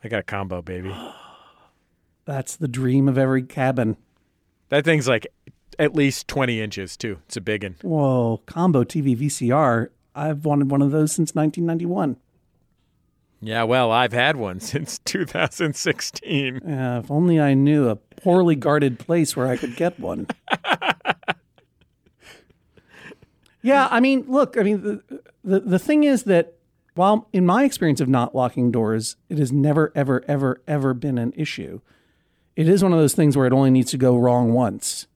I 0.03 0.07
got 0.09 0.19
a 0.19 0.23
combo, 0.23 0.61
baby. 0.63 0.93
That's 2.25 2.55
the 2.55 2.67
dream 2.67 3.07
of 3.07 3.17
every 3.17 3.43
cabin. 3.43 3.95
That 4.73 4.85
thing's 4.85 5.07
like 5.07 5.27
at 5.77 5.93
least 5.93 6.27
20 6.27 6.59
inches 6.59 6.97
too. 6.97 7.19
It's 7.27 7.37
a 7.37 7.41
big 7.41 7.61
one. 7.61 7.75
Whoa, 7.83 8.41
combo 8.47 8.83
TV 8.83 9.15
VCR. 9.15 9.89
I've 10.15 10.45
wanted 10.45 10.71
one 10.71 10.81
of 10.81 10.89
those 10.89 11.11
since 11.11 11.35
1991. 11.35 12.17
Yeah, 13.39 13.65
well, 13.65 13.91
I've 13.91 14.13
had 14.13 14.35
one 14.35 14.59
since 14.61 14.97
2016. 14.97 16.67
Uh, 16.67 17.01
if 17.03 17.11
only 17.11 17.39
I 17.39 17.53
knew 17.53 17.87
a 17.87 17.97
poorly 17.97 18.55
guarded 18.55 18.97
place 18.97 19.35
where 19.35 19.45
I 19.45 19.57
could 19.57 19.75
get 19.75 19.99
one. 19.99 20.25
yeah, 23.61 23.87
I 23.91 23.99
mean, 23.99 24.25
look, 24.27 24.57
I 24.57 24.63
mean, 24.63 24.81
the, 24.81 25.21
the 25.43 25.59
the 25.59 25.79
thing 25.79 26.03
is 26.03 26.23
that 26.23 26.55
while 26.95 27.29
in 27.31 27.45
my 27.45 27.63
experience 27.63 28.01
of 28.01 28.09
not 28.09 28.33
locking 28.33 28.71
doors, 28.71 29.17
it 29.29 29.37
has 29.37 29.51
never, 29.51 29.91
ever, 29.93 30.25
ever, 30.27 30.63
ever 30.67 30.95
been 30.95 31.19
an 31.19 31.31
issue. 31.35 31.79
It 32.55 32.69
is 32.69 32.83
one 32.83 32.93
of 32.93 32.99
those 32.99 33.15
things 33.15 33.35
where 33.35 33.47
it 33.47 33.53
only 33.53 33.71
needs 33.71 33.91
to 33.91 33.97
go 33.97 34.15
wrong 34.15 34.53
once, 34.53 35.07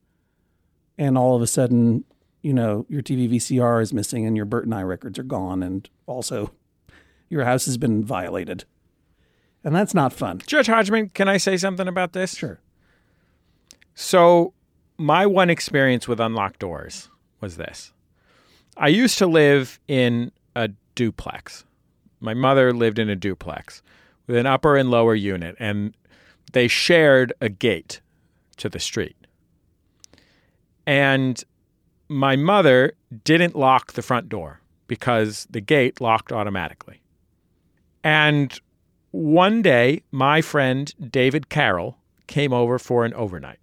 and 0.97 1.17
all 1.17 1.35
of 1.35 1.41
a 1.41 1.47
sudden, 1.47 2.03
you 2.41 2.53
know, 2.53 2.85
your 2.89 3.01
TV 3.01 3.29
VCR 3.29 3.81
is 3.81 3.93
missing 3.93 4.25
and 4.25 4.35
your 4.35 4.45
Bert 4.45 4.65
and 4.65 4.73
I 4.73 4.81
records 4.81 5.19
are 5.19 5.23
gone, 5.23 5.61
and 5.61 5.87
also 6.05 6.51
your 7.29 7.45
house 7.45 7.65
has 7.65 7.77
been 7.77 8.03
violated, 8.03 8.65
and 9.63 9.75
that's 9.75 9.93
not 9.93 10.13
fun. 10.13 10.41
Judge 10.45 10.67
Hodgman, 10.67 11.09
can 11.09 11.27
I 11.27 11.37
say 11.37 11.57
something 11.57 11.87
about 11.87 12.13
this? 12.13 12.35
Sure. 12.35 12.59
So, 13.93 14.53
my 14.97 15.25
one 15.25 15.49
experience 15.49 16.07
with 16.07 16.19
unlocked 16.19 16.59
doors 16.59 17.09
was 17.39 17.57
this. 17.57 17.93
I 18.75 18.87
used 18.89 19.17
to 19.19 19.27
live 19.27 19.79
in 19.87 20.31
a 20.55 20.69
duplex. 20.95 21.65
My 22.19 22.33
mother 22.33 22.73
lived 22.73 22.99
in 22.99 23.09
a 23.09 23.15
duplex 23.15 23.81
with 24.25 24.35
an 24.37 24.45
upper 24.45 24.75
and 24.75 24.89
lower 24.89 25.15
unit, 25.15 25.55
and 25.59 25.95
they 26.57 26.67
shared 26.67 27.33
a 27.39 27.49
gate 27.49 28.01
to 28.57 28.67
the 28.67 28.79
street. 28.79 29.15
And 30.85 31.43
my 32.09 32.35
mother 32.35 32.93
didn't 33.23 33.55
lock 33.55 33.93
the 33.93 34.01
front 34.01 34.29
door 34.29 34.61
because 34.87 35.45
the 35.49 35.61
gate 35.61 36.01
locked 36.01 36.31
automatically. 36.31 37.01
And 38.03 38.59
one 39.11 39.61
day, 39.61 40.01
my 40.11 40.41
friend 40.41 40.93
David 41.11 41.49
Carroll 41.49 41.97
came 42.27 42.53
over 42.53 42.79
for 42.79 43.05
an 43.05 43.13
overnight. 43.13 43.59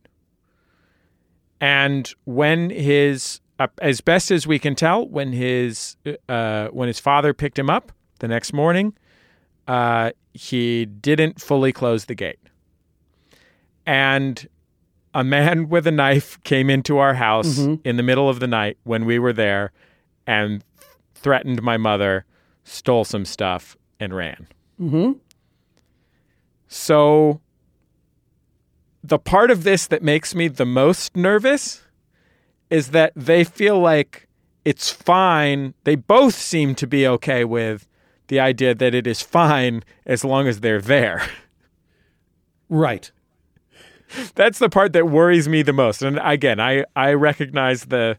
And 1.60 2.12
when 2.24 2.70
his, 2.70 3.40
uh, 3.58 3.68
as 3.80 4.00
best 4.00 4.30
as 4.30 4.46
we 4.46 4.58
can 4.58 4.74
tell, 4.74 5.08
when 5.08 5.32
his 5.32 5.96
uh, 6.28 6.68
when 6.68 6.88
his 6.88 7.00
father 7.00 7.32
picked 7.32 7.58
him 7.58 7.70
up 7.70 7.92
the 8.18 8.28
next 8.28 8.52
morning, 8.52 8.94
uh, 9.66 10.10
he 10.34 10.84
didn't 10.84 11.40
fully 11.40 11.72
close 11.72 12.04
the 12.04 12.14
gate, 12.14 12.40
and 13.86 14.48
a 15.12 15.24
man 15.24 15.68
with 15.68 15.86
a 15.86 15.92
knife 15.92 16.42
came 16.44 16.70
into 16.70 16.98
our 16.98 17.14
house 17.14 17.58
in 17.58 17.96
the 17.96 18.02
middle 18.02 18.28
of 18.28 18.40
the 18.40 18.46
night 18.46 18.78
when 18.84 19.04
we 19.04 19.18
were 19.18 19.32
there, 19.32 19.72
and 20.26 20.64
threatened 21.14 21.62
my 21.62 21.76
mother, 21.76 22.24
stole 22.64 23.04
some 23.04 23.24
stuff, 23.24 23.76
and 24.00 24.14
ran. 24.14 24.48
Mm-hmm. 24.80 25.12
So 26.68 27.40
the 29.02 29.18
part 29.18 29.50
of 29.50 29.64
this 29.64 29.86
that 29.86 30.02
makes 30.02 30.34
me 30.34 30.48
the 30.48 30.66
most 30.66 31.16
nervous 31.16 31.82
is 32.70 32.88
that 32.88 33.12
they 33.14 33.44
feel 33.44 33.78
like 33.78 34.28
it's 34.64 34.90
fine. 34.90 35.74
They 35.84 35.94
both 35.94 36.34
seem 36.34 36.74
to 36.76 36.86
be 36.86 37.06
okay 37.06 37.44
with 37.44 37.86
the 38.28 38.40
idea 38.40 38.74
that 38.74 38.94
it 38.94 39.06
is 39.06 39.20
fine 39.22 39.84
as 40.06 40.24
long 40.24 40.48
as 40.48 40.60
they're 40.60 40.80
there. 40.80 41.28
Right. 42.70 43.12
That's 44.34 44.58
the 44.58 44.68
part 44.68 44.92
that 44.92 45.08
worries 45.08 45.48
me 45.48 45.62
the 45.62 45.72
most. 45.72 46.02
And 46.02 46.20
again, 46.22 46.60
I, 46.60 46.84
I 46.94 47.12
recognize 47.12 47.86
the 47.86 48.16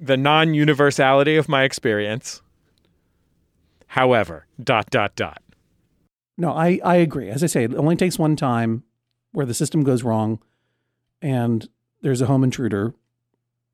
the 0.00 0.16
non-universality 0.16 1.36
of 1.36 1.48
my 1.48 1.64
experience. 1.64 2.40
However, 3.88 4.46
dot 4.62 4.90
dot 4.90 5.16
dot. 5.16 5.42
No, 6.36 6.52
I, 6.52 6.78
I 6.84 6.96
agree. 6.96 7.30
As 7.30 7.42
I 7.42 7.46
say, 7.46 7.64
it 7.64 7.74
only 7.74 7.96
takes 7.96 8.18
one 8.18 8.36
time 8.36 8.84
where 9.32 9.46
the 9.46 9.54
system 9.54 9.82
goes 9.82 10.04
wrong 10.04 10.40
and 11.20 11.68
there's 12.00 12.20
a 12.20 12.26
home 12.26 12.44
intruder 12.44 12.94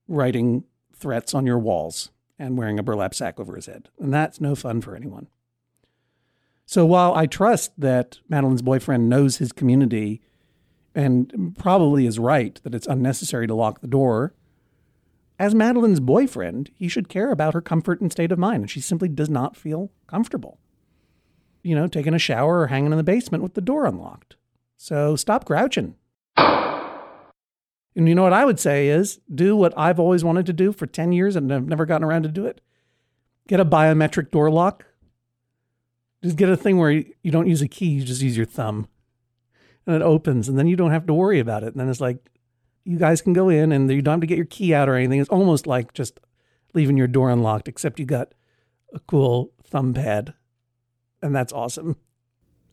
writing 0.09 0.65
threats 0.97 1.35
on 1.35 1.47
your 1.47 1.59
walls 1.59 2.11
and 2.39 2.57
wearing 2.57 2.79
a 2.79 2.83
burlap 2.83 3.15
sack 3.15 3.39
over 3.39 3.55
his 3.55 3.67
head. 3.67 3.91
And 3.99 4.13
that's 4.15 4.41
no 4.41 4.55
fun 4.55 4.81
for 4.81 4.97
anyone. 4.97 5.29
So 6.65 6.87
while 6.87 7.15
I 7.15 7.27
trust 7.27 7.79
that 7.79 8.19
Madeline's 8.29 8.63
boyfriend 8.63 9.11
knows 9.11 9.37
his 9.37 9.53
community 9.53 10.23
and 10.95 11.55
probably 11.59 12.07
is 12.07 12.19
right 12.19 12.61
that 12.63 12.75
it's 12.75 12.87
unnecessary 12.87 13.47
to 13.47 13.55
lock 13.55 13.81
the 13.81 13.87
door, 13.87 14.35
as 15.39 15.55
Madeline's 15.55 16.01
boyfriend, 16.01 16.71
he 16.75 16.89
should 16.89 17.09
care 17.09 17.33
about 17.33 17.55
her 17.55 17.61
comfort 17.61 18.01
and 18.01 18.13
state 18.13 18.31
of 18.31 18.39
mind. 18.39 18.63
And 18.63 18.71
she 18.71 18.81
simply 18.81 19.09
does 19.09 19.29
not 19.29 19.57
feel 19.57 19.91
comfortable, 20.07 20.59
you 21.63 21.75
know, 21.75 21.89
taking 21.89 22.15
a 22.15 22.19
shower 22.19 22.61
or 22.61 22.67
hanging 22.69 22.93
in 22.93 22.99
the 22.99 23.03
basement 23.03 23.43
with 23.43 23.55
the 23.55 23.61
door 23.61 23.87
unlocked. 23.87 24.37
So 24.77 25.17
stop 25.17 25.45
grouching. 25.45 25.97
And 27.97 28.09
you 28.09 28.15
know 28.15 28.23
what 28.23 28.33
I 28.33 28.45
would 28.45 28.59
say 28.59 28.89
is 28.89 29.21
do 29.33 29.57
what 29.57 29.73
I've 29.77 30.01
always 30.01 30.25
wanted 30.25 30.47
to 30.47 30.53
do 30.53 30.73
for 30.73 30.87
10 30.87 31.13
years 31.13 31.37
and 31.37 31.53
I've 31.53 31.67
never 31.67 31.87
gotten 31.87 32.05
around 32.05 32.25
to 32.25 32.29
do 32.29 32.47
it. 32.47 32.61
Get 33.47 33.61
a 33.61 33.65
biometric 33.65 34.31
door 34.31 34.51
lock. 34.51 34.87
Just 36.23 36.37
get 36.37 36.49
a 36.49 36.57
thing 36.57 36.79
where 36.79 36.91
you 36.91 37.13
you 37.23 37.31
don't 37.31 37.47
use 37.47 37.61
a 37.61 37.69
key, 37.69 37.87
you 37.87 38.05
just 38.05 38.23
use 38.23 38.37
your 38.37 38.47
thumb. 38.47 38.89
And 39.87 39.97
it 39.97 40.03
opens 40.03 40.49
and 40.49 40.59
then 40.59 40.67
you 40.67 40.77
don't 40.77 40.93
have 40.93 41.07
to 41.07 41.15
worry 41.15 41.39
about 41.41 41.63
it. 41.63 41.69
And 41.69 41.81
then 41.81 41.89
it's 41.91 42.01
like 42.01 42.31
you 42.85 42.99
guys 42.99 43.21
can 43.21 43.33
go 43.33 43.49
in 43.49 43.73
and 43.73 43.91
you 43.91 44.03
don't 44.03 44.15
have 44.15 44.21
to 44.21 44.27
get 44.27 44.37
your 44.39 44.47
key 44.47 44.75
out 44.75 44.89
or 44.89 44.95
anything. 44.95 45.21
It's 45.21 45.29
almost 45.31 45.67
like 45.67 45.93
just 45.93 46.21
leaving 46.75 46.97
your 46.97 47.07
door 47.07 47.31
unlocked, 47.31 47.69
except 47.69 47.99
you 47.99 48.07
got 48.07 48.33
a 48.95 49.01
cool 49.01 49.53
thumb 49.63 49.93
pad. 49.95 50.35
And 51.23 51.35
that's 51.35 51.53
awesome. 51.53 51.97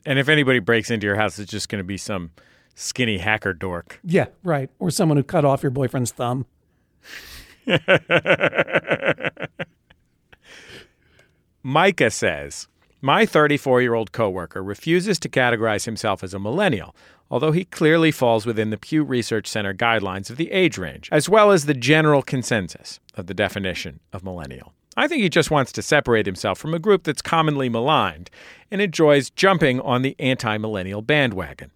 And 0.05 0.19
if 0.19 0.29
anybody 0.29 0.59
breaks 0.59 0.89
into 0.91 1.05
your 1.05 1.15
house, 1.15 1.39
it's 1.39 1.51
just 1.51 1.69
going 1.69 1.79
to 1.79 1.85
be 1.85 1.97
some 1.97 2.31
skinny 2.75 3.17
hacker 3.19 3.53
dork. 3.53 3.99
Yeah, 4.03 4.27
right. 4.43 4.69
Or 4.79 4.89
someone 4.89 5.17
who 5.17 5.23
cut 5.23 5.45
off 5.45 5.63
your 5.63 5.69
boyfriend's 5.69 6.11
thumb. 6.11 6.45
Micah 11.63 12.09
says, 12.09 12.67
My 13.03 13.25
34 13.25 13.81
year 13.81 13.95
old 13.95 14.11
coworker 14.11 14.61
refuses 14.61 15.17
to 15.19 15.29
categorize 15.29 15.85
himself 15.85 16.23
as 16.23 16.35
a 16.35 16.39
millennial, 16.39 16.95
although 17.31 17.51
he 17.51 17.65
clearly 17.65 18.11
falls 18.11 18.45
within 18.45 18.69
the 18.69 18.77
Pew 18.77 19.03
Research 19.03 19.47
Center 19.47 19.73
guidelines 19.73 20.29
of 20.29 20.37
the 20.37 20.51
age 20.51 20.77
range, 20.77 21.09
as 21.11 21.27
well 21.27 21.49
as 21.49 21.65
the 21.65 21.73
general 21.73 22.21
consensus 22.21 22.99
of 23.15 23.25
the 23.25 23.33
definition 23.33 24.01
of 24.13 24.23
millennial. 24.23 24.73
I 24.95 25.07
think 25.07 25.23
he 25.23 25.29
just 25.29 25.49
wants 25.49 25.71
to 25.71 25.81
separate 25.81 26.27
himself 26.27 26.59
from 26.59 26.75
a 26.75 26.79
group 26.79 27.03
that's 27.03 27.23
commonly 27.23 27.69
maligned 27.69 28.29
and 28.69 28.81
enjoys 28.81 29.31
jumping 29.31 29.81
on 29.81 30.03
the 30.03 30.15
anti 30.19 30.59
millennial 30.59 31.01
bandwagon. 31.01 31.71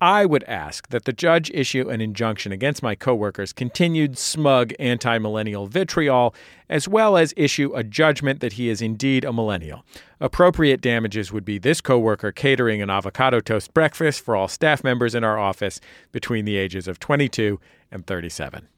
I 0.00 0.26
would 0.26 0.44
ask 0.44 0.88
that 0.88 1.06
the 1.06 1.12
judge 1.12 1.50
issue 1.50 1.88
an 1.88 2.02
injunction 2.02 2.52
against 2.52 2.82
my 2.82 2.94
coworker's 2.94 3.52
continued 3.54 4.18
smug 4.18 4.74
anti 4.78 5.18
millennial 5.18 5.66
vitriol, 5.66 6.34
as 6.68 6.86
well 6.86 7.16
as 7.16 7.32
issue 7.36 7.72
a 7.74 7.82
judgment 7.82 8.40
that 8.40 8.54
he 8.54 8.68
is 8.68 8.82
indeed 8.82 9.24
a 9.24 9.32
millennial. 9.32 9.84
Appropriate 10.20 10.82
damages 10.82 11.32
would 11.32 11.44
be 11.44 11.58
this 11.58 11.80
coworker 11.80 12.30
catering 12.30 12.82
an 12.82 12.90
avocado 12.90 13.40
toast 13.40 13.72
breakfast 13.72 14.22
for 14.22 14.36
all 14.36 14.48
staff 14.48 14.84
members 14.84 15.14
in 15.14 15.24
our 15.24 15.38
office 15.38 15.80
between 16.12 16.44
the 16.44 16.56
ages 16.56 16.86
of 16.86 17.00
22 17.00 17.58
and 17.90 18.06
37. 18.06 18.68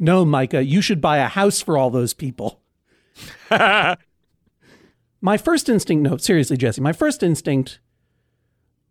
No, 0.00 0.24
Micah, 0.24 0.64
you 0.64 0.80
should 0.80 1.00
buy 1.00 1.18
a 1.18 1.28
house 1.28 1.60
for 1.60 1.76
all 1.78 1.90
those 1.90 2.14
people. 2.14 2.60
My 5.20 5.36
first 5.36 5.68
instinct, 5.68 6.02
no, 6.02 6.16
seriously, 6.16 6.56
Jesse, 6.56 6.80
my 6.80 6.92
first 6.92 7.24
instinct 7.24 7.80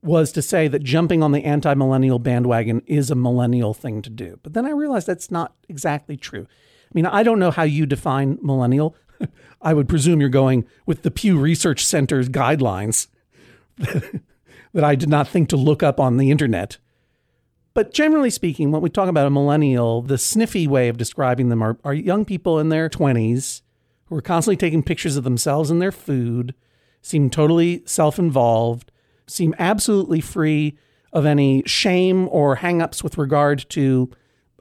was 0.01 0.31
to 0.33 0.41
say 0.41 0.67
that 0.67 0.83
jumping 0.83 1.23
on 1.23 1.31
the 1.31 1.43
anti 1.43 1.73
millennial 1.73 2.19
bandwagon 2.19 2.81
is 2.85 3.09
a 3.09 3.15
millennial 3.15 3.73
thing 3.73 4.01
to 4.03 4.09
do. 4.09 4.39
But 4.43 4.53
then 4.53 4.65
I 4.65 4.71
realized 4.71 5.07
that's 5.07 5.31
not 5.31 5.55
exactly 5.67 6.17
true. 6.17 6.47
I 6.49 6.91
mean, 6.93 7.05
I 7.05 7.23
don't 7.23 7.39
know 7.39 7.51
how 7.51 7.63
you 7.63 7.85
define 7.85 8.37
millennial. 8.41 8.95
I 9.61 9.73
would 9.73 9.89
presume 9.89 10.21
you're 10.21 10.29
going 10.29 10.65
with 10.85 11.01
the 11.01 11.11
Pew 11.11 11.37
Research 11.37 11.85
Center's 11.85 12.29
guidelines 12.29 13.07
that 13.77 14.83
I 14.83 14.95
did 14.95 15.09
not 15.09 15.27
think 15.27 15.49
to 15.49 15.57
look 15.57 15.83
up 15.83 15.99
on 15.99 16.17
the 16.17 16.31
internet. 16.31 16.77
But 17.73 17.93
generally 17.93 18.29
speaking, 18.31 18.71
when 18.71 18.81
we 18.81 18.89
talk 18.89 19.09
about 19.09 19.27
a 19.27 19.31
millennial, 19.31 20.01
the 20.01 20.17
sniffy 20.17 20.67
way 20.67 20.87
of 20.87 20.97
describing 20.97 21.49
them 21.49 21.61
are, 21.61 21.77
are 21.83 21.93
young 21.93 22.25
people 22.25 22.59
in 22.59 22.69
their 22.69 22.89
20s 22.89 23.61
who 24.05 24.15
are 24.15 24.21
constantly 24.21 24.57
taking 24.57 24.81
pictures 24.81 25.17
of 25.17 25.23
themselves 25.23 25.69
and 25.69 25.81
their 25.81 25.91
food, 25.91 26.55
seem 27.01 27.29
totally 27.29 27.83
self 27.85 28.17
involved, 28.17 28.91
seem 29.27 29.53
absolutely 29.59 30.21
free 30.21 30.77
of 31.13 31.25
any 31.25 31.63
shame 31.65 32.27
or 32.29 32.57
hangups 32.57 33.03
with 33.03 33.17
regard 33.17 33.65
to 33.69 34.09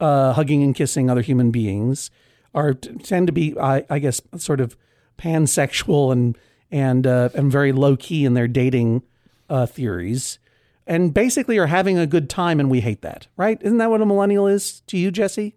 uh, 0.01 0.33
hugging 0.33 0.63
and 0.63 0.75
kissing 0.75 1.11
other 1.11 1.23
human 1.23 1.51
beings, 1.51 2.11
are 2.55 2.75
tend 2.75 3.27
to 3.27 3.33
be, 3.33 3.59
I, 3.59 3.85
I 3.89 3.99
guess, 3.99 4.21
sort 4.37 4.61
of 4.61 4.77
pansexual 5.19 6.13
and 6.13 6.37
and 6.71 7.07
uh, 7.07 7.29
and 7.35 7.51
very 7.51 7.73
low 7.73 7.97
key 7.97 8.25
in 8.25 8.35
their 8.35 8.49
dating 8.49 9.03
uh, 9.49 9.67
theories, 9.67 10.39
and 10.87 11.15
basically 11.15 11.59
are 11.59 11.67
having 11.67 11.99
a 11.99 12.07
good 12.07 12.29
time, 12.29 12.61
and 12.61 12.71
we 12.71 12.81
hate 12.81 13.03
that, 13.03 13.29
right? 13.37 13.59
Isn't 13.63 13.79
that 13.79 13.91
what 13.91 14.03
a 14.03 14.07
millennial 14.07 14.47
is 14.47 14.81
to 14.89 14.99
you, 14.99 15.11
Jesse, 15.11 15.57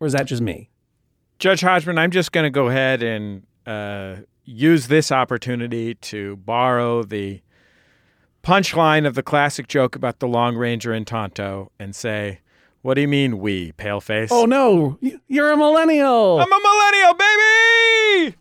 or 0.00 0.06
is 0.06 0.12
that 0.12 0.26
just 0.26 0.42
me? 0.42 0.70
Judge 1.38 1.60
Hodgman, 1.60 1.98
I'm 1.98 2.10
just 2.10 2.32
going 2.32 2.44
to 2.44 2.50
go 2.50 2.68
ahead 2.68 3.02
and 3.02 3.42
uh, 3.66 4.16
use 4.44 4.88
this 4.88 5.12
opportunity 5.12 5.94
to 5.94 6.36
borrow 6.36 7.02
the 7.02 7.42
punchline 8.46 9.06
of 9.08 9.16
the 9.16 9.24
classic 9.24 9.66
joke 9.66 9.96
about 9.96 10.20
the 10.20 10.28
Lone 10.28 10.54
Ranger 10.54 10.92
and 10.92 11.04
Tonto 11.04 11.72
and 11.80 11.96
say, 11.96 12.38
What 12.80 12.94
do 12.94 13.00
you 13.00 13.08
mean, 13.08 13.40
we, 13.40 13.72
paleface? 13.72 14.28
Oh 14.30 14.44
no, 14.44 15.00
you're 15.26 15.50
a 15.50 15.56
millennial. 15.56 16.38
I'm 16.38 16.52
a 16.52 16.60
millennial, 16.60 17.14
baby! 17.14 18.36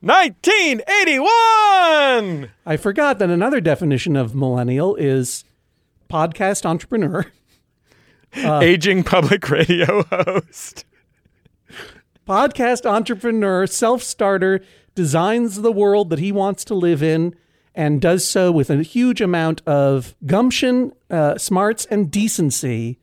1981! 0.00 2.50
I 2.66 2.76
forgot 2.76 3.20
that 3.20 3.30
another 3.30 3.60
definition 3.60 4.16
of 4.16 4.34
millennial 4.34 4.96
is 4.96 5.44
podcast 6.10 6.66
entrepreneur. 6.66 7.26
Aging 8.34 9.04
public 9.04 9.48
radio 9.48 10.02
host. 10.10 10.84
podcast 12.26 12.86
entrepreneur, 12.86 13.68
self 13.68 14.02
starter, 14.02 14.60
designs 14.96 15.62
the 15.62 15.70
world 15.70 16.10
that 16.10 16.18
he 16.18 16.32
wants 16.32 16.64
to 16.64 16.74
live 16.74 17.04
in 17.04 17.36
and 17.74 18.00
does 18.00 18.28
so 18.28 18.50
with 18.50 18.70
a 18.70 18.82
huge 18.82 19.20
amount 19.20 19.62
of 19.66 20.14
gumption, 20.26 20.92
uh, 21.10 21.38
smarts, 21.38 21.86
and 21.86 22.10
decency. 22.10 22.98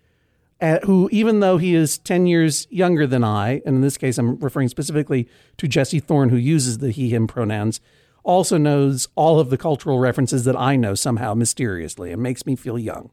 Uh, 0.60 0.80
who, 0.86 1.08
even 1.12 1.40
though 1.40 1.60
he 1.60 1.76
is 1.76 2.00
10 2.00 2.26
years 2.26 2.66
younger 2.72 3.06
than 3.06 3.24
I, 3.24 3.62
and 3.64 3.76
in 3.76 3.82
this 3.82 3.96
case, 3.96 4.18
I'm 4.18 4.40
referring 4.40 4.70
specifically 4.70 5.30
to 5.58 5.68
Jesse 5.68 6.00
Thorne, 6.00 6.30
who 6.30 6.36
uses 6.36 6.80
the 6.80 6.90
he, 6.90 7.14
him 7.14 7.28
pronouns, 7.28 7.80
also 8.24 8.58
knows 8.58 9.08
all 9.16 9.40
of 9.40 9.52
the 9.52 9.58
cultural 9.58 10.00
references 10.00 10.46
that 10.46 10.56
I 10.56 10.76
know 10.76 10.96
somehow 10.96 11.36
mysteriously. 11.36 12.12
It 12.12 12.18
makes 12.18 12.46
me 12.48 12.56
feel 12.56 12.80
young. 12.80 13.12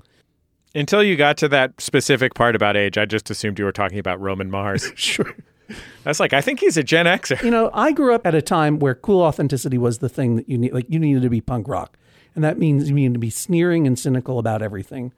Until 0.74 1.02
you 1.02 1.16
got 1.16 1.36
to 1.36 1.48
that 1.48 1.80
specific 1.80 2.34
part 2.34 2.56
about 2.56 2.76
age, 2.76 2.98
I 2.98 3.04
just 3.04 3.30
assumed 3.30 3.58
you 3.58 3.64
were 3.64 3.72
talking 3.72 3.98
about 3.98 4.20
Roman 4.20 4.50
Mars. 4.50 4.90
Sure. 4.96 5.34
That's 6.02 6.20
like, 6.20 6.32
I 6.32 6.40
think 6.40 6.60
he's 6.60 6.76
a 6.76 6.82
Gen 6.82 7.06
Xer. 7.06 7.42
you 7.42 7.50
know, 7.50 7.70
I 7.72 7.92
grew 7.92 8.14
up 8.14 8.26
at 8.26 8.34
a 8.34 8.42
time 8.42 8.78
where 8.78 8.94
cool 8.94 9.22
authenticity 9.22 9.78
was 9.78 9.98
the 9.98 10.08
thing 10.08 10.36
that 10.36 10.48
you 10.48 10.58
need. 10.58 10.72
Like 10.72 10.86
you 10.88 10.98
needed 10.98 11.22
to 11.22 11.30
be 11.30 11.40
punk 11.40 11.68
rock, 11.68 11.96
and 12.34 12.44
that 12.44 12.58
means 12.58 12.88
you 12.88 12.94
needed 12.94 13.14
to 13.14 13.18
be 13.20 13.30
sneering 13.30 13.86
and 13.86 13.98
cynical 13.98 14.38
about 14.38 14.62
everything. 14.62 15.12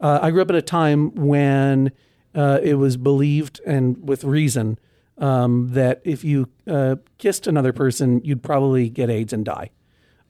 Uh, 0.00 0.18
I 0.22 0.30
grew 0.30 0.42
up 0.42 0.50
at 0.50 0.56
a 0.56 0.62
time 0.62 1.14
when 1.14 1.92
uh, 2.34 2.60
it 2.62 2.74
was 2.74 2.96
believed, 2.96 3.60
and 3.66 4.08
with 4.08 4.24
reason, 4.24 4.78
um, 5.18 5.70
that 5.72 6.00
if 6.04 6.24
you 6.24 6.48
uh, 6.66 6.96
kissed 7.18 7.46
another 7.46 7.72
person, 7.72 8.20
you'd 8.24 8.42
probably 8.42 8.88
get 8.88 9.10
AIDS 9.10 9.32
and 9.32 9.44
die. 9.44 9.70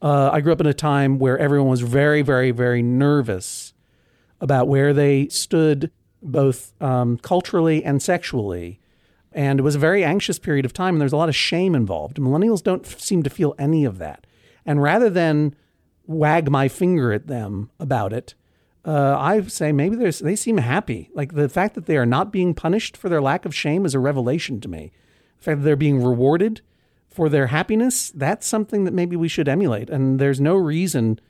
Uh, 0.02 0.30
I 0.32 0.40
grew 0.40 0.52
up 0.52 0.60
in 0.60 0.66
a 0.66 0.74
time 0.74 1.18
where 1.18 1.38
everyone 1.38 1.68
was 1.68 1.82
very, 1.82 2.22
very, 2.22 2.50
very 2.50 2.82
nervous 2.82 3.74
about 4.40 4.66
where 4.66 4.92
they 4.94 5.28
stood, 5.28 5.90
both 6.22 6.72
um, 6.82 7.18
culturally 7.18 7.84
and 7.84 8.02
sexually. 8.02 8.79
And 9.32 9.60
it 9.60 9.62
was 9.62 9.76
a 9.76 9.80
very 9.80 10.02
anxious 10.02 10.38
period 10.38 10.64
of 10.64 10.72
time, 10.72 10.94
and 10.94 11.00
there's 11.00 11.12
a 11.12 11.16
lot 11.16 11.28
of 11.28 11.36
shame 11.36 11.74
involved. 11.74 12.16
Millennials 12.16 12.62
don't 12.62 12.84
f- 12.84 12.98
seem 12.98 13.22
to 13.22 13.30
feel 13.30 13.54
any 13.58 13.84
of 13.84 13.98
that. 13.98 14.26
And 14.66 14.82
rather 14.82 15.08
than 15.08 15.54
wag 16.06 16.50
my 16.50 16.68
finger 16.68 17.12
at 17.12 17.28
them 17.28 17.70
about 17.78 18.12
it, 18.12 18.34
uh, 18.84 19.16
I 19.18 19.42
say 19.42 19.72
maybe 19.72 19.96
they 19.96 20.36
seem 20.36 20.58
happy. 20.58 21.10
Like 21.14 21.34
the 21.34 21.48
fact 21.48 21.74
that 21.74 21.86
they 21.86 21.96
are 21.96 22.06
not 22.06 22.32
being 22.32 22.54
punished 22.54 22.96
for 22.96 23.08
their 23.08 23.20
lack 23.20 23.44
of 23.44 23.54
shame 23.54 23.84
is 23.84 23.94
a 23.94 23.98
revelation 23.98 24.60
to 24.62 24.68
me. 24.68 24.90
The 25.38 25.44
fact 25.44 25.58
that 25.58 25.64
they're 25.64 25.76
being 25.76 26.02
rewarded 26.02 26.62
for 27.08 27.28
their 27.28 27.48
happiness, 27.48 28.10
that's 28.10 28.46
something 28.46 28.84
that 28.84 28.94
maybe 28.94 29.16
we 29.16 29.28
should 29.28 29.48
emulate. 29.48 29.90
And 29.90 30.18
there's 30.18 30.40
no 30.40 30.56
reason 30.56 31.20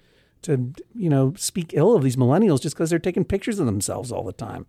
to, 0.43 0.73
you 0.95 1.11
know, 1.11 1.35
speak 1.37 1.73
ill 1.75 1.95
of 1.95 2.03
these 2.03 2.17
millennials 2.17 2.61
just 2.63 2.77
because 2.77 2.91
they're 2.91 2.99
taking 2.99 3.25
pictures 3.25 3.59
of 3.59 3.67
themselves 3.67 4.13
all 4.13 4.25
the 4.25 4.33
time. 4.33 4.67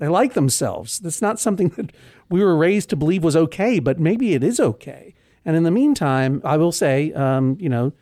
They 0.00 0.08
like 0.08 0.32
themselves. 0.32 0.98
That's 0.98 1.22
not 1.22 1.38
something 1.38 1.68
that 1.76 1.92
we 2.28 2.42
were 2.42 2.56
raised 2.56 2.90
to 2.90 2.96
believe 2.96 3.22
was 3.22 3.36
okay, 3.36 3.78
but 3.78 4.00
maybe 4.00 4.34
it 4.34 4.42
is 4.42 4.58
okay. 4.58 5.14
And 5.44 5.56
in 5.56 5.62
the 5.62 5.70
meantime, 5.70 6.40
I 6.44 6.56
will 6.56 6.72
say, 6.72 7.12
um, 7.12 7.56
you 7.60 7.68
know, 7.68 7.92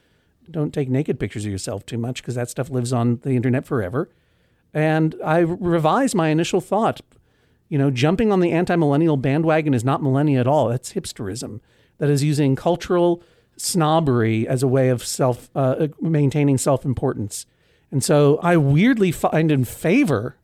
don't 0.51 0.73
take 0.73 0.89
naked 0.89 1.21
pictures 1.21 1.45
of 1.45 1.51
yourself 1.51 1.85
too 1.85 1.99
much 1.99 2.23
because 2.23 2.37
that 2.37 2.49
stuff 2.49 2.71
lives 2.71 2.93
on 2.93 3.19
the 3.23 3.33
internet 3.33 3.67
forever. 3.67 4.09
And 4.73 5.15
I 5.25 5.39
revised 5.41 6.15
my 6.15 6.29
initial 6.29 6.61
thought. 6.61 7.01
You 7.69 7.79
know, 7.79 7.91
jumping 7.91 8.33
on 8.33 8.41
the 8.41 8.53
anti 8.53 8.77
millennial 8.77 9.17
bandwagon 9.17 9.75
is 9.75 9.85
not 9.85 10.03
millennia 10.03 10.41
at 10.41 10.47
all. 10.47 10.69
That's 10.69 10.95
hipsterism. 10.95 11.61
That 11.99 12.09
is 12.09 12.23
using 12.25 12.57
cultural 12.57 13.23
snobbery 13.57 14.47
as 14.47 14.63
a 14.63 14.69
way 14.69 14.89
of 14.89 15.05
self 15.05 15.51
uh, 15.55 15.89
maintaining 16.01 16.59
self 16.59 16.85
importance. 16.85 17.45
And 17.91 18.05
so 18.05 18.39
I 18.43 18.57
weirdly 18.57 19.13
find 19.13 19.51
in 19.51 19.65
favor 19.65 20.37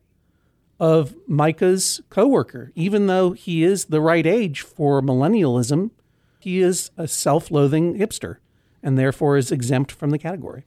of 0.80 1.14
Micah's 1.26 2.00
coworker, 2.10 2.72
even 2.74 3.06
though 3.06 3.32
he 3.32 3.62
is 3.62 3.86
the 3.86 4.00
right 4.00 4.26
age 4.26 4.60
for 4.62 5.00
millennialism, 5.00 5.90
he 6.38 6.60
is 6.60 6.90
a 6.96 7.08
self-loathing 7.08 7.98
hipster 7.98 8.36
and 8.82 8.98
therefore 8.98 9.36
is 9.36 9.50
exempt 9.50 9.90
from 9.92 10.10
the 10.10 10.18
category. 10.18 10.64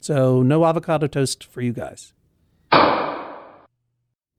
So 0.00 0.42
no 0.42 0.64
avocado 0.66 1.06
toast 1.06 1.44
for 1.44 1.62
you 1.62 1.72
guys. 1.72 2.12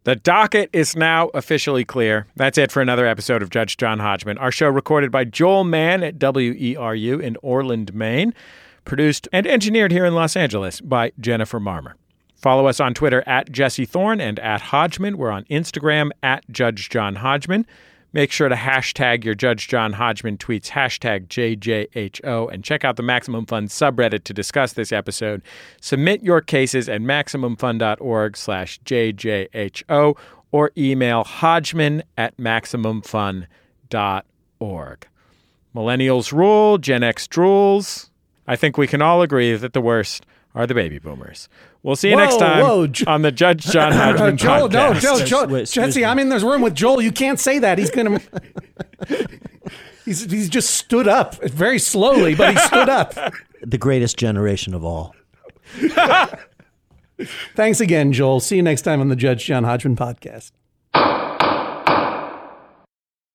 The 0.04 0.16
docket 0.16 0.70
is 0.72 0.96
now 0.96 1.30
officially 1.34 1.84
clear. 1.84 2.28
That's 2.36 2.60
it 2.60 2.72
for 2.72 2.80
another 2.80 3.08
episode 3.08 3.42
of 3.42 3.50
Judge 3.50 3.78
John 3.78 3.98
Hodgman. 3.98 4.38
Our 4.38 4.52
show 4.52 4.68
recorded 4.70 5.12
by 5.12 5.24
Joel 5.24 5.64
Mann 5.64 6.04
at 6.04 6.20
WERU 6.20 7.20
in 7.20 7.38
Orland, 7.42 7.96
Maine, 7.96 8.36
produced 8.84 9.28
and 9.34 9.48
engineered 9.48 9.92
here 9.92 10.06
in 10.06 10.14
Los 10.14 10.36
Angeles 10.36 10.80
by 10.80 11.12
Jennifer 11.20 11.60
Marmer. 11.60 11.94
Follow 12.36 12.68
us 12.68 12.80
on 12.80 12.94
Twitter 12.94 13.24
at 13.26 13.52
Jesse 13.52 13.86
Thorne 13.86 14.22
and 14.22 14.40
at 14.40 14.62
Hodgman. 14.62 15.18
We're 15.18 15.32
on 15.32 15.46
Instagram 15.46 16.12
at 16.22 16.48
Judge 16.52 16.90
John 16.90 17.16
Hodgman. 17.16 17.66
Make 18.16 18.32
sure 18.32 18.48
to 18.48 18.56
hashtag 18.56 19.26
your 19.26 19.36
Judge 19.36 19.68
John 19.68 19.92
Hodgman 19.92 20.38
tweets, 20.38 20.70
hashtag 20.70 21.28
JJHO, 21.28 22.50
and 22.50 22.64
check 22.64 22.86
out 22.86 22.96
the 22.96 23.04
Maximum 23.04 23.46
Fun 23.46 23.68
subreddit 23.68 24.24
to 24.24 24.34
discuss 24.34 24.72
this 24.72 24.94
episode. 24.94 25.42
Submit 25.82 26.24
your 26.24 26.40
cases 26.40 26.88
at 26.88 27.02
MaximumFun.org 27.02 28.38
slash 28.38 28.80
JJHO 28.86 30.18
or 30.54 30.72
email 30.78 31.26
hodgman 31.26 32.04
at 32.18 32.38
MaximumFun.org. 32.38 35.08
Millennials 35.76 36.32
rule, 36.32 36.78
Gen 36.78 37.04
X 37.04 37.28
drools. 37.28 38.10
I 38.48 38.56
think 38.56 38.78
we 38.78 38.88
can 38.88 39.02
all 39.02 39.22
agree 39.22 39.58
that 39.58 39.74
the 39.74 39.82
worst 39.82 40.26
are 40.54 40.66
the 40.66 40.74
baby 40.74 41.00
boomers. 41.00 41.50
We'll 41.86 41.96
see 41.96 42.10
you 42.10 42.16
next 42.16 42.38
time 42.38 42.66
whoa, 42.66 42.88
Jo- 42.88 43.06
on 43.06 43.22
the 43.22 43.32
Judge 43.32 43.64
John 43.64 43.92
Hodgman 43.92 44.38
Joel, 44.38 44.70
no, 44.70 44.94
podcast. 44.94 45.02
Joel, 45.02 45.20
Joel, 45.20 45.48
Wait, 45.50 45.70
Jesse. 45.70 46.04
I'm 46.04 46.18
in 46.18 46.30
this 46.30 46.42
room 46.42 46.64
with 46.64 46.74
Joel. 46.74 47.00
You 47.00 47.12
can't 47.12 47.40
say 47.40 47.60
that. 47.60 47.78
He's 47.78 47.92
gonna. 47.92 48.20
he's 50.06 50.24
he's 50.32 50.50
just 50.50 50.72
stood 50.72 51.08
up 51.08 51.36
very 51.44 51.78
slowly, 51.78 52.34
but 52.34 52.54
he 52.54 52.60
stood 52.60 52.90
up. 52.90 53.14
The 53.62 53.78
greatest 53.80 54.18
generation 54.18 54.76
of 54.76 54.86
all. 54.86 55.16
Thanks 57.56 57.80
again, 57.80 58.14
Joel. 58.14 58.40
See 58.40 58.58
you 58.58 58.62
next 58.62 58.84
time 58.84 59.02
on 59.02 59.10
the 59.10 59.16
Judge 59.16 59.44
John 59.44 59.64
Hodgman 59.64 59.96
podcast. 59.96 60.52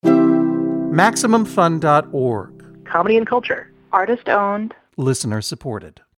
MaximumFun.org. 0.04 2.86
Comedy 2.86 3.16
and 3.16 3.26
culture. 3.26 3.72
Artist 3.92 4.28
owned. 4.28 4.72
Listener 4.96 5.40
supported. 5.40 6.00